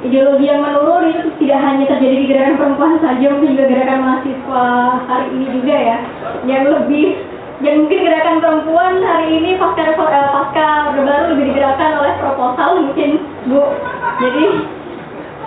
[0.03, 4.67] ideologi yang menurun itu tidak hanya terjadi di gerakan perempuan saja, mungkin juga gerakan mahasiswa
[5.07, 5.99] hari ini juga ya,
[6.51, 7.23] yang lebih
[7.63, 10.69] yang mungkin gerakan perempuan hari ini pasca eh, pasca
[10.99, 13.11] Baru lebih digerakkan oleh proposal mungkin
[13.47, 13.63] Bu.
[14.19, 14.47] Jadi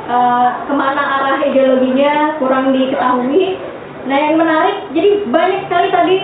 [0.07, 3.59] eh, ke mana arah ideologinya kurang diketahui.
[4.05, 6.17] Nah yang menarik, jadi banyak sekali tadi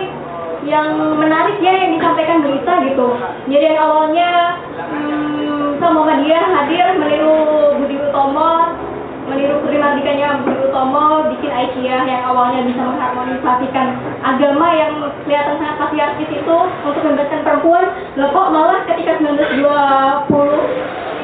[0.62, 3.08] yang menarik ya yang disampaikan berita gitu.
[3.50, 4.30] Jadi yang awalnya
[4.78, 7.36] hmm, sama Muhammadiyah hadir meniru
[7.82, 8.52] Budi Utomo,
[9.32, 13.88] meniru Putri Mardikanya Budi Utomo bikin IKEA yang awalnya bisa mengharmonisasikan
[14.20, 14.92] agama yang
[15.24, 17.86] kelihatan sangat patriarkis itu untuk membebaskan perempuan.
[18.20, 19.64] Loh kok malah ketika 1920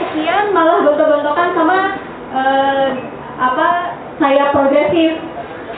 [0.01, 1.79] sekian malah gontok-gontokan sama
[2.33, 2.89] eh,
[3.37, 3.67] apa
[4.17, 5.21] saya progresif.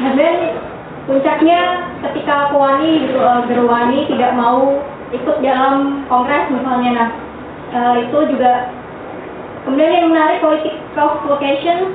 [0.00, 0.56] Dan
[1.04, 1.60] puncaknya
[2.08, 4.78] ketika Puani gitu, eh, Gerwani tidak mau
[5.10, 7.08] ikut dalam kongres misalnya nah
[7.74, 8.70] eh, itu juga
[9.66, 11.92] kemudian yang menarik politik of location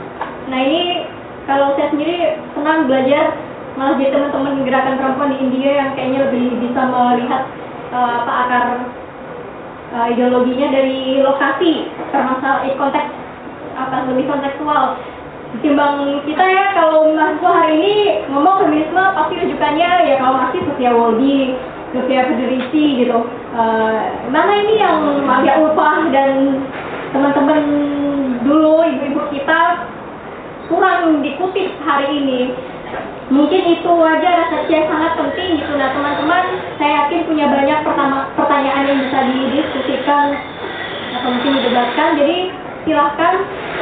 [0.50, 1.10] nah ini
[1.46, 3.34] kalau saya sendiri senang belajar
[3.76, 7.44] malah jadi teman-teman gerakan perempuan di India yang kayaknya lebih bisa melihat
[7.92, 8.66] eh, apa akar
[9.94, 13.10] eh, ideologinya dari lokasi permasalahan eh, konteks
[13.76, 14.96] apa lebih kontekstual
[15.60, 17.96] ketimbang kita ya kalau mahasiswa hari ini
[18.32, 21.56] ngomong feminisme pasti rujukannya ya kalau masih Sofia Woldi,
[21.96, 23.24] Sofia Federici gitu.
[24.36, 26.60] Mana ini yang agak upah dan
[27.16, 27.62] teman-teman
[28.44, 29.88] dulu ibu-ibu kita
[30.70, 32.42] kurang dikutip hari ini.
[33.26, 35.58] Mungkin itu aja refleksi yang sangat penting.
[35.58, 36.44] Gitu nah teman-teman
[36.78, 40.28] saya yakin punya banyak pertama pertanyaan yang bisa didiskusikan
[41.18, 42.10] atau mungkin didebatkan.
[42.22, 42.38] Jadi
[42.86, 43.34] silahkan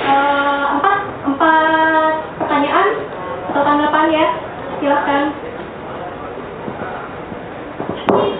[0.07, 2.87] eh, empat empat pertanyaan
[3.51, 4.25] atau tanggapan ya.
[4.79, 5.23] Silahkan.
[8.13, 8.35] Baik,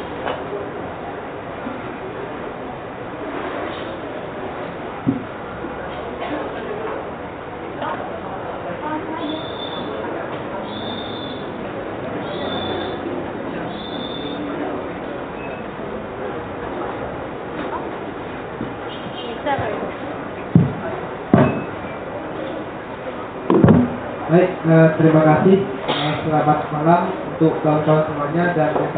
[24.73, 25.57] eh, terima kasih.
[25.85, 28.89] Eh, selamat malam untuk kawan-kawan semuanya dan yang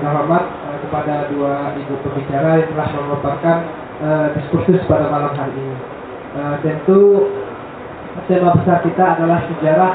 [0.00, 3.56] terhormat eh, kepada dua ibu pembicara yang telah memaparkan
[4.00, 5.76] eh, diskursus pada malam hari ini.
[6.34, 7.26] Eh, tentu
[8.30, 9.92] tema besar kita adalah sejarah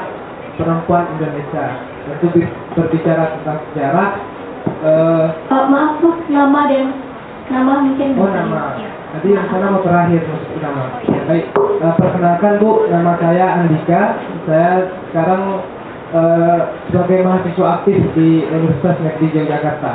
[0.54, 1.66] perempuan Indonesia.
[2.06, 4.08] Tentu bi- berbicara tentang sejarah.
[4.84, 6.92] eh, Eh, maaf tuh nama dan
[7.48, 8.76] nama mungkin Oh nama.
[9.10, 10.22] Tadi yang sana mau terakhir
[10.62, 11.02] nama.
[11.02, 11.50] Ya, baik.
[11.80, 14.20] Eh, perkenalkan Bu, nama saya Andika.
[14.50, 14.82] Saya
[15.14, 15.62] sekarang
[16.10, 16.60] eh,
[16.90, 19.92] sebagai mahasiswa aktif di Universitas Negeri Yogyakarta.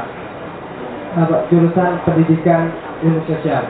[1.52, 2.72] Jurusan Pendidikan
[3.03, 3.68] Ilmu Sosial.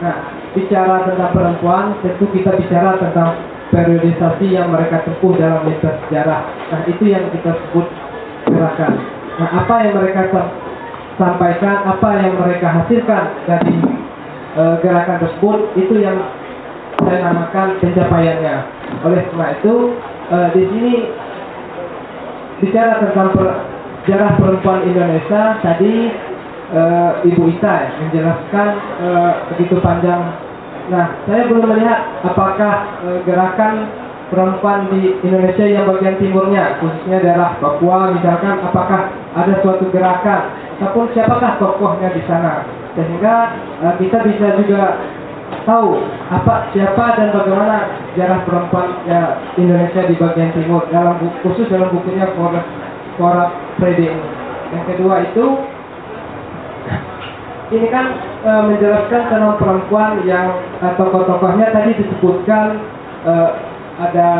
[0.00, 0.16] Nah,
[0.52, 3.40] bicara tentang perempuan, tentu kita bicara tentang
[3.72, 6.44] periodisasi yang mereka tempuh dalam lintas sejarah.
[6.72, 7.88] Nah, itu yang kita sebut
[8.48, 8.92] gerakan.
[9.40, 10.52] Nah, apa yang mereka sam-
[11.16, 13.76] sampaikan, apa yang mereka hasilkan dari
[14.56, 16.24] eh, gerakan tersebut, itu yang
[17.04, 18.73] saya namakan pencapaiannya.
[19.04, 19.74] Oleh karena itu,
[20.32, 20.94] eh, di sini
[22.62, 23.60] bicara tentang per-
[24.04, 26.12] sejarah perempuan Indonesia tadi
[26.74, 28.68] eh, Ibu Ita menjelaskan
[29.00, 30.22] eh, begitu panjang.
[30.92, 32.74] Nah, saya belum melihat apakah
[33.08, 33.88] eh, gerakan
[34.28, 41.12] perempuan di Indonesia yang bagian timurnya, khususnya daerah Papua misalkan, apakah ada suatu gerakan ataupun
[41.14, 45.00] siapakah tokohnya di sana, sehingga eh, kita bisa juga
[45.64, 45.96] tahu
[46.28, 47.76] apa siapa dan bagaimana
[48.12, 52.28] sejarah perempuan ya, Indonesia di bagian timur dalam bu- khusus dalam bukunya
[53.16, 54.26] Fora Frede ini.
[54.74, 55.46] Yang kedua itu
[57.72, 58.06] ini kan
[58.44, 60.52] e, menjelaskan tentang perempuan yang
[60.82, 62.66] e, tokoh-tokohnya tadi disebutkan
[63.24, 63.32] e,
[63.94, 64.30] ada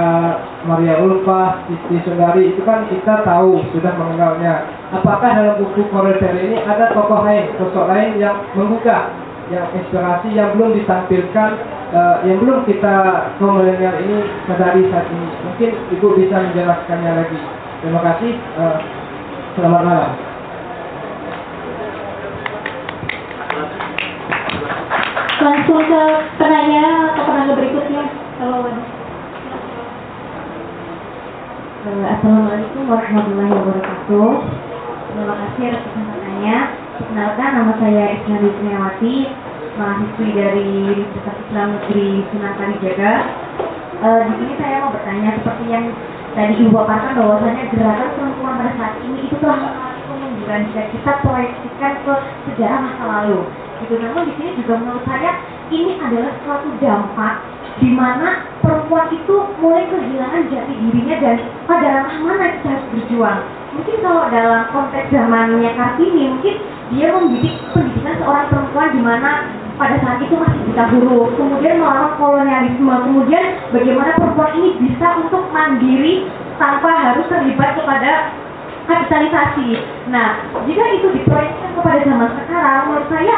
[0.66, 4.66] Maria Ulfa, Siti Sundari itu kan kita tahu sudah mengenalnya.
[4.90, 9.14] Apakah dalam buku Koreter ini ada tokoh lain, sosok lain yang membuka,
[9.52, 11.50] yang inspirasi yang belum ditampilkan,
[11.92, 12.94] e, yang belum kita
[13.36, 14.16] kaum milenial ini
[14.48, 15.28] sadari saat ini.
[15.44, 17.40] Mungkin Ibu bisa menjelaskannya lagi.
[17.84, 18.32] Terima kasih.
[18.36, 18.64] e,
[19.58, 20.12] selamat malam.
[25.44, 26.02] langsung ke
[26.40, 28.02] penanya atau penanya berikutnya
[28.40, 28.82] kalau ada.
[31.84, 34.30] Eh, Assalamualaikum warahmatullahi wabarakatuh.
[35.12, 36.84] Terima kasih atas kesempatannya.
[36.94, 39.26] Perkenalkan nama saya Isna Wisniawati,
[39.74, 40.62] mahasiswi dari
[40.94, 43.12] Universitas Islam Negeri Sunan Kalijaga.
[43.98, 45.90] Eh, di sini saya mau bertanya seperti yang
[46.38, 51.12] tadi ibu paparkan bahwasanya gerakan perempuan pada saat ini itu telah mengalami kemunduran jika kita
[51.26, 52.14] proyeksikan ke
[52.46, 53.40] sejarah masa lalu.
[53.82, 53.94] Gitu.
[53.98, 55.30] Namun di sini juga menurut saya
[55.74, 57.34] ini adalah suatu dampak
[57.82, 61.36] di mana perempuan itu mulai kehilangan jati dirinya dan
[61.66, 63.40] pada ranah mana kita harus berjuang.
[63.74, 66.56] Mungkin kalau dalam konteks zamannya Kartini, mungkin
[66.94, 69.30] dia membidik pendidikan seorang perempuan di mana
[69.74, 73.44] pada saat itu masih buta huruf, kemudian melawan kolonialisme, kemudian
[73.74, 76.30] bagaimana perempuan ini bisa untuk mandiri
[76.62, 78.30] tanpa harus terlibat kepada
[78.86, 79.82] kapitalisasi.
[80.14, 83.36] Nah, jika itu diproyeksikan kepada zaman sekarang, menurut saya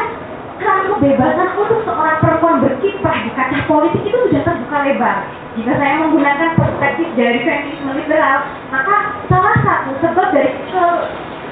[0.61, 5.17] kebebasan untuk seorang perempuan berkiprah di kancah politik itu sudah terbuka lebar.
[5.53, 8.37] Jika saya menggunakan perspektif dari feminisme liberal,
[8.73, 8.95] maka
[9.29, 10.85] salah satu sebab dari ke,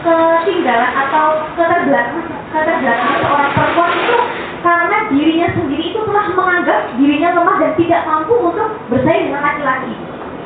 [0.06, 1.26] ketinggalan atau
[1.58, 4.18] keterbelakangan keterbelakangan seorang perempuan itu
[4.66, 9.94] karena dirinya sendiri itu telah menganggap dirinya lemah dan tidak mampu untuk bersaing dengan laki-laki.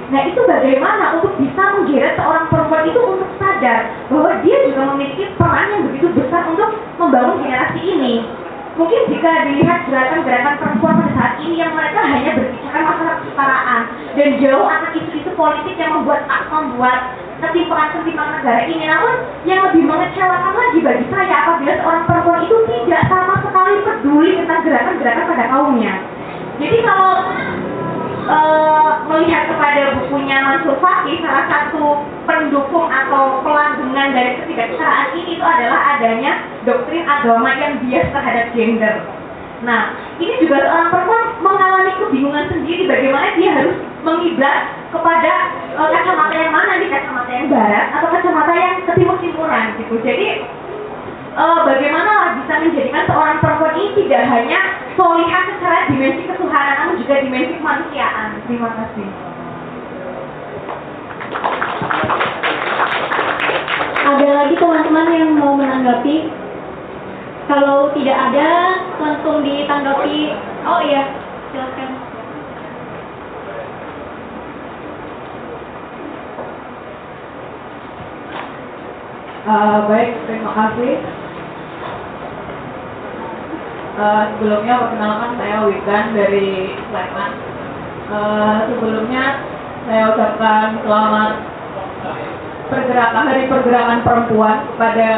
[0.10, 5.24] Nah itu bagaimana untuk bisa menggeret seorang perempuan itu untuk sadar bahwa dia juga memiliki
[5.38, 8.14] peran yang begitu besar untuk membangun generasi ini.
[8.80, 13.82] Mungkin jika dilihat gerakan-gerakan perempuan pada saat ini yang mereka hanya berbicara masalah kesetaraan
[14.16, 17.12] dan jauh akan isu-isu politik yang membuat membuat
[17.44, 18.88] ketimpangan-ketimpangan negara ini.
[18.88, 24.32] Namun yang lebih mengecewakan lagi bagi saya apabila seorang perempuan itu tidak sama sekali peduli
[24.40, 25.94] tentang gerakan-gerakan pada kaumnya.
[26.64, 27.14] Jadi kalau
[28.32, 31.84] eh, melihat kepada bukunya Mansur Fakih, salah satu
[32.24, 33.44] pendukung atau
[34.00, 36.32] pelandengan dari ketidaksetaraan ini itu adalah adanya
[36.64, 38.96] doktrin agama yang bias terhadap gender.
[39.60, 39.92] Nah,
[40.24, 43.76] ini juga seorang perempuan mengalami kebingungan sendiri bagaimana dia harus
[44.08, 45.32] mengiblat kepada
[45.76, 49.96] eh, kacamata yang mana nih, kacamata yang barat atau kacamata yang ketimur-timuran gitu.
[50.00, 50.28] Jadi
[51.36, 54.60] eh, bagaimana bisa menjadikan seorang perempuan ini tidak hanya
[54.96, 58.40] solihat secara dimensi ketuhanan, namun juga dimensi kemanusiaan.
[58.48, 59.08] Terima kasih.
[64.10, 66.34] Ada lagi teman-teman yang mau menanggapi?
[67.46, 68.50] Kalau tidak ada,
[68.98, 70.34] langsung ditanggapi.
[70.66, 71.14] Oh iya,
[71.54, 71.92] silakan.
[79.46, 80.94] Eh, baik, terima kasih.
[83.94, 87.32] Eh, sebelumnya perkenalkan saya Wikan dari Sleman.
[88.10, 89.26] Eh, sebelumnya
[89.86, 91.34] saya ucapkan selamat
[92.70, 95.10] pergerakan hari pergerakan perempuan kepada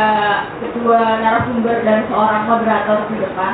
[0.63, 3.53] kedua narasumber dan seorang moderator di depan.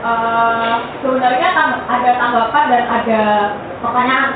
[0.00, 0.74] Eh,
[1.04, 1.48] sebenarnya
[1.84, 3.22] ada tanggapan dan ada
[3.84, 4.30] pertanyaan.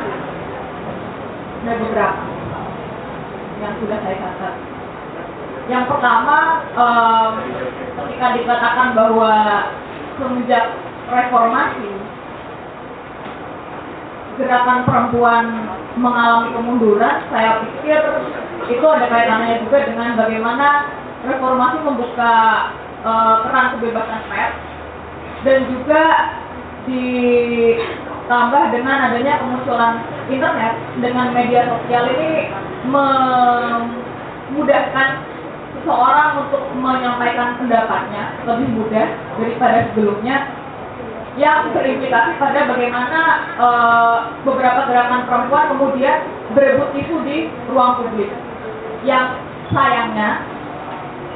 [1.65, 2.25] Ada beberapa
[3.65, 4.55] yang sudah saya catat.
[5.65, 7.33] Yang pertama, em,
[7.97, 9.33] ketika dikatakan bahwa
[10.21, 10.77] semenjak
[11.09, 12.04] reformasi
[14.39, 15.45] gerakan perempuan
[15.95, 18.01] mengalami kemunduran, saya pikir
[18.67, 20.89] itu ada kaitannya juga dengan bagaimana
[21.25, 22.35] reformasi membuka
[23.05, 24.55] eh, keran kebebasan pers
[25.45, 26.05] dan juga
[26.85, 32.53] ditambah dengan adanya kemunculan internet dengan media sosial ini
[34.53, 35.09] memudahkan
[35.81, 40.49] seseorang untuk menyampaikan pendapatnya lebih mudah daripada sebelumnya
[41.35, 43.21] yang berimplikasi pada bagaimana
[43.59, 44.17] eh,
[44.47, 46.19] beberapa gerakan perempuan kemudian
[46.55, 48.31] berebut isu di ruang publik.
[49.03, 49.43] Yang
[49.75, 50.41] sayangnya,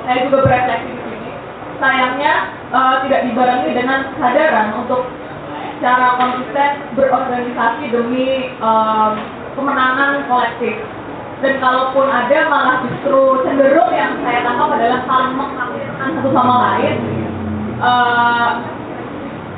[0.06, 1.30] saya juga berefleksi di sini,
[1.82, 2.32] sayangnya
[2.70, 5.02] eh, tidak dibarengi dengan kesadaran untuk
[5.78, 9.10] secara konsisten berorganisasi demi eh,
[9.58, 10.78] kemenangan kolektif.
[11.38, 16.96] Dan kalaupun ada malah justru cenderung yang saya tangkap adalah saling mengkafirkan satu sama lain.
[17.78, 18.50] Eh,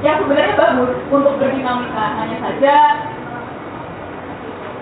[0.00, 2.76] yang sebenarnya bagus untuk berdinamika hanya saja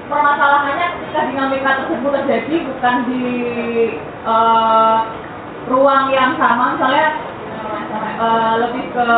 [0.08, 3.24] permasalahannya ketika dinamika tersebut terjadi bukan di
[4.24, 4.98] eh,
[5.68, 7.08] ruang yang sama misalnya
[8.18, 9.08] eh, lebih ke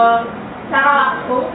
[0.71, 1.51] secara langsung.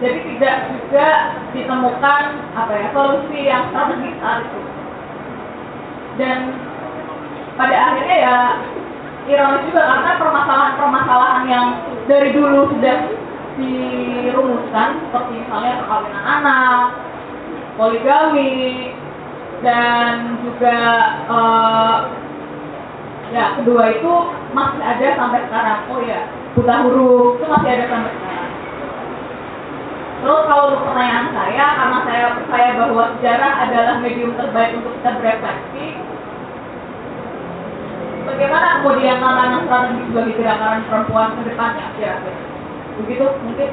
[0.00, 1.08] Jadi tidak juga
[1.52, 2.22] ditemukan
[2.56, 4.60] apa ya solusi yang strategis itu.
[6.16, 6.38] Dan
[7.60, 8.36] pada akhirnya ya
[9.28, 11.66] ironis juga karena permasalahan-permasalahan yang
[12.08, 12.96] dari dulu sudah
[13.60, 16.84] dirumuskan seperti misalnya perkawinan anak,
[17.76, 18.92] poligami,
[19.60, 20.78] dan juga
[21.28, 21.98] eh,
[23.30, 24.12] ya kedua itu
[24.56, 25.80] masih ada sampai sekarang.
[25.92, 26.20] Oh ya,
[26.56, 28.52] buta huruf itu masih ada sampai sekarang.
[30.20, 35.10] Terus kalau untuk pertanyaan saya, karena saya percaya bahwa sejarah adalah medium terbaik untuk kita
[35.16, 35.86] berefleksi,
[38.28, 42.49] bagaimana kemudian tantangan strategi bagi gerakan perempuan ke depannya kira-kira?
[43.00, 43.70] Begitu mungkin.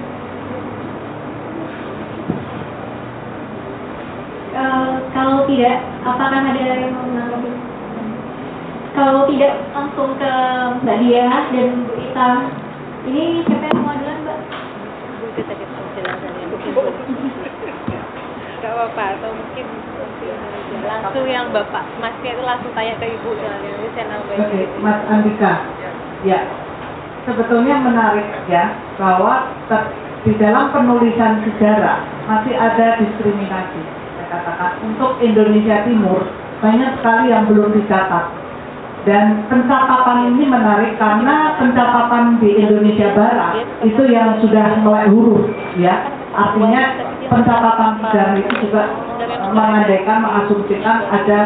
[4.57, 7.51] Eh, kalau tidak, apakah ada yang mau menanggapi?
[8.97, 10.31] Kalau tidak, langsung ke
[10.81, 12.31] Mbak Dia dan Bu Ita.
[13.05, 14.39] Ini siapa yang mau duluan, Mbak?
[18.57, 19.65] Gak apa-apa, atau mungkin
[20.87, 24.61] langsung yang bapak masnya itu langsung tanya ke ibu ini saya nambahin Oke.
[24.81, 25.53] Mas Andika.
[26.25, 26.41] Ya,
[27.27, 29.51] sebetulnya menarik ya bahwa
[30.23, 33.81] di dalam penulisan sejarah masih ada diskriminasi.
[34.15, 36.23] Saya katakan untuk Indonesia Timur
[36.63, 38.47] banyak sekali yang belum dicatat.
[39.07, 45.47] Dan pencatatan ini menarik karena pencatatan di Indonesia Barat itu yang sudah mulai huruf
[45.79, 46.11] ya.
[46.35, 48.83] Artinya pencatatan sejarah itu juga
[49.55, 51.39] mengandaikan mengasumsikan ada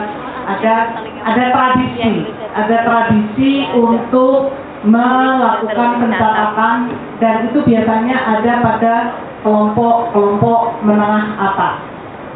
[0.50, 0.74] ada
[1.22, 2.26] ada tradisi,
[2.58, 4.50] ada tradisi untuk
[4.82, 6.78] melakukan pencatatan.
[7.22, 8.94] dan itu biasanya ada pada
[9.46, 11.76] kelompok-kelompok menengah atas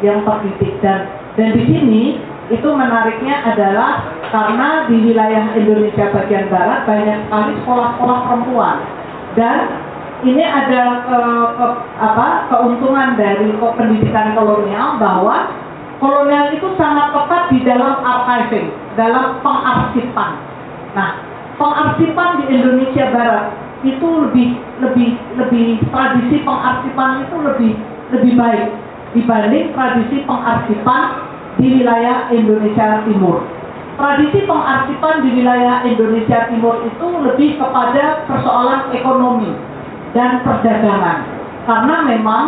[0.02, 0.78] yang terdidik.
[0.78, 2.04] Dan dan di sini
[2.46, 8.76] itu menariknya adalah karena di wilayah Indonesia bagian barat banyak sekali sekolah-sekolah perempuan.
[9.34, 9.58] Dan
[10.22, 15.50] ini ada eh, ke- apa keuntungan dari ke- pendidikan kolonial bahwa
[15.98, 20.30] kolonial itu sangat tepat di dalam archiving, dalam pengarsipan.
[20.96, 21.25] Nah,
[21.56, 23.44] pengarsipan di Indonesia Barat
[23.84, 24.48] itu lebih
[24.80, 27.72] lebih lebih tradisi pengarsipan itu lebih
[28.12, 28.66] lebih baik
[29.16, 31.02] dibanding tradisi pengarsipan
[31.56, 33.40] di wilayah Indonesia Timur.
[33.96, 39.56] Tradisi pengarsipan di wilayah Indonesia Timur itu lebih kepada persoalan ekonomi
[40.12, 41.24] dan perdagangan.
[41.64, 42.44] Karena memang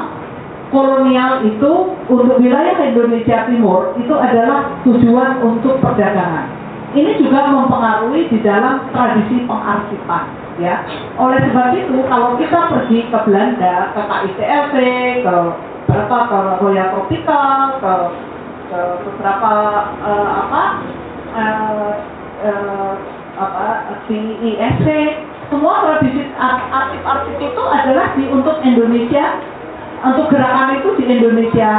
[0.69, 6.58] kolonial itu untuk wilayah Indonesia Timur itu adalah tujuan untuk perdagangan.
[6.97, 10.25] Ini juga mempengaruhi di dalam tradisi pengarsipan,
[10.57, 10.81] ya.
[11.21, 14.75] Oleh sebab itu, kalau kita pergi ke Belanda, ke KITLC,
[15.21, 15.35] ke
[15.89, 17.93] berapa ke Royal Tropical, ke,
[18.73, 19.53] ke beberapa
[20.01, 20.63] eh, apa
[21.37, 21.91] eh,
[22.49, 22.93] eh,
[23.37, 23.67] apa
[24.09, 24.87] CISC,
[25.53, 29.39] semua tradisi ar- arsip-arsip itu adalah di untuk Indonesia
[30.03, 31.71] untuk gerakan itu di Indonesia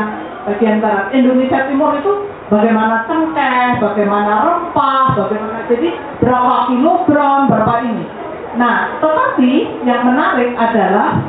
[0.43, 1.11] bagian barat.
[1.15, 2.13] Indonesia Timur itu
[2.49, 5.89] bagaimana cengkeh, bagaimana rempah, bagaimana jadi
[6.19, 8.05] berapa kilogram, berapa ini.
[8.57, 9.51] Nah, tetapi
[9.85, 11.21] yang menarik adalah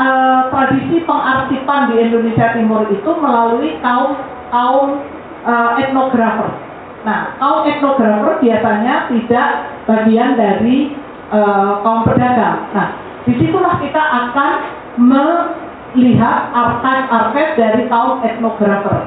[0.00, 4.16] eh, tradisi pengarsipan di Indonesia Timur itu melalui kaum
[4.48, 4.88] kaum
[5.44, 6.48] eh, etnografer.
[7.04, 9.48] Nah, kaum etnografer biasanya tidak
[9.84, 10.96] bagian dari
[11.30, 12.72] eh, kaum pedagang.
[12.72, 12.88] Nah,
[13.28, 14.52] di situlah kita akan
[14.98, 19.06] melihat archive-archive dari kaum etnografer,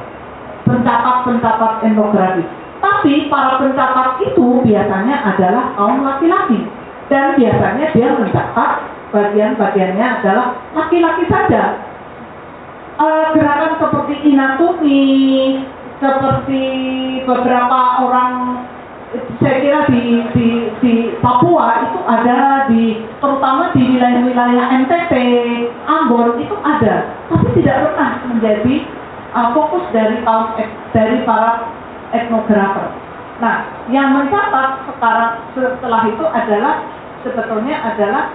[0.66, 2.44] pencatat-pencatat etnografi.
[2.82, 6.66] Tapi para pencatat itu biasanya adalah kaum laki-laki
[7.08, 8.72] dan biasanya dia mencatat
[9.14, 11.64] bagian-bagiannya adalah laki-laki saja.
[12.96, 15.04] Eh, gerakan seperti inatumi,
[16.00, 16.64] seperti
[17.28, 18.64] beberapa orang
[19.40, 20.04] saya kira di,
[20.36, 20.48] di,
[20.84, 20.94] di
[21.24, 25.14] Papua itu ada di terutama di wilayah-wilayah NTT,
[25.88, 28.76] Ambon itu ada, tapi tidak pernah menjadi
[29.36, 30.56] uh, fokus dari kaum
[30.96, 31.68] dari para
[32.16, 32.88] etnografer.
[33.44, 36.76] Nah, yang mencatat sekarang setelah itu adalah
[37.28, 38.32] sebetulnya adalah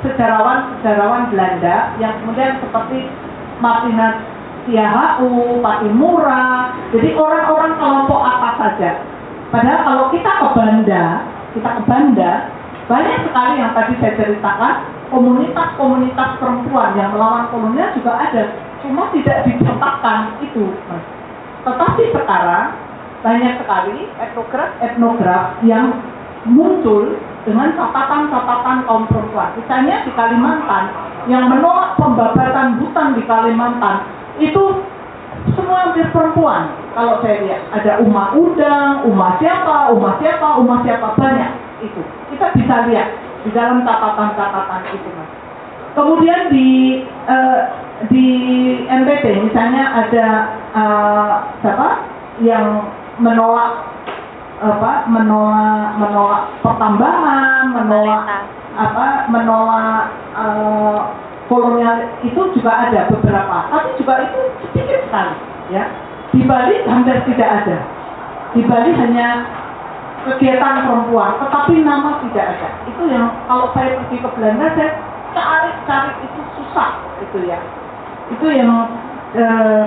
[0.00, 3.12] sejarawan-sejarawan Belanda yang kemudian seperti
[3.60, 4.16] Martinus
[4.68, 9.00] Siahaan, Patimura, jadi orang-orang kelompok apa saja.
[9.48, 11.04] Padahal kalau kita ke Banda,
[11.56, 12.32] kita ke Banda,
[12.84, 14.74] banyak sekali yang tadi saya ceritakan,
[15.08, 18.44] komunitas-komunitas perempuan yang melawan kolonial juga ada,
[18.84, 20.70] cuma tidak dicatatkan itu.
[20.86, 21.04] Mas.
[21.66, 22.66] Tetapi sekarang
[23.20, 25.98] banyak sekali etnograf-etnograf yang
[26.46, 29.50] muncul dengan catatan-catatan kaum perempuan.
[29.58, 30.84] Misalnya di Kalimantan,
[31.26, 34.06] yang menolak pembabatan hutan di Kalimantan,
[34.38, 34.86] itu
[35.54, 36.70] semua hampir perempuan.
[36.94, 41.50] Kalau saya lihat, ada Uma Udang, Uma siapa, Uma siapa, Uma siapa, banyak
[41.82, 42.02] itu.
[42.34, 43.08] Kita bisa lihat
[43.42, 45.30] di dalam catatan-catatan itu, Mas.
[45.96, 47.60] Kemudian di eh,
[48.06, 48.26] di
[48.86, 50.26] NTT misalnya ada
[50.70, 51.34] eh,
[51.66, 51.88] siapa?
[52.38, 52.86] Yang
[53.18, 53.90] menolak
[54.62, 55.10] apa?
[55.10, 58.46] Menolak menolak pertambangan menolak
[58.78, 59.06] apa?
[59.34, 61.00] Menolak eh,
[61.50, 63.66] kolonial itu juga ada beberapa.
[63.66, 65.34] Tapi juga itu sedikit sekali
[65.74, 65.84] ya.
[66.30, 67.78] Di Bali hampir tidak ada.
[68.54, 69.42] Di Bali hanya
[70.22, 72.68] kegiatan perempuan tetapi nama tidak ada.
[72.86, 74.90] Itu yang kalau saya pergi ke Belanda saya
[75.34, 76.90] cari cari itu susah
[77.22, 77.58] itu ya
[78.32, 78.72] itu yang
[79.36, 79.82] eh,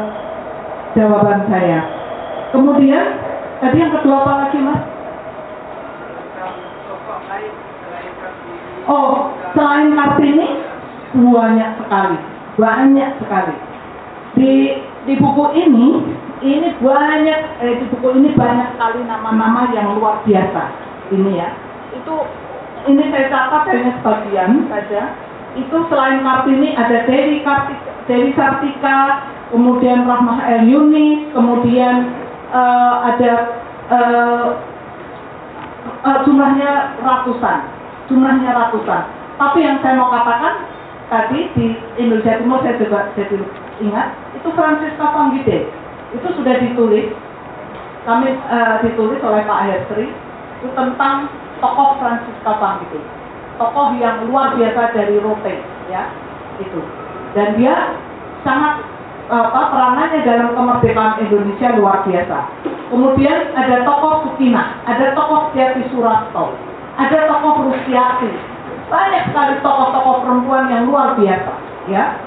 [0.97, 1.79] jawaban saya
[2.51, 3.05] kemudian
[3.61, 4.81] tadi yang kedua apa lagi mas
[8.89, 10.57] Oh, selain Kartini
[11.13, 12.17] banyak sekali,
[12.57, 13.55] banyak sekali.
[14.35, 14.53] Di
[15.05, 16.01] di buku ini,
[16.41, 20.63] ini banyak, eh, di buku ini banyak sekali nama-nama yang luar biasa.
[21.13, 21.49] Ini ya,
[21.93, 22.15] itu
[22.89, 25.01] ini saya catat hanya sebagian saja.
[25.59, 28.99] Itu selain Kartini ada Dewi Kartika, Dewi Sartika,
[29.51, 32.07] kemudian Rahmah El Yunis, kemudian
[32.55, 33.33] eh, ada
[33.91, 34.47] eh,
[36.07, 36.71] eh, jumlahnya
[37.03, 37.57] ratusan,
[38.07, 39.01] jumlahnya ratusan.
[39.35, 40.71] Tapi yang saya mau katakan
[41.11, 43.35] tadi di Indonesia Timur saya juga jadi
[43.83, 45.67] ingat itu Francisca Panggide
[46.15, 47.11] itu sudah ditulis
[48.07, 50.07] kami eh, ditulis oleh Pak Hestri
[50.63, 51.27] itu tentang
[51.59, 53.03] tokoh Francisca Panggide
[53.59, 55.55] tokoh yang luar biasa dari Rote
[55.89, 56.11] ya
[56.59, 56.79] itu
[57.35, 57.95] dan dia
[58.45, 58.83] sangat
[59.31, 62.37] apa peranannya dalam kemerdekaan Indonesia luar biasa.
[62.91, 66.51] Kemudian ada tokoh Sukina, ada tokoh Setiati Surasto,
[66.99, 68.31] ada tokoh Rusiati,
[68.91, 71.53] banyak sekali tokoh-tokoh perempuan yang luar biasa,
[71.87, 72.19] ya.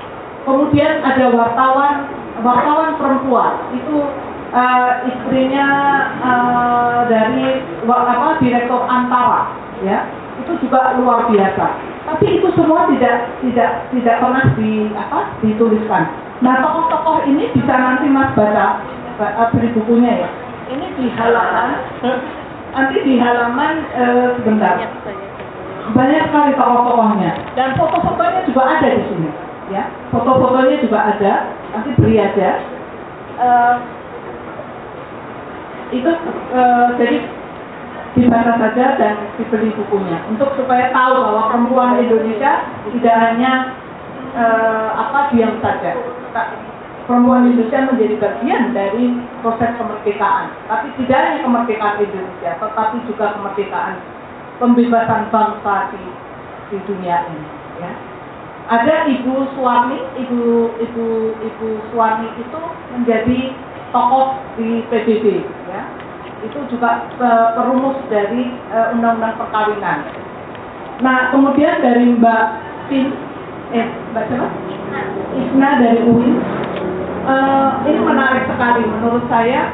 [0.48, 2.08] Kemudian ada wartawan,
[2.40, 4.08] wartawan perempuan itu
[4.56, 5.68] eh, istrinya
[6.24, 9.52] eh, dari apa direktur Antara,
[9.84, 10.08] ya.
[10.42, 11.66] Itu juga luar biasa.
[12.04, 16.04] Tapi itu semua tidak tidak tidak pernah di apa dituliskan.
[16.42, 18.82] Nah tokoh-tokoh ini bisa nanti mas baca,
[19.16, 20.28] ba- beli bukunya ya.
[20.68, 21.80] Ini di halaman,
[22.74, 24.76] nanti di halaman eh, sebentar.
[25.94, 27.32] Banyak sekali tokoh-tokohnya.
[27.56, 29.30] Dan foto-fotonya juga ada di sini
[29.72, 29.88] ya.
[30.12, 31.32] Foto-fotonya juga ada.
[31.72, 32.50] Nanti beli aja.
[33.40, 33.76] Eh,
[35.94, 36.10] itu
[36.52, 37.16] eh, jadi
[38.14, 40.22] dibaca saja dan dibeli bukunya.
[40.30, 42.62] Untuk supaya tahu bahwa perempuan Indonesia
[42.94, 43.52] tidak hanya
[44.38, 45.98] eh, apa diam saja
[47.04, 49.12] perempuan Indonesia menjadi bagian dari
[49.44, 50.56] proses kemerdekaan.
[50.66, 53.94] Tapi tidak hanya kemerdekaan Indonesia tetapi juga kemerdekaan
[54.56, 56.04] pembebasan bangsa di,
[56.72, 57.48] di dunia ini
[57.82, 57.92] ya.
[58.64, 60.40] Ada Ibu Suwarni, Ibu
[60.80, 62.60] Ibu Ibu Suwarni itu
[62.96, 63.52] menjadi
[63.92, 65.84] tokoh di PBB, ya.
[66.44, 69.98] Itu juga eh, perumus dari eh, undang-undang perkawinan.
[71.00, 72.44] Nah, kemudian dari Mbak
[72.92, 73.10] Tin,
[73.72, 74.48] eh Mbak siapa?
[75.34, 76.36] Isna dari UIN.
[77.24, 79.72] Eh, ini menarik sekali menurut saya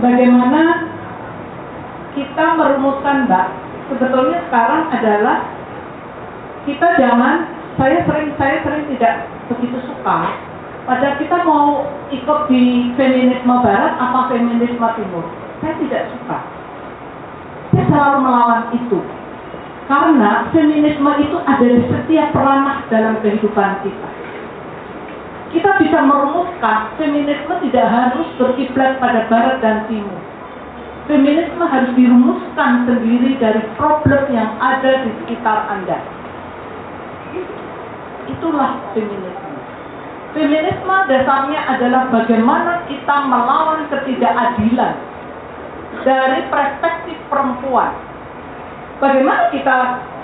[0.00, 0.88] bagaimana
[2.16, 3.46] kita merumuskan Mbak.
[3.88, 5.36] Sebetulnya sekarang adalah
[6.68, 7.48] kita jangan
[7.80, 9.14] saya sering saya sering tidak
[9.48, 10.28] begitu suka
[10.88, 15.24] pada kita mau ikut di feminisme barat apa feminisme timur.
[15.58, 16.38] Saya tidak suka.
[17.74, 18.98] Saya selalu melawan itu.
[19.88, 24.08] Karena feminisme itu ada di setiap ranah dalam kehidupan kita.
[25.48, 30.20] Kita bisa merumuskan feminisme tidak harus berkiblat pada barat dan timur.
[31.08, 36.04] Feminisme harus dirumuskan sendiri dari problem yang ada di sekitar Anda.
[38.28, 39.56] Itulah feminisme.
[40.36, 45.00] Feminisme dasarnya adalah bagaimana kita melawan ketidakadilan
[46.04, 47.92] dari perspektif perempuan.
[48.98, 49.76] Bagaimana kita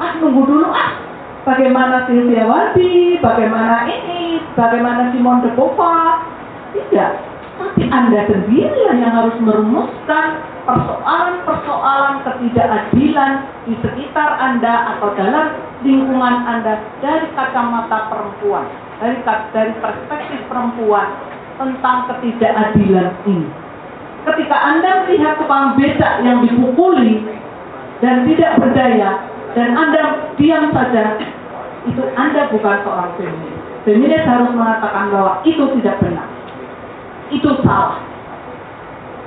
[0.03, 0.99] ah nunggu dulu ah
[1.47, 6.27] bagaimana Sylvia Wati, bagaimana ini, bagaimana Simone de Beauvoir.
[6.75, 7.13] Tidak,
[7.55, 13.33] tapi Anda sendiri yang harus merumuskan persoalan-persoalan ketidakadilan
[13.69, 15.55] di sekitar Anda atau dalam
[15.87, 18.67] lingkungan Anda dari kacamata perempuan,
[18.99, 19.23] dari
[19.55, 21.15] dari perspektif perempuan
[21.63, 23.64] tentang ketidakadilan ini.
[24.25, 27.21] Ketika Anda melihat tukang becak yang dipukuli
[28.01, 29.11] dan tidak berdaya
[29.53, 31.21] dan Anda diam saja,
[31.85, 33.57] itu Anda bukan seorang feminis.
[33.85, 36.29] Feminis harus mengatakan bahwa itu tidak benar.
[37.29, 38.01] Itu salah.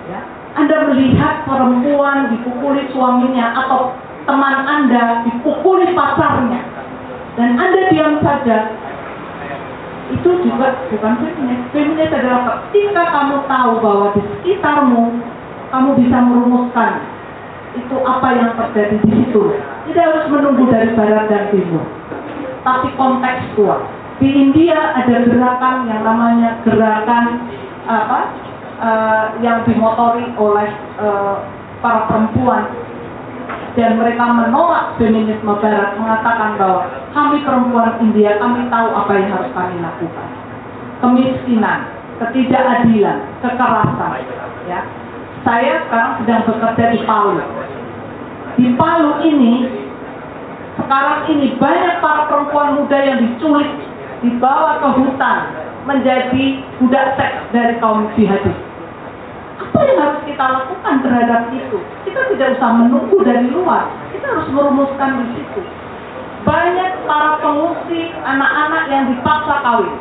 [0.10, 0.22] Ya.
[0.57, 3.94] Anda melihat perempuan dipukuli suaminya atau
[4.26, 6.61] teman Anda dipukuli pacarnya
[7.38, 8.74] dan Anda diam saja,
[10.07, 11.61] itu juga bukan feminis.
[11.75, 15.03] Feminis adalah ketika kamu tahu bahwa di sekitarmu
[15.67, 16.91] kamu bisa merumuskan
[17.75, 19.41] itu apa yang terjadi di situ.
[19.91, 21.85] Tidak harus menunggu dari barat dan timur,
[22.63, 23.84] tapi kontekstual.
[24.17, 27.25] Di India ada gerakan yang namanya gerakan
[27.85, 28.19] apa
[28.81, 31.45] uh, yang dimotori oleh uh,
[31.79, 32.65] para perempuan
[33.78, 39.52] dan mereka menolak feminisme barat mengatakan bahwa kami perempuan India kami tahu apa yang harus
[39.53, 40.30] kami lakukan.
[40.98, 41.80] Kemiskinan
[42.18, 44.11] ketidakadilan kekerasan
[44.65, 44.82] ya.
[45.45, 47.38] Saya sekarang sedang bekerja di Palu.
[48.57, 49.53] Di Palu ini
[50.82, 53.69] sekarang ini banyak para perempuan muda yang diculik
[54.26, 55.40] dibawa ke hutan
[55.86, 56.44] menjadi
[56.82, 58.66] budak seks dari kaum jihadis
[59.57, 61.77] apa yang harus kita lakukan terhadap itu?
[62.05, 65.61] Kita tidak usah menunggu dari luar, kita harus merumuskan di situ.
[66.45, 69.95] Banyak para pengungsi, anak-anak yang dipaksa kawin.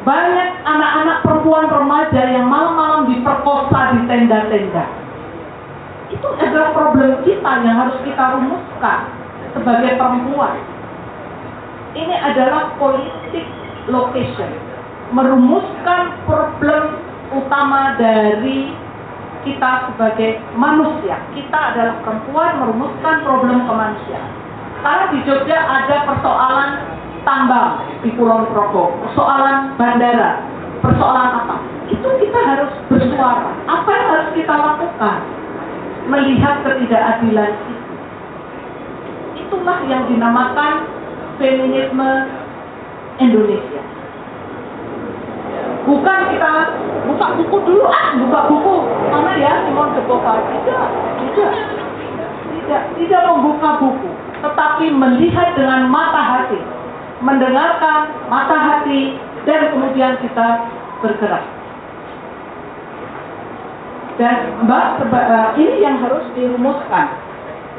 [0.00, 4.84] Banyak anak-anak perempuan remaja yang malam-malam diperkosa di tenda-tenda.
[6.08, 9.00] Itu adalah problem kita yang harus kita rumuskan
[9.52, 10.56] sebagai perempuan.
[11.92, 13.44] Ini adalah politik
[13.92, 14.50] location.
[15.12, 18.74] Merumuskan problem utama dari
[19.46, 21.16] kita sebagai manusia.
[21.32, 24.30] Kita adalah perempuan merumuskan problem kemanusiaan.
[24.80, 26.70] Karena di Jogja ada persoalan
[27.24, 30.40] tambang di Pulau Progo, persoalan bandara,
[30.80, 31.56] persoalan apa.
[31.92, 33.52] Itu kita harus bersuara.
[33.68, 35.18] Apa yang harus kita lakukan?
[36.08, 37.74] Melihat ketidakadilan itu.
[39.46, 40.88] Itulah yang dinamakan
[41.36, 42.10] feminisme
[43.20, 43.89] Indonesia
[45.88, 46.52] bukan kita
[47.08, 48.74] buka buku dulu ah buka buku.
[49.10, 50.38] Mana ya Simon de Beauvoir?
[50.38, 50.84] Tidak
[51.18, 51.52] tidak.
[52.50, 54.10] Tidak tidak membuka buku.
[54.40, 56.60] Tetapi melihat dengan mata hati
[57.20, 60.48] mendengarkan mata hati dan kemudian kita
[61.04, 61.44] bergerak.
[64.20, 64.36] Dan
[64.68, 67.08] mbak eh, ini yang harus dirumuskan.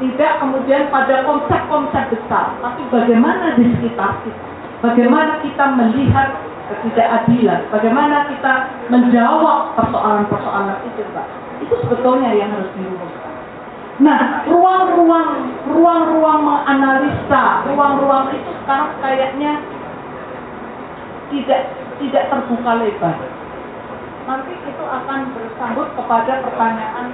[0.02, 4.42] Tidak kemudian pada konsep-konsep besar tapi bagaimana di sekitar kita?
[4.82, 6.42] Bagaimana kita melihat
[6.80, 8.54] ketidakadilan, bagaimana kita
[8.88, 11.26] menjawab persoalan-persoalan itu, Pak.
[11.62, 13.32] Itu sebetulnya yang harus dirumuskan.
[14.02, 19.62] Nah, ruang-ruang ruang-ruang menganalisa, ruang-ruang itu sekarang kayaknya
[21.28, 21.70] tidak
[22.00, 23.16] tidak terbuka lebar.
[24.26, 27.06] Nanti itu akan bersambut kepada pertanyaan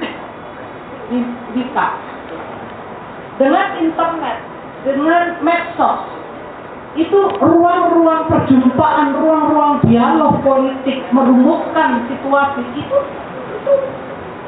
[1.56, 1.88] Dika.
[3.40, 4.38] Dengan internet,
[4.84, 6.04] dengan medsos,
[6.98, 12.98] itu ruang-ruang perjumpaan, ruang-ruang dialog politik merumuskan situasi itu
[13.54, 13.72] itu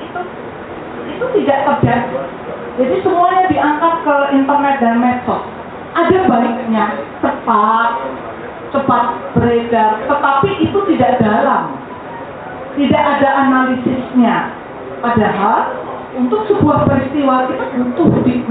[0.02, 0.20] itu
[1.14, 2.18] itu tidak terjadi.
[2.74, 5.42] Jadi semuanya diangkat ke internet dan medsos.
[5.94, 6.86] Ada baiknya
[7.22, 7.90] cepat,
[8.74, 9.04] cepat
[9.38, 11.70] beredar, tetapi itu tidak dalam.
[12.74, 14.54] Tidak ada analisisnya.
[15.02, 15.74] Padahal
[16.18, 18.42] untuk sebuah peristiwa kita butuh di,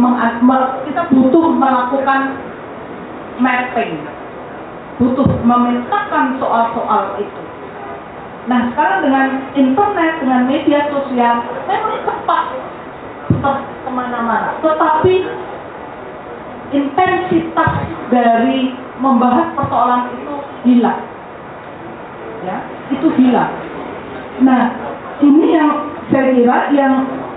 [0.88, 2.20] kita butuh melakukan
[3.40, 4.03] mapping.
[4.99, 7.44] Butuh memetakan soal-soal itu.
[8.52, 12.45] Nah sekarang dengan internet dengan media sosial memang cepat
[13.30, 14.60] cepat ke mana-mana.
[14.60, 15.16] Tetapi
[16.76, 17.74] intensitas
[18.11, 20.36] dari membahas persoalan itu
[20.68, 21.02] hilang.
[22.44, 22.57] Ya
[22.91, 23.53] itu hilang.
[24.44, 24.76] Nah
[25.24, 25.72] ini yang
[26.10, 26.94] saya kira yang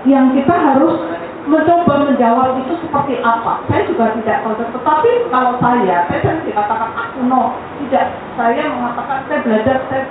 [0.08, 0.96] yang kita harus
[1.42, 3.62] mencoba menjawab itu seperti apa.
[3.66, 8.14] Saya juga tidak tahu, tetapi kalau saya, saya sering dikatakan aku no, tidak.
[8.38, 10.02] Saya mengatakan saya belajar, saya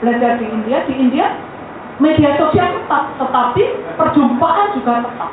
[0.00, 1.26] belajar di India, di India
[1.98, 3.62] media sosial tetap, tetapi
[3.98, 5.30] perjumpaan juga tetap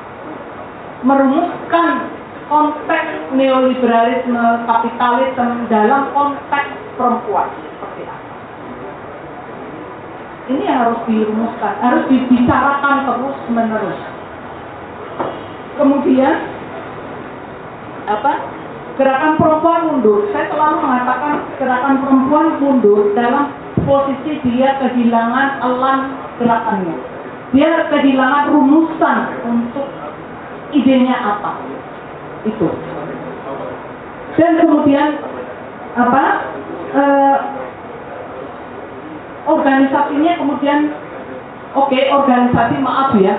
[1.05, 2.09] merumuskan
[2.49, 8.33] konteks neoliberalisme kapitalisme dalam konteks perempuan seperti apa.
[10.45, 14.01] Ini yang harus dirumuskan, harus dibicarakan terus menerus.
[15.75, 16.35] Kemudian
[18.05, 18.33] apa?
[18.95, 20.31] Gerakan perempuan mundur.
[20.31, 23.51] Saya selalu mengatakan gerakan perempuan mundur dalam
[23.83, 25.99] posisi dia kehilangan elan
[26.39, 26.95] gerakannya.
[27.51, 29.87] Dia kehilangan rumusan untuk
[30.71, 31.59] idenya apa.
[32.47, 32.71] Itu.
[34.39, 35.19] Dan kemudian
[35.99, 36.23] apa?
[36.95, 37.37] Eh,
[39.45, 40.79] organisasinya kemudian
[41.77, 43.35] oke okay, organisasi maaf ya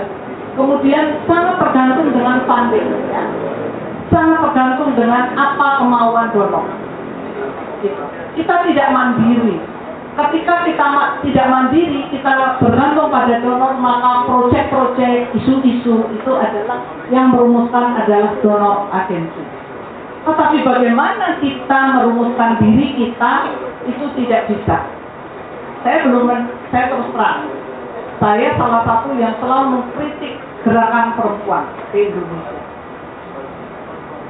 [0.56, 3.22] kemudian sangat tergantung dengan funding ya.
[4.08, 6.66] Sangat tergantung dengan apa kemauan donor
[7.84, 8.04] gitu.
[8.40, 9.56] kita tidak mandiri.
[10.16, 10.86] Ketika kita
[11.28, 16.80] tidak mandiri kita bergantung pada donor maka proyek-proyek isu-isu itu adalah
[17.12, 19.44] yang merumuskan adalah donor agensi.
[20.24, 23.32] Tetapi bagaimana kita merumuskan diri kita
[23.86, 24.76] itu tidak bisa.
[25.84, 26.26] Saya belum
[26.72, 27.40] saya terus terang.
[28.16, 31.64] Saya salah satu yang selalu mengkritik gerakan perempuan
[31.94, 32.62] di Indonesia.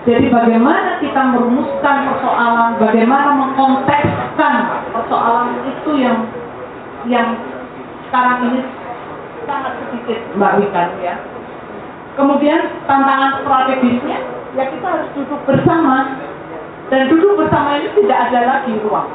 [0.06, 4.54] Jadi bagaimana kita merumuskan persoalan bagaimana mengkontekskan
[4.94, 6.28] persoalan itu yang
[7.10, 7.34] yang
[8.06, 8.60] sekarang ini
[9.48, 11.16] sangat sedikit Mbak Wikan ya.
[12.14, 14.20] Kemudian tantangan strategisnya
[14.54, 16.20] ya kita harus duduk bersama.
[16.86, 19.10] Dan duduk bersama ini tidak ada lagi ruang.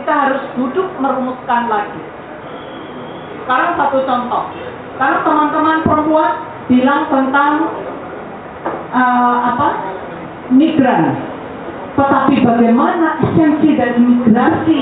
[0.00, 2.00] Kita harus duduk merumuskan lagi.
[3.44, 4.48] Sekarang satu contoh,
[4.96, 6.32] karena teman-teman perempuan
[6.66, 7.52] bilang tentang
[8.96, 9.68] uh, apa
[10.56, 11.14] migran,
[11.94, 14.80] tetapi bagaimana esensi dari migrasi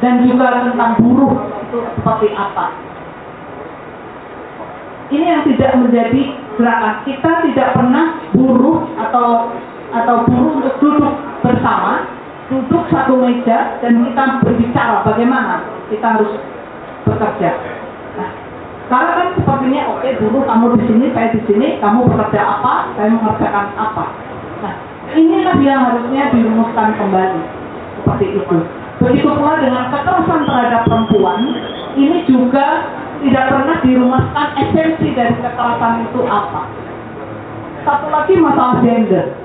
[0.00, 1.34] dan juga tentang buruh
[1.68, 2.66] itu seperti apa?
[5.10, 6.22] Ini yang tidak menjadi
[6.54, 9.50] gerakan kita tidak pernah buruh atau
[9.90, 12.06] atau buruh untuk duduk bersama
[12.50, 16.32] duduk satu meja dan kita berbicara bagaimana kita harus
[17.06, 17.79] bekerja.
[18.90, 22.90] Sekarang kan sepertinya oke okay, dulu kamu di sini, saya di sini, kamu bekerja apa,
[22.98, 24.04] saya mengerjakan apa.
[24.66, 24.74] Nah,
[25.14, 27.42] inilah yang harusnya dirumuskan kembali
[28.02, 28.58] seperti itu.
[28.98, 31.54] Begitu pula dengan kekerasan terhadap perempuan,
[31.94, 32.90] ini juga
[33.22, 36.66] tidak pernah dirumuskan esensi dari kekerasan itu apa.
[37.86, 39.38] Satu lagi masalah gender.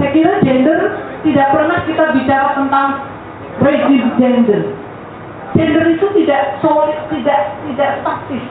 [0.00, 2.88] Saya kira gender tidak pernah kita bicara tentang
[3.60, 4.87] regime gender.
[5.58, 8.44] Gender itu tidak solid, tidak tidak statis.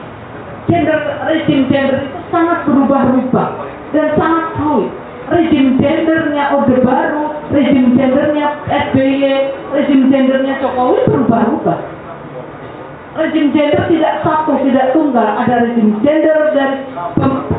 [0.68, 3.48] Gender regime gender itu sangat berubah-ubah
[3.96, 4.92] dan sangat fluid.
[5.28, 9.24] Regime gendernya Orde Baru, regime gendernya SBY,
[9.72, 11.80] regime gendernya Jokowi berubah-ubah.
[13.16, 15.28] Regime gender tidak satu, tidak tunggal.
[15.40, 16.76] Ada regime gender dari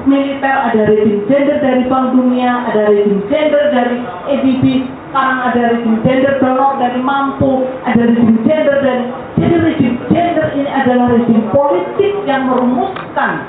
[0.06, 3.98] militer, ada regime gender dari Bank Dunia, ada regime gender dari
[4.34, 4.64] EBB,
[5.10, 9.04] sekarang ada regime gender donor dari mampu, ada regime gender dari
[9.40, 13.48] jadi regime gender ini adalah regime politik yang merumuskan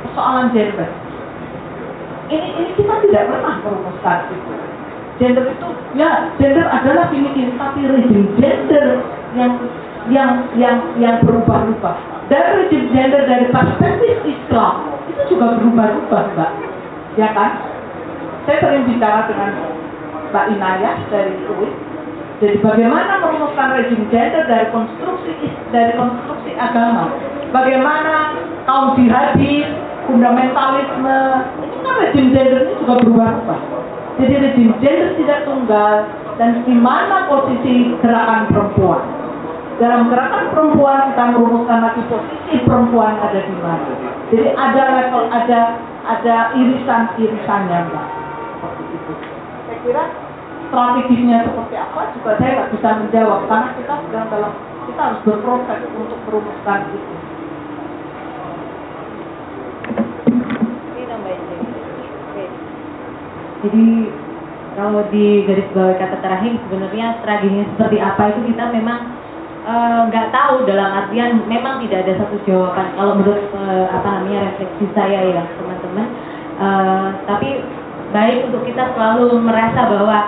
[0.00, 0.88] persoalan gender.
[2.32, 4.54] Ini ini kita tidak pernah merumuskan itu.
[5.20, 5.68] Gender itu
[6.00, 7.28] ya gender adalah ini
[7.60, 9.04] tapi regime gender
[9.36, 9.52] yang
[10.08, 11.96] yang yang yang berubah-ubah.
[12.32, 16.52] Dan regime gender dari perspektif Islam itu juga berubah-ubah, Mbak.
[17.20, 17.50] Ya kan?
[18.48, 19.52] Saya sering bicara dengan
[20.32, 21.87] Mbak Inayah dari UIN.
[22.38, 25.34] Jadi bagaimana merumuskan rezim gender dari konstruksi
[25.74, 27.10] dari konstruksi agama?
[27.50, 29.66] Bagaimana kaum jihadis,
[30.06, 31.18] fundamentalisme,
[31.66, 33.60] itu kan rezim gender ini juga berubah-ubah.
[34.22, 35.94] Jadi rezim gender tidak tunggal
[36.38, 39.02] dan di mana posisi gerakan perempuan?
[39.82, 43.90] Dalam gerakan perempuan kita merumuskan lagi posisi perempuan ada di mana.
[44.30, 45.60] Jadi ada level, ada
[46.06, 48.06] ada irisan-irisannya, Mbak.
[48.58, 49.12] Seperti itu
[49.68, 50.04] saya kira
[50.68, 54.52] strategisnya seperti apa juga saya nggak bisa menjawab karena kita sedang dalam
[54.88, 57.14] kita harus berproses untuk merumuskan itu.
[63.58, 63.88] Jadi
[64.78, 69.00] kalau di garis bawah kata terakhir sebenarnya strateginya seperti apa itu kita memang
[70.08, 72.94] nggak uh, tahu dalam artian memang tidak ada satu jawaban.
[72.94, 76.06] Kalau menurut uh, apa namanya refleksi saya ya teman-teman.
[76.58, 77.66] Uh, tapi
[78.14, 80.18] baik untuk kita selalu merasa bahwa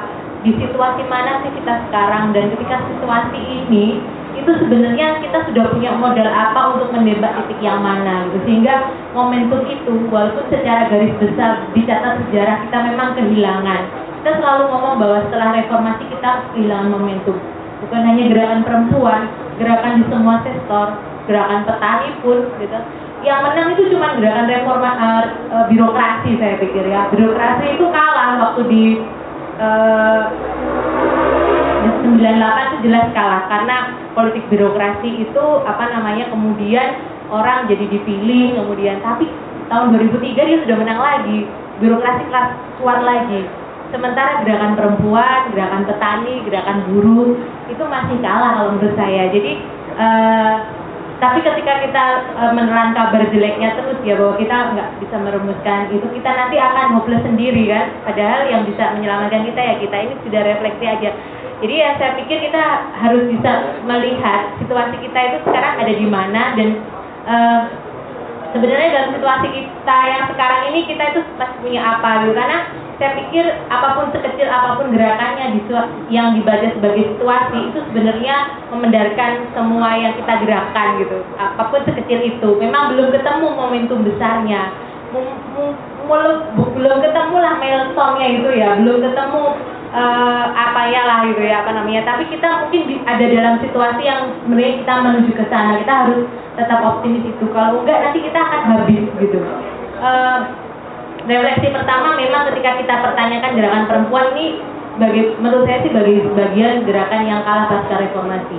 [0.41, 2.33] di situasi mana sih kita sekarang?
[2.33, 4.01] Dan ketika situasi ini
[4.41, 8.39] itu sebenarnya kita sudah punya modal apa untuk mendebat titik yang mana gitu.
[8.49, 13.83] Sehingga momentum itu walaupun secara garis besar dicatat sejarah kita memang kehilangan.
[14.21, 17.37] Kita selalu ngomong bahwa setelah reformasi kita kehilangan momentum.
[17.81, 19.23] Bukan hanya gerakan perempuan
[19.61, 20.87] gerakan di semua sektor
[21.29, 22.79] gerakan petani pun gitu.
[23.21, 27.13] Yang menang itu cuma gerakan reforma uh, uh, birokrasi saya pikir ya.
[27.13, 28.85] Birokrasi itu kalah waktu di
[29.61, 30.23] uh,
[32.21, 33.77] 98 itu jelas kalah karena
[34.17, 37.01] politik birokrasi itu apa namanya kemudian
[37.31, 39.31] orang jadi dipilih kemudian tapi
[39.71, 41.47] tahun 2003 dia sudah menang lagi
[41.81, 42.49] birokrasi kelas
[42.83, 43.47] kuat lagi.
[43.91, 47.35] Sementara gerakan perempuan gerakan petani gerakan buruh
[47.67, 49.31] itu masih kalah kalau menurut saya.
[49.35, 49.53] Jadi
[49.99, 50.55] uh,
[51.21, 56.07] tapi ketika kita e, menelan kabar jeleknya terus ya bahwa kita nggak bisa merumuskan itu
[56.17, 57.93] kita nanti akan hopeless sendiri kan.
[58.09, 61.11] Padahal yang bisa menyelamatkan kita ya kita ini sudah refleksi aja.
[61.61, 62.65] Jadi ya saya pikir kita
[63.05, 63.53] harus bisa
[63.85, 66.69] melihat situasi kita itu sekarang ada di mana dan
[67.29, 67.37] e,
[68.57, 72.33] sebenarnya dalam situasi kita yang sekarang ini kita itu masih punya apa gitu.
[72.33, 72.59] Karena
[73.01, 75.61] saya pikir apa pun sekecil apa pun gerakannya di,
[76.13, 78.37] yang dibaca sebagai situasi itu sebenarnya
[78.69, 81.25] memendarkan semua yang kita gerakan gitu.
[81.41, 82.49] Apa pun sekecil itu.
[82.61, 84.69] Memang belum ketemu momentum besarnya.
[86.77, 88.77] Belum ketemu lah milestone-nya gitu ya.
[88.85, 89.43] Belum ketemu
[89.97, 92.05] uh, apa ya lah gitu ya apa namanya.
[92.05, 95.81] Tapi kita mungkin ada dalam situasi yang sebenarnya kita menuju ke sana.
[95.81, 97.49] Kita harus tetap optimis itu.
[97.49, 99.41] Kalau enggak nanti kita akan habis gitu.
[100.05, 100.69] Uh,
[101.29, 104.47] refleksi pertama memang ketika kita pertanyakan gerakan perempuan ini
[105.01, 108.59] bagi menurut saya sih bagi bagian gerakan yang kalah pasca reformasi.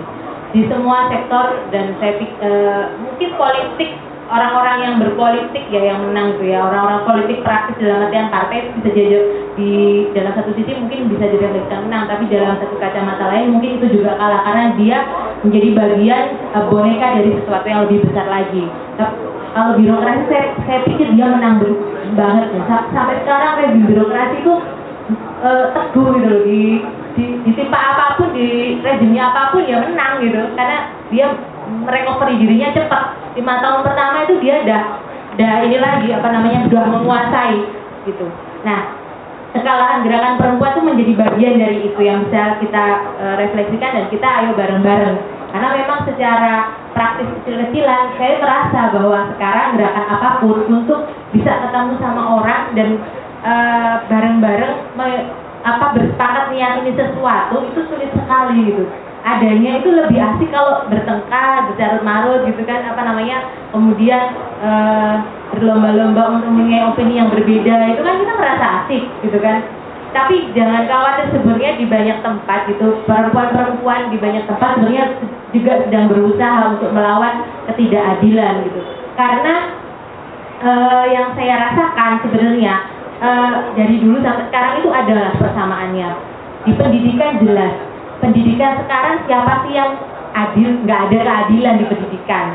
[0.51, 2.51] Di semua sektor dan saya e,
[2.99, 3.95] mungkin politik
[4.27, 6.59] orang-orang yang berpolitik ya yang menang tuh ya.
[6.65, 9.17] Orang-orang politik praktis dalam artian partai bisa jadi
[9.55, 9.71] di
[10.11, 14.19] dalam satu sisi mungkin bisa direfleksikan menang tapi dalam satu kacamata lain mungkin itu juga
[14.19, 14.97] kalah karena dia
[15.45, 18.65] menjadi bagian e, boneka dari sesuatu yang lebih besar lagi.
[19.51, 21.59] Kalau birokrasi saya, saya pikir dia menang
[22.13, 22.61] banget ya.
[22.91, 24.53] Sampai sekarang rezim birokrasi itu
[25.43, 26.61] uh, teguh gitu loh di,
[27.17, 30.41] di ditimpa apa pun di rezimnya apa pun ya menang gitu.
[30.55, 30.77] Karena
[31.09, 31.27] dia
[31.85, 33.03] merecovery dirinya cepat.
[33.35, 34.81] Lima tahun pertama itu dia udah
[35.31, 37.57] udah ini lagi apa namanya sudah menguasai
[38.03, 38.27] gitu.
[38.67, 39.01] Nah
[39.51, 42.85] kekalahan gerakan perempuan itu menjadi bagian dari itu yang bisa kita
[43.19, 45.17] uh, refleksikan dan kita ayo bareng-bareng
[45.51, 46.53] karena memang secara
[46.95, 52.89] praktis kecil-kecilan saya merasa bahwa sekarang gerakan apa pun untuk bisa ketemu sama orang dan
[53.43, 54.75] uh, bareng-bareng
[55.61, 58.87] apa bersepakat niat ini sesuatu itu sulit sekali gitu.
[59.21, 64.33] Adanya itu lebih asik kalau bertengkar bercarut marut gitu kan apa namanya kemudian
[64.65, 65.21] uh,
[65.53, 67.93] berlomba-lomba untuk mempunyai opini yang berbeda.
[67.93, 69.61] Itu kan kita merasa asik gitu kan
[70.11, 75.05] tapi jangan khawatir sebenarnya di banyak tempat gitu perempuan-perempuan di banyak tempat sebenarnya
[75.55, 78.81] juga sedang berusaha untuk melawan ketidakadilan gitu.
[79.15, 79.55] Karena
[80.63, 82.75] uh, yang saya rasakan sebenarnya
[83.23, 86.09] uh, dari dulu sampai sekarang itu adalah persamaannya.
[86.67, 87.73] Di pendidikan jelas.
[88.21, 89.97] Pendidikan sekarang siapa sih yang
[90.37, 90.69] adil?
[90.85, 92.45] Nggak ada keadilan di pendidikan.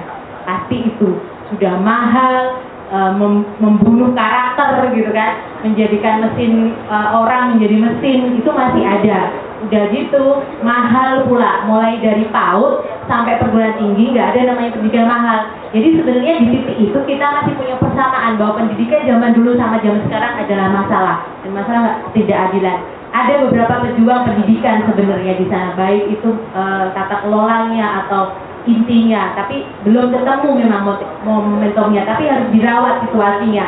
[0.46, 1.10] Pasti itu
[1.50, 8.50] sudah mahal uh, mem membunuh karakter gitu kan menjadikan mesin uh, orang menjadi mesin itu
[8.50, 9.20] masih ada.
[9.66, 10.24] Udah gitu
[10.62, 11.64] mahal pula.
[11.66, 15.38] Mulai dari PAUD sampai perguruan tinggi nggak ada namanya pendidikan mahal.
[15.72, 20.00] Jadi sebenarnya di titik itu kita masih punya persamaan bahwa pendidikan zaman dulu sama zaman
[20.06, 21.16] sekarang adalah masalah.
[21.42, 22.78] Dan masalah tidak adilan.
[23.16, 25.72] Ada beberapa pejuang pendidikan sebenarnya di sana.
[25.72, 28.36] Baik itu uh, tata kelolanya atau
[28.66, 30.82] intinya, tapi belum ketemu memang
[31.22, 33.66] momentumnya, tapi harus dirawat situasinya.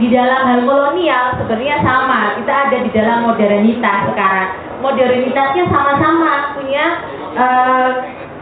[0.00, 4.48] Di dalam hal kolonial sebenarnya sama, kita ada di dalam modernitas sekarang.
[4.80, 6.84] Modernitasnya sama-sama punya
[7.36, 7.90] uh,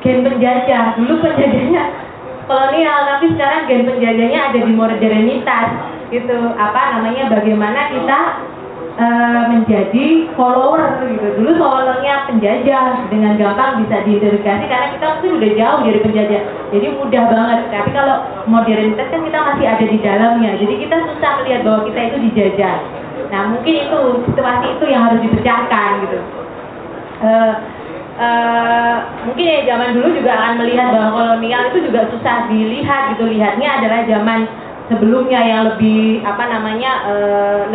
[0.01, 0.94] gen penjajah.
[0.94, 1.82] Dulu penjajahnya
[2.47, 5.66] kolonial, tapi sekarang gen penjajahnya ada di modernitas.
[6.11, 7.31] Gitu, apa namanya?
[7.31, 8.19] Bagaimana kita
[9.01, 11.27] uh, menjadi follower gitu.
[11.40, 16.43] Dulu followernya penjajah dengan gampang bisa diinterogasi karena kita mungkin udah jauh dari penjajah.
[16.70, 17.59] Jadi mudah banget.
[17.72, 18.16] Tapi kalau
[18.47, 20.51] modernitas kan kita masih ada di dalamnya.
[20.60, 22.77] Jadi kita susah melihat bahwa kita itu dijajah.
[23.31, 26.18] Nah mungkin itu situasi itu yang harus dipecahkan gitu.
[27.20, 27.52] Uh,
[28.16, 28.97] uh,
[29.28, 33.24] mungkin ya zaman dulu juga akan melihat bahwa kolonial itu juga susah dilihat gitu.
[33.28, 34.40] Lihatnya adalah zaman
[34.90, 37.14] sebelumnya yang lebih apa namanya e,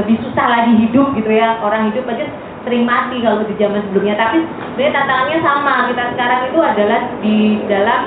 [0.03, 2.27] lebih susah lagi hidup gitu ya orang hidup aja
[2.67, 4.19] sering mati kalau di zaman sebelumnya.
[4.19, 7.37] Tapi sebenarnya tantangannya sama kita sekarang itu adalah di
[7.71, 8.01] dalam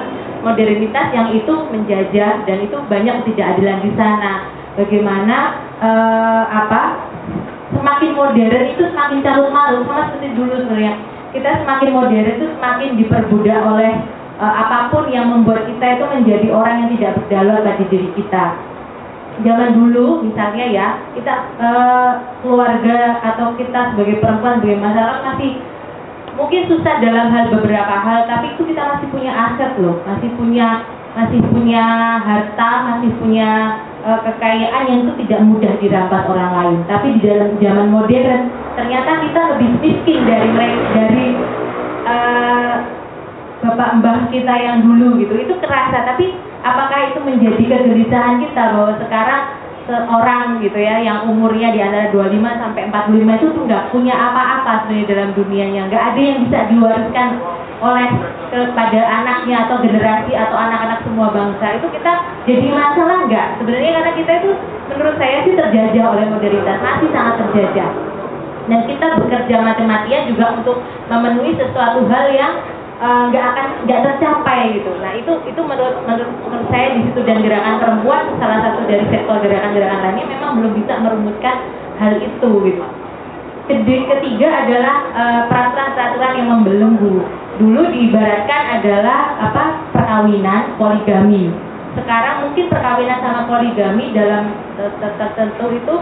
[0.44, 4.32] modernitas yang itu menjajah dan itu banyak ketidakadilan di sana.
[4.76, 5.36] Bagaimana
[5.80, 5.90] e,
[6.52, 6.82] apa
[7.72, 10.94] semakin modern itu semakin carut marut sama seperti dulu sebenarnya.
[11.32, 13.92] Kita semakin modern itu semakin diperbudak oleh
[14.40, 18.44] uh, apa pun yang membuat kita itu menjadi orang yang tidak berdaulat pada diri kita
[19.42, 22.12] zaman dulu misalnya ya kita uh,
[22.42, 25.52] keluarga atau kita sebagai perempuan sebagai masyarakat masih
[26.38, 29.98] mungkin susah dalam hal beberapa hal tapi itu kita masih punya aset loh.
[30.06, 30.68] Masih punya
[31.18, 31.84] masih punya
[32.22, 33.50] harta masih punya
[34.06, 36.78] uh, kekayaan yang itu tidak mudah dirampas orang lain.
[36.86, 38.42] Tapi di dalam zaman modern
[38.78, 40.48] ternyata kita lebih miskin dari
[40.94, 41.28] dari
[42.06, 42.74] uh,
[43.66, 45.34] bapak mbah kita yang dulu gitu.
[45.34, 49.42] Itu kerasa tapi apakah itu menjadi kegelisahan kita bahwa sekarang
[49.88, 54.84] seorang gitu ya yang umurnya di antara 25 sampai 45 itu tuh nggak punya apa-apa
[54.84, 55.80] sebenarnya dalam dunianya.
[55.88, 57.28] Nggak ada yang bisa diwariskan
[57.78, 58.08] oleh
[58.52, 61.80] kepada anaknya atau generasi atau anak-anak semua bangsa.
[61.80, 62.12] Itu kita
[62.44, 63.48] jadi masalah nggak?
[63.64, 64.50] Sebenarnya karena kita itu
[64.92, 66.76] menurut saya sih terjajah oleh modernitas.
[66.84, 67.90] Masih sangat terjajah.
[68.68, 72.52] Dan kita bekerja mati-matian juga untuk memenuhi sesuatu hal yang
[72.98, 74.90] nggak uh, akan nggak tercapai gitu.
[74.98, 79.06] Nah itu itu menurut, menurut menurut saya di situ dan gerakan perempuan salah satu dari
[79.06, 81.56] sektor gerakan-gerakan lainnya memang belum bisa merumuskan
[82.02, 82.84] hal itu gitu.
[83.68, 87.20] Ketiga adalah uh, peraturan-peraturan yang membelenggu.
[87.60, 91.52] Dulu diibaratkan adalah apa perkawinan poligami.
[91.92, 94.56] Sekarang mungkin perkawinan sama poligami dalam
[94.98, 95.94] tertentu itu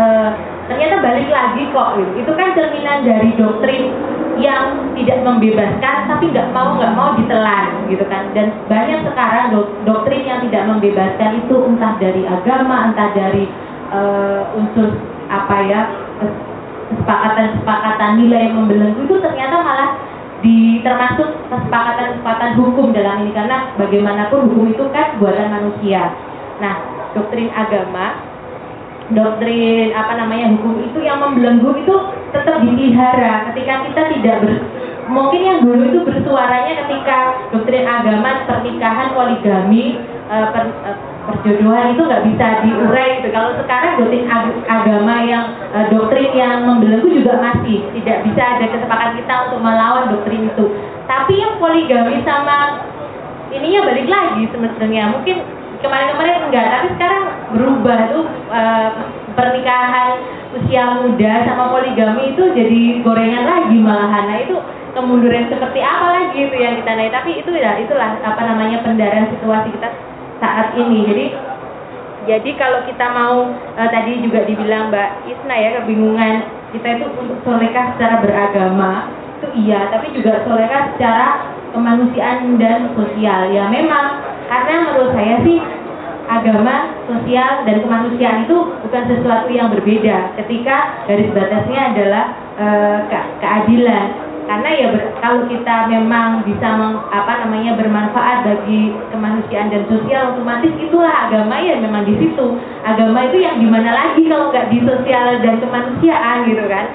[0.00, 0.30] uh,
[0.72, 2.10] ternyata balik lagi kok gitu.
[2.24, 3.92] Itu kan cerminan dari doktrin
[4.40, 9.68] yang tidak membebaskan tapi nggak mau nggak mau ditelan gitu kan dan banyak sekarang dok
[9.84, 13.44] doktrin yang tidak membebaskan itu entah dari agama entah dari
[13.92, 14.96] uh, unsur
[15.28, 15.80] apa ya
[16.92, 19.90] kesepakatan-kesepakatan nilai yang membelenggu itu ternyata malah
[20.42, 26.10] di termasuk kesepakatan-kesepakatan hukum dalam ini karena bagaimanapun hukum itu kan buatan manusia.
[26.58, 26.82] Nah,
[27.14, 28.31] doktrin agama
[29.10, 31.96] doktrin apa namanya hukum itu yang membelenggu itu
[32.30, 34.54] tetap dipelihara ketika kita tidak ber
[35.10, 37.18] mungkin yang dulu itu bersuaranya ketika
[37.50, 39.98] doktrin agama pernikahan poligami
[40.30, 40.96] uh, per, uh,
[41.26, 43.28] perjodohan itu nggak bisa diurai gitu.
[43.34, 48.66] Kalau sekarang doktrin ag agama yang uh, doktrin yang membelenggu juga masih tidak bisa ada
[48.70, 50.66] kesepakatan kita untuk melawan doktrin itu.
[51.10, 52.86] Tapi yang poligami sama
[53.52, 55.36] ininya balik lagi sebenarnya mungkin
[55.82, 58.88] kemarin-kemarin enggak tapi sekarang berubah tuh uh,
[59.34, 60.12] pernikahan
[60.52, 64.24] usia muda sama poligami itu jadi gorengan lagi malahan.
[64.28, 64.56] Nah itu
[64.92, 67.12] kemunduran seperti apa lagi itu yang kita naik?
[67.12, 69.88] Tapi itu ya itulah apa namanya pendarahan situasi kita
[70.38, 70.98] saat ini.
[71.08, 71.26] Jadi
[72.22, 76.34] jadi kalau kita mau uh, tadi juga dibilang Mbak Isna ya kebingungan
[76.70, 79.10] kita itu untuk solekah secara beragama
[79.42, 81.26] itu iya tapi juga solekah secara
[81.74, 83.50] kemanusiaan dan sosial.
[83.50, 85.58] Ya memang karena menurut saya sih
[86.30, 86.76] agama,
[87.10, 88.56] sosial, dan kemanusiaan itu
[88.86, 92.24] bukan sesuatu yang berbeda ketika garis batasnya adalah
[92.56, 92.66] e,
[93.10, 94.06] ke keadilan.
[94.42, 100.34] Karena ya ber, kalau kita memang bisa meng, apa namanya bermanfaat bagi kemanusiaan dan sosial
[100.34, 102.58] otomatis itulah agama ya memang di situ.
[102.82, 106.86] Agama itu yang di mana lagi kalau nggak di sosial dan kemanusiaan gitu kan?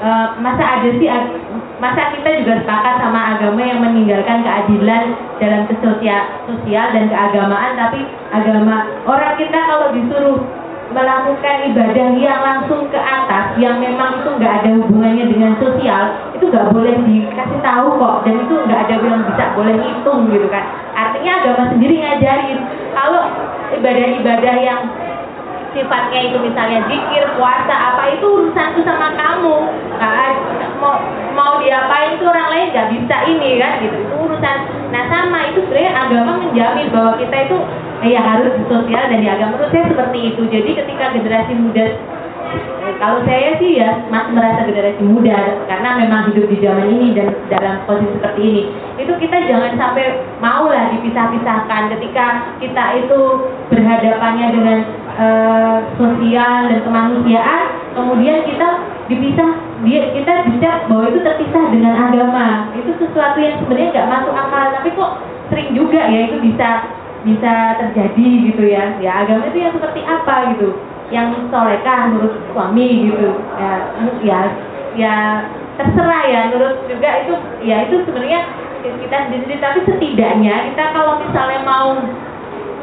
[0.00, 0.08] E,
[0.42, 1.08] masa ada sih
[1.82, 8.06] masa kita juga sepakat sama agama yang meninggalkan keadilan dalam kesosial sosial dan keagamaan tapi
[8.30, 10.38] agama orang kita kalau disuruh
[10.94, 16.04] melakukan ibadah yang langsung ke atas yang memang itu nggak ada hubungannya dengan sosial
[16.38, 20.46] itu nggak boleh dikasih tahu kok dan itu nggak ada yang bisa boleh ngitung gitu
[20.46, 20.64] kan.
[20.94, 22.58] Artinya agama sendiri ngajarin
[22.94, 23.22] kalau
[23.74, 24.80] ibadah-ibadah yang
[25.74, 29.58] sifatnya itu misalnya zikir, puasa, apa itu urusanku sama kamu.
[29.98, 30.32] Nah,
[30.78, 30.96] mau
[31.34, 33.96] mau diapain itu orang lain nggak bisa ini kan gitu.
[33.98, 34.56] Itu urusan.
[34.94, 37.56] Nah sama itu sebenarnya agama menjamin bahwa kita itu
[38.06, 40.42] eh, ya harus sosial dan di agama menurut saya seperti itu.
[40.48, 41.98] Jadi ketika generasi muda eh,
[42.98, 47.36] kalau saya sih ya masih merasa generasi muda karena memang hidup di zaman ini dan
[47.50, 48.62] dalam posisi seperti ini.
[49.00, 53.20] Itu kita jangan sampai mau lah dipisah-pisahkan ketika kita itu
[53.72, 54.78] berhadapannya dengan
[55.18, 58.68] uh, sosial dan kemanusiaan kemudian kita
[59.10, 59.50] dipisah
[59.84, 62.72] dia kita bisa bahwa itu terpisah dengan agama.
[62.78, 65.12] Itu sesuatu yang sebenarnya nggak masuk akal tapi kok
[65.52, 66.68] sering juga ya itu bisa
[67.24, 68.96] bisa terjadi gitu ya.
[69.02, 73.30] Ya agama itu yang seperti apa gitu yang solekah menurut suami gitu.
[73.54, 73.72] Ya
[74.26, 74.40] ya
[74.98, 75.14] ya
[75.78, 78.42] terserah ya menurut juga itu ya itu sebenarnya
[78.82, 79.62] kita sendiri.
[79.62, 82.02] Tapi setidaknya kita kalau misalnya mau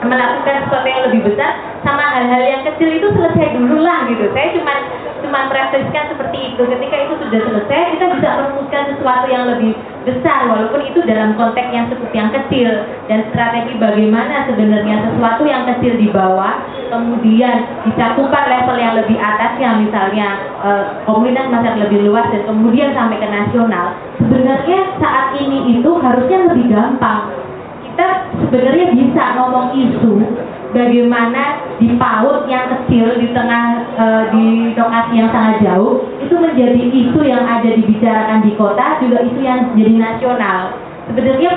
[0.01, 1.51] melakukan sesuatu yang lebih besar
[1.85, 4.25] sama hal-hal yang kecil itu selesai dulu lah gitu.
[4.33, 4.73] Saya cuma
[5.21, 6.61] cuma merefleksikan seperti itu.
[6.65, 9.71] Ketika itu sudah selesai kita bisa merumuskan sesuatu yang lebih
[10.01, 12.69] besar walaupun itu dalam konteks yang cukup yang kecil.
[13.05, 19.79] Dan strategi bagaimana sebenarnya sesuatu yang kecil di bawah kemudian dicakupan level yang lebih atasnya
[19.79, 20.27] misalnya
[20.65, 23.93] eh, komunitas masyarakat lebih luas dan kemudian sampai ke nasional.
[24.17, 27.50] Sebenarnya saat ini itu harusnya lebih gampang
[27.91, 28.07] kita
[28.47, 30.23] sebenarnya bisa ngomong isu
[30.71, 34.45] bagaimana di PAUD yang kecil di tengah e, di
[34.79, 39.75] lokasi yang sangat jauh itu menjadi isu yang ada dibicarakan di kota juga isu yang
[39.75, 40.79] jadi nasional.
[41.11, 41.51] Sebenarnya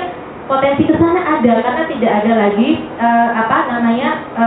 [0.51, 3.07] potensi ke sana ada karena tidak ada lagi e,
[3.39, 4.45] apa namanya e,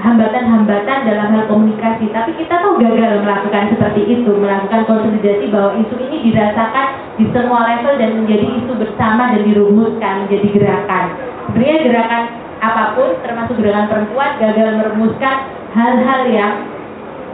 [0.00, 2.08] hambatan-hambatan dalam hal komunikasi.
[2.10, 6.88] Tapi kita tuh gagal melakukan seperti itu melakukan konsolidasi bahwa isu ini dirasakan
[7.20, 11.04] di semua level dan menjadi isu bersama dan dirumuskan menjadi gerakan.
[11.52, 12.22] Sebenarnya gerakan
[12.60, 15.36] apa pun termasuk gerakan perempuan gagal merumuskan
[15.72, 16.52] hal-hal yang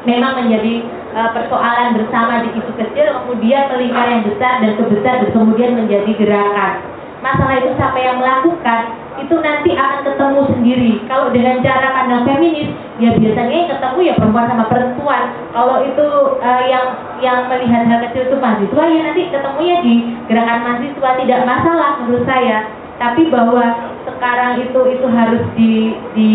[0.06, 0.86] memang menjadi
[1.18, 6.10] uh, persoalan bersama di isu kecil kemudian melingkar yang besar dan kebesar dan kemudian menjadi
[6.14, 6.95] gerakan
[7.26, 8.82] masalah itu siapa yang melakukan
[9.16, 10.92] itu nanti akan ketemu sendiri.
[11.08, 12.70] Kalau dengan cara pandang feminis
[13.02, 15.22] ya biasanya yang ketemu ya perempuan sama perempuan.
[15.50, 16.06] Kalau itu
[16.38, 16.86] uh, yang
[17.18, 19.94] yang melihat hal kecil itu mahasiswa ya nanti ketemunya di
[20.30, 21.10] gerakan mahasiswa.
[21.18, 22.58] Tidak masalah menurut saya.
[22.96, 23.64] Tapi bahwa
[24.08, 25.72] sekarang itu itu harus di
[26.16, 26.30] di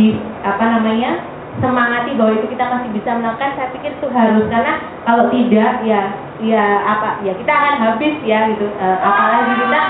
[0.45, 1.21] apa namanya
[1.61, 4.45] semangati bahwa itu kita masih bisa melakukan saya pikir itu harus.
[4.49, 4.73] Karena
[5.05, 6.01] kalau tidak ya
[6.41, 8.67] ya apa ya kita akan habis ya gitu.
[8.67, 9.81] E, apalagi kita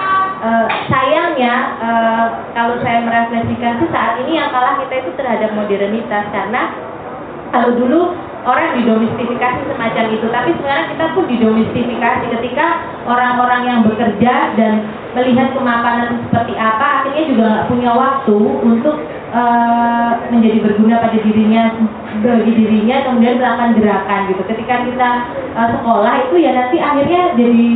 [0.43, 0.49] e,
[0.91, 1.89] sayangnya e,
[2.52, 6.23] kalau saya merefleksikan sih saat ini yang kalah kita itu terhadap modernitas.
[6.35, 6.61] Karena
[7.56, 12.26] kalau dulu orang didomestifikasi semacam itu tapi sekarang kita pun didomestifikasi.
[12.35, 12.68] Ketika
[13.07, 14.73] orang-orang yang bekerja dan
[15.15, 18.95] melihat kemapanan seperti apa akhirnya juga nggak punya waktu untuk
[19.32, 21.64] uh, menjadi berguna pada dirinya
[22.22, 24.41] bagi dirinya kemudian melakukan gerakan gitu.
[24.45, 25.10] Ketika kita
[25.56, 27.70] uh, sekolah itu ya nanti akhirnya jadi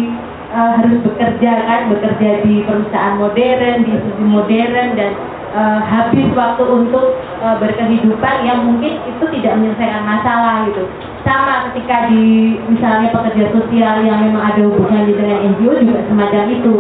[0.52, 5.12] uh, harus bekerja kan bekerja di perusahaan modern di institusi modern dan
[5.56, 10.84] uh, habis waktu untuk uh, berkehidupan yang mungkin itu tidak menyelesaikan masalah gitu.
[11.26, 16.74] Sama ketika di misalnya pekerja sosial yang memang ada hubungannya dengan NGO juga semacam itu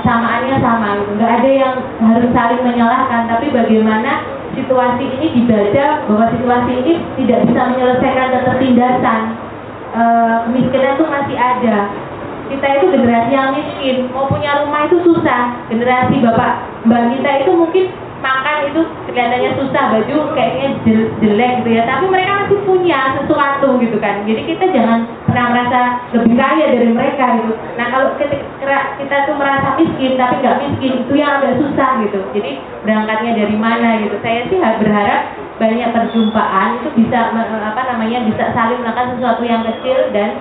[0.00, 0.88] kesamaannya sama.
[0.98, 4.12] Gitu nggak ada yang harus saling menyalahkan tapi bagaimana
[4.56, 9.20] situasi ini dibaca bahwa situasi ini tidak bisa menyelesaikan ketertindasan.
[9.90, 10.02] E,
[10.48, 11.76] kemiskinan itu masih ada.
[12.50, 13.96] Kita itu generasi yang miskin.
[14.10, 15.54] Mau punya rumah itu susah.
[15.70, 16.52] Generasi bapak
[16.82, 17.84] mbak kita itu mungkin
[18.20, 20.68] makan itu kelihatannya susah baju kayaknya
[21.20, 21.82] jelek gitu ya.
[21.88, 24.24] Tapi mereka masih punya sesuatu gitu kan.
[24.28, 25.80] Jadi kita jangan pernah merasa
[26.12, 27.52] lebih kaya dari mereka gitu.
[27.80, 28.36] Nah kalau kita,
[29.00, 32.20] kita tuh merasa miskin tapi nggak miskin itu yang agak susah gitu.
[32.36, 32.50] Jadi
[32.84, 34.16] berangkatnya dari mana gitu.
[34.20, 35.22] Saya sih berharap
[35.60, 40.40] banyak perjumpaan itu bisa apa namanya bisa saling melakukan sesuatu yang kecil dan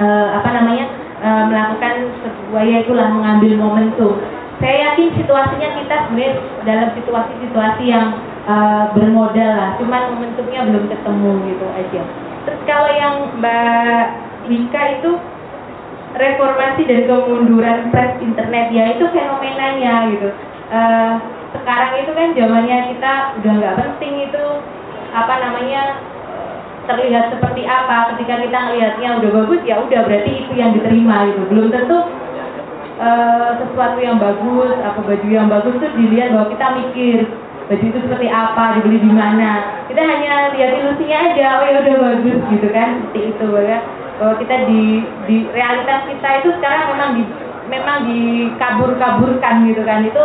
[0.00, 0.88] uh, apa namanya
[1.20, 4.16] uh, melakukan sebuah ya itulah mengambil momentum
[4.60, 6.32] saya yakin situasinya kita sebenarnya
[6.68, 8.06] dalam situasi-situasi yang
[8.44, 12.02] uh, bermodal lah, cuman momentumnya belum ketemu gitu aja.
[12.44, 14.04] Terus kalau yang Mbak
[14.52, 15.10] Wika itu
[16.12, 20.28] reformasi dan kemunduran press internet ya itu fenomenanya gitu.
[20.70, 21.16] Uh,
[21.56, 23.12] sekarang itu kan zamannya kita
[23.42, 24.44] udah nggak penting itu
[25.10, 25.82] apa namanya
[26.86, 31.42] terlihat seperti apa ketika kita ngelihatnya udah bagus ya udah berarti itu yang diterima gitu
[31.50, 31.98] belum tentu
[33.00, 37.18] uh, sesuatu yang bagus, apa baju yang bagus tuh dilihat bahwa kita mikir
[37.66, 39.80] baju itu seperti apa, dibeli di mana.
[39.88, 43.78] Kita hanya lihat ilusinya aja, oh ya udah bagus gitu kan, seperti itu ya.
[44.20, 44.82] Bahwa kita di
[45.24, 47.22] di realitas kita itu sekarang memang di
[47.72, 50.04] memang dikabur-kaburkan gitu kan.
[50.04, 50.24] Itu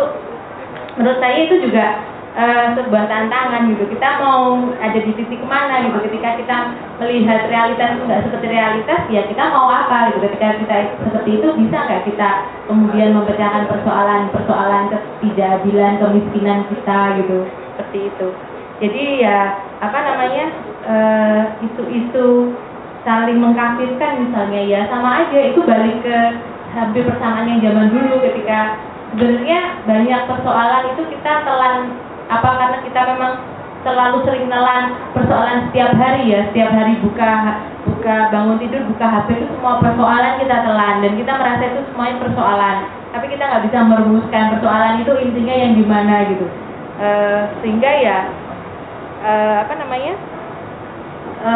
[1.00, 3.84] menurut saya itu juga uh, sebuah tantangan gitu.
[3.96, 5.98] Kita mau ada di titik mana gitu.
[6.06, 6.58] Ketika kita
[7.02, 10.28] melihat realitas itu nggak seperti realitas, ya kita mau apa gitu.
[10.30, 12.30] Ketika kita seperti itu bisa nggak kita
[12.68, 17.38] kemudian memecahkan persoalan-persoalan ketidakadilan, kemiskinan kita gitu.
[17.76, 18.28] Seperti itu.
[18.76, 20.46] Jadi ya apa namanya
[20.84, 22.52] uh, isu-isu
[23.08, 26.18] saling mengkafirkan misalnya ya sama aja itu balik ke
[26.74, 28.76] hampir persamaan yang zaman dulu ketika
[29.14, 31.78] sebenarnya banyak persoalan itu kita telan
[32.26, 33.34] apa karena kita memang
[33.86, 36.50] selalu sering nelan persoalan setiap hari ya?
[36.50, 37.32] Setiap hari buka
[37.86, 40.96] buka bangun tidur buka HP itu semua persoalan kita telan.
[41.06, 42.78] Dan kita merasa itu semuanya persoalan.
[43.14, 46.46] Tapi kita nggak bisa merumuskan persoalan itu intinya yang di mana gitu.
[46.98, 47.08] E,
[47.62, 48.18] sehingga ya
[49.22, 49.32] e,
[49.62, 50.14] apa namanya?
[51.46, 51.52] E,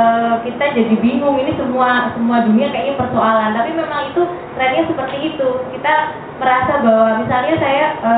[0.46, 3.58] kita jadi bingung ini semua semua dunia kayaknya persoalan.
[3.58, 4.22] Tapi memang itu
[4.54, 5.50] trennya seperti itu.
[5.74, 5.94] Kita
[6.38, 8.12] merasa bahwa misalnya saya e,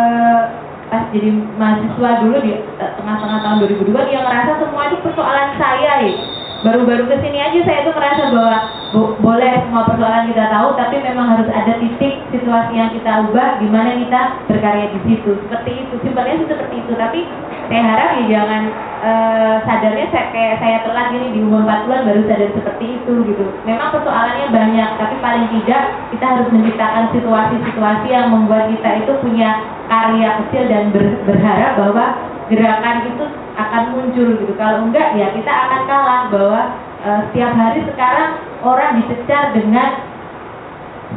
[0.92, 5.94] pas jadi mahasiswa dulu di eh, tengah-tengah tahun 2002 dia ngerasa semua itu persoalan saya
[6.04, 6.41] ya.
[6.62, 8.58] Baru-baru ke sini aja saya tuh merasa bahwa
[8.94, 13.58] bo- boleh semua persoalan kita tahu, tapi memang harus ada titik situasi yang kita ubah,
[13.58, 15.42] gimana kita berkarya di situ.
[15.50, 16.94] Seperti itu, simpelnya sih seperti itu.
[16.94, 17.20] Tapi
[17.66, 18.62] saya harap ya jangan
[19.02, 23.46] eh, sadarnya saya, kayak saya telat ini di umur 40 baru sadar seperti itu gitu.
[23.66, 25.84] Memang persoalannya banyak, tapi paling tidak
[26.14, 29.50] kita harus menciptakan situasi-situasi yang membuat kita itu punya
[29.90, 32.06] karya kecil dan ber- berharap bahwa
[32.52, 33.26] gerakan itu
[33.56, 34.54] akan muncul gitu.
[34.60, 36.62] Kalau enggak ya kita akan kalah bahwa
[37.08, 38.30] eh, setiap hari sekarang
[38.62, 39.90] orang dicecar dengan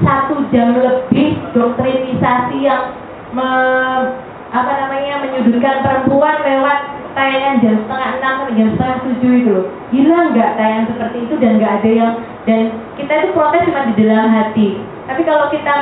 [0.02, 2.94] satu jam lebih doktrinisasi yang
[3.34, 4.14] me-
[4.54, 6.78] apa namanya menyudutkan perempuan lewat
[7.14, 11.34] tayangan jam setengah enam sampai jam setengah tujuh itu loh gila nggak tayangan seperti itu
[11.38, 12.12] dan nggak ada yang
[12.46, 12.60] dan
[12.98, 14.68] kita itu protes cuma di dalam hati
[15.06, 15.74] tapi kalau kita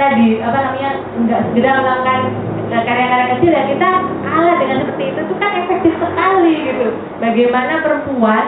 [0.00, 0.90] tadi apa namanya
[1.20, 2.20] nggak segera melakukan
[2.70, 3.88] karya-karya kecil ya kita
[4.24, 6.86] kalah dengan seperti itu itu kan efektif sekali gitu.
[7.20, 8.44] Bagaimana perempuan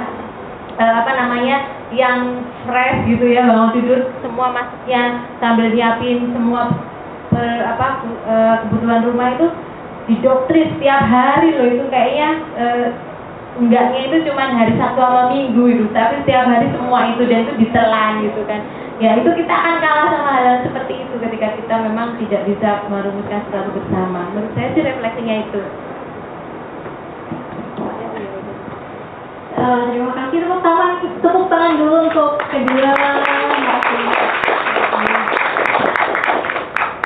[0.81, 1.57] eh, apa namanya
[1.93, 6.73] yang fresh gitu ya bangun tidur semua masuknya sambil nyiapin semua
[7.29, 7.87] per- apa
[8.25, 9.47] eh, kebutuhan rumah itu
[10.09, 12.87] didoktrin setiap hari loh itu kayaknya eh,
[13.61, 17.55] enggaknya itu cuma hari Sabtu sama Minggu itu tapi setiap hari semua itu dan itu
[17.61, 18.61] ditelan gitu kan
[19.01, 23.41] ya itu kita akan kalah sama hal seperti itu ketika kita memang tidak bisa merumuskan
[23.49, 25.63] sesuatu bersama menurut saya sih refleksinya itu
[29.63, 32.93] Eh, terima kasih tepuk tangan tepuk tangan dulu untuk kedua.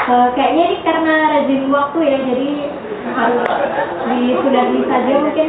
[0.06, 2.50] Eh, kayaknya ini karena rajin waktu ya jadi
[3.12, 3.50] harus
[4.08, 5.48] disudahi saja mungkin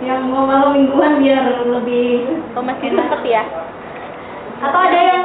[0.00, 2.24] yang mau malam mingguan biar lebih
[2.56, 3.42] Oh masih sempet ya?
[4.58, 5.24] Atau ada yang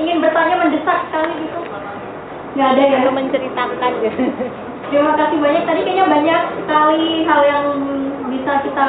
[0.00, 1.60] ingin bertanya mendesak sekali gitu
[2.50, 4.22] nggak ada ya Untuk menceritakan gitu.
[4.90, 5.62] Terima kasih banyak.
[5.70, 7.66] Tadi kayaknya banyak sekali hal yang
[8.30, 8.88] bisa kita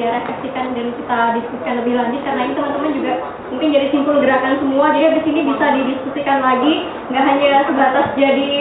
[0.00, 3.12] ya refleksikan dan kita diskusikan lebih lanjut karena ini teman-teman juga
[3.52, 4.96] mungkin jadi simpul gerakan semua.
[4.96, 6.74] Jadi di sini bisa didiskusikan lagi,
[7.12, 8.52] nggak hanya sebatas jadi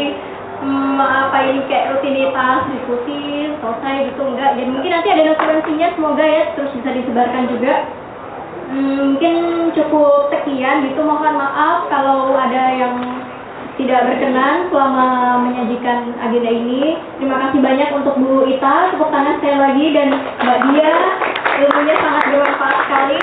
[0.60, 3.20] hmm, apa ini kayak rutinitas diskusi
[3.64, 4.52] selesai gitu enggak.
[4.60, 7.74] Jadi mungkin nanti ada referensinya semoga ya terus bisa disebarkan juga.
[8.74, 12.98] Mungkin cukup sekian gitu mohon maaf kalau ada yang
[13.78, 15.08] tidak berkenan selama
[15.46, 16.98] menyajikan agenda ini.
[17.22, 20.10] Terima kasih banyak untuk Bu Ita, tepuk tangan sekali lagi dan
[20.42, 20.94] Mbak Dia,
[21.62, 23.20] ilmunya sangat bermanfaat sekali.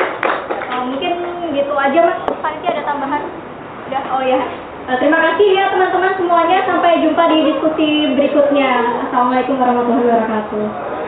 [0.71, 1.13] Eh, mungkin
[1.55, 3.23] gitu aja Mas, panitia ada tambahan?
[3.91, 4.41] Udah, oh ya.
[4.91, 8.71] Terima kasih ya teman-teman semuanya, sampai jumpa di diskusi berikutnya.
[9.07, 11.01] Assalamualaikum warahmatullahi wabarakatuh.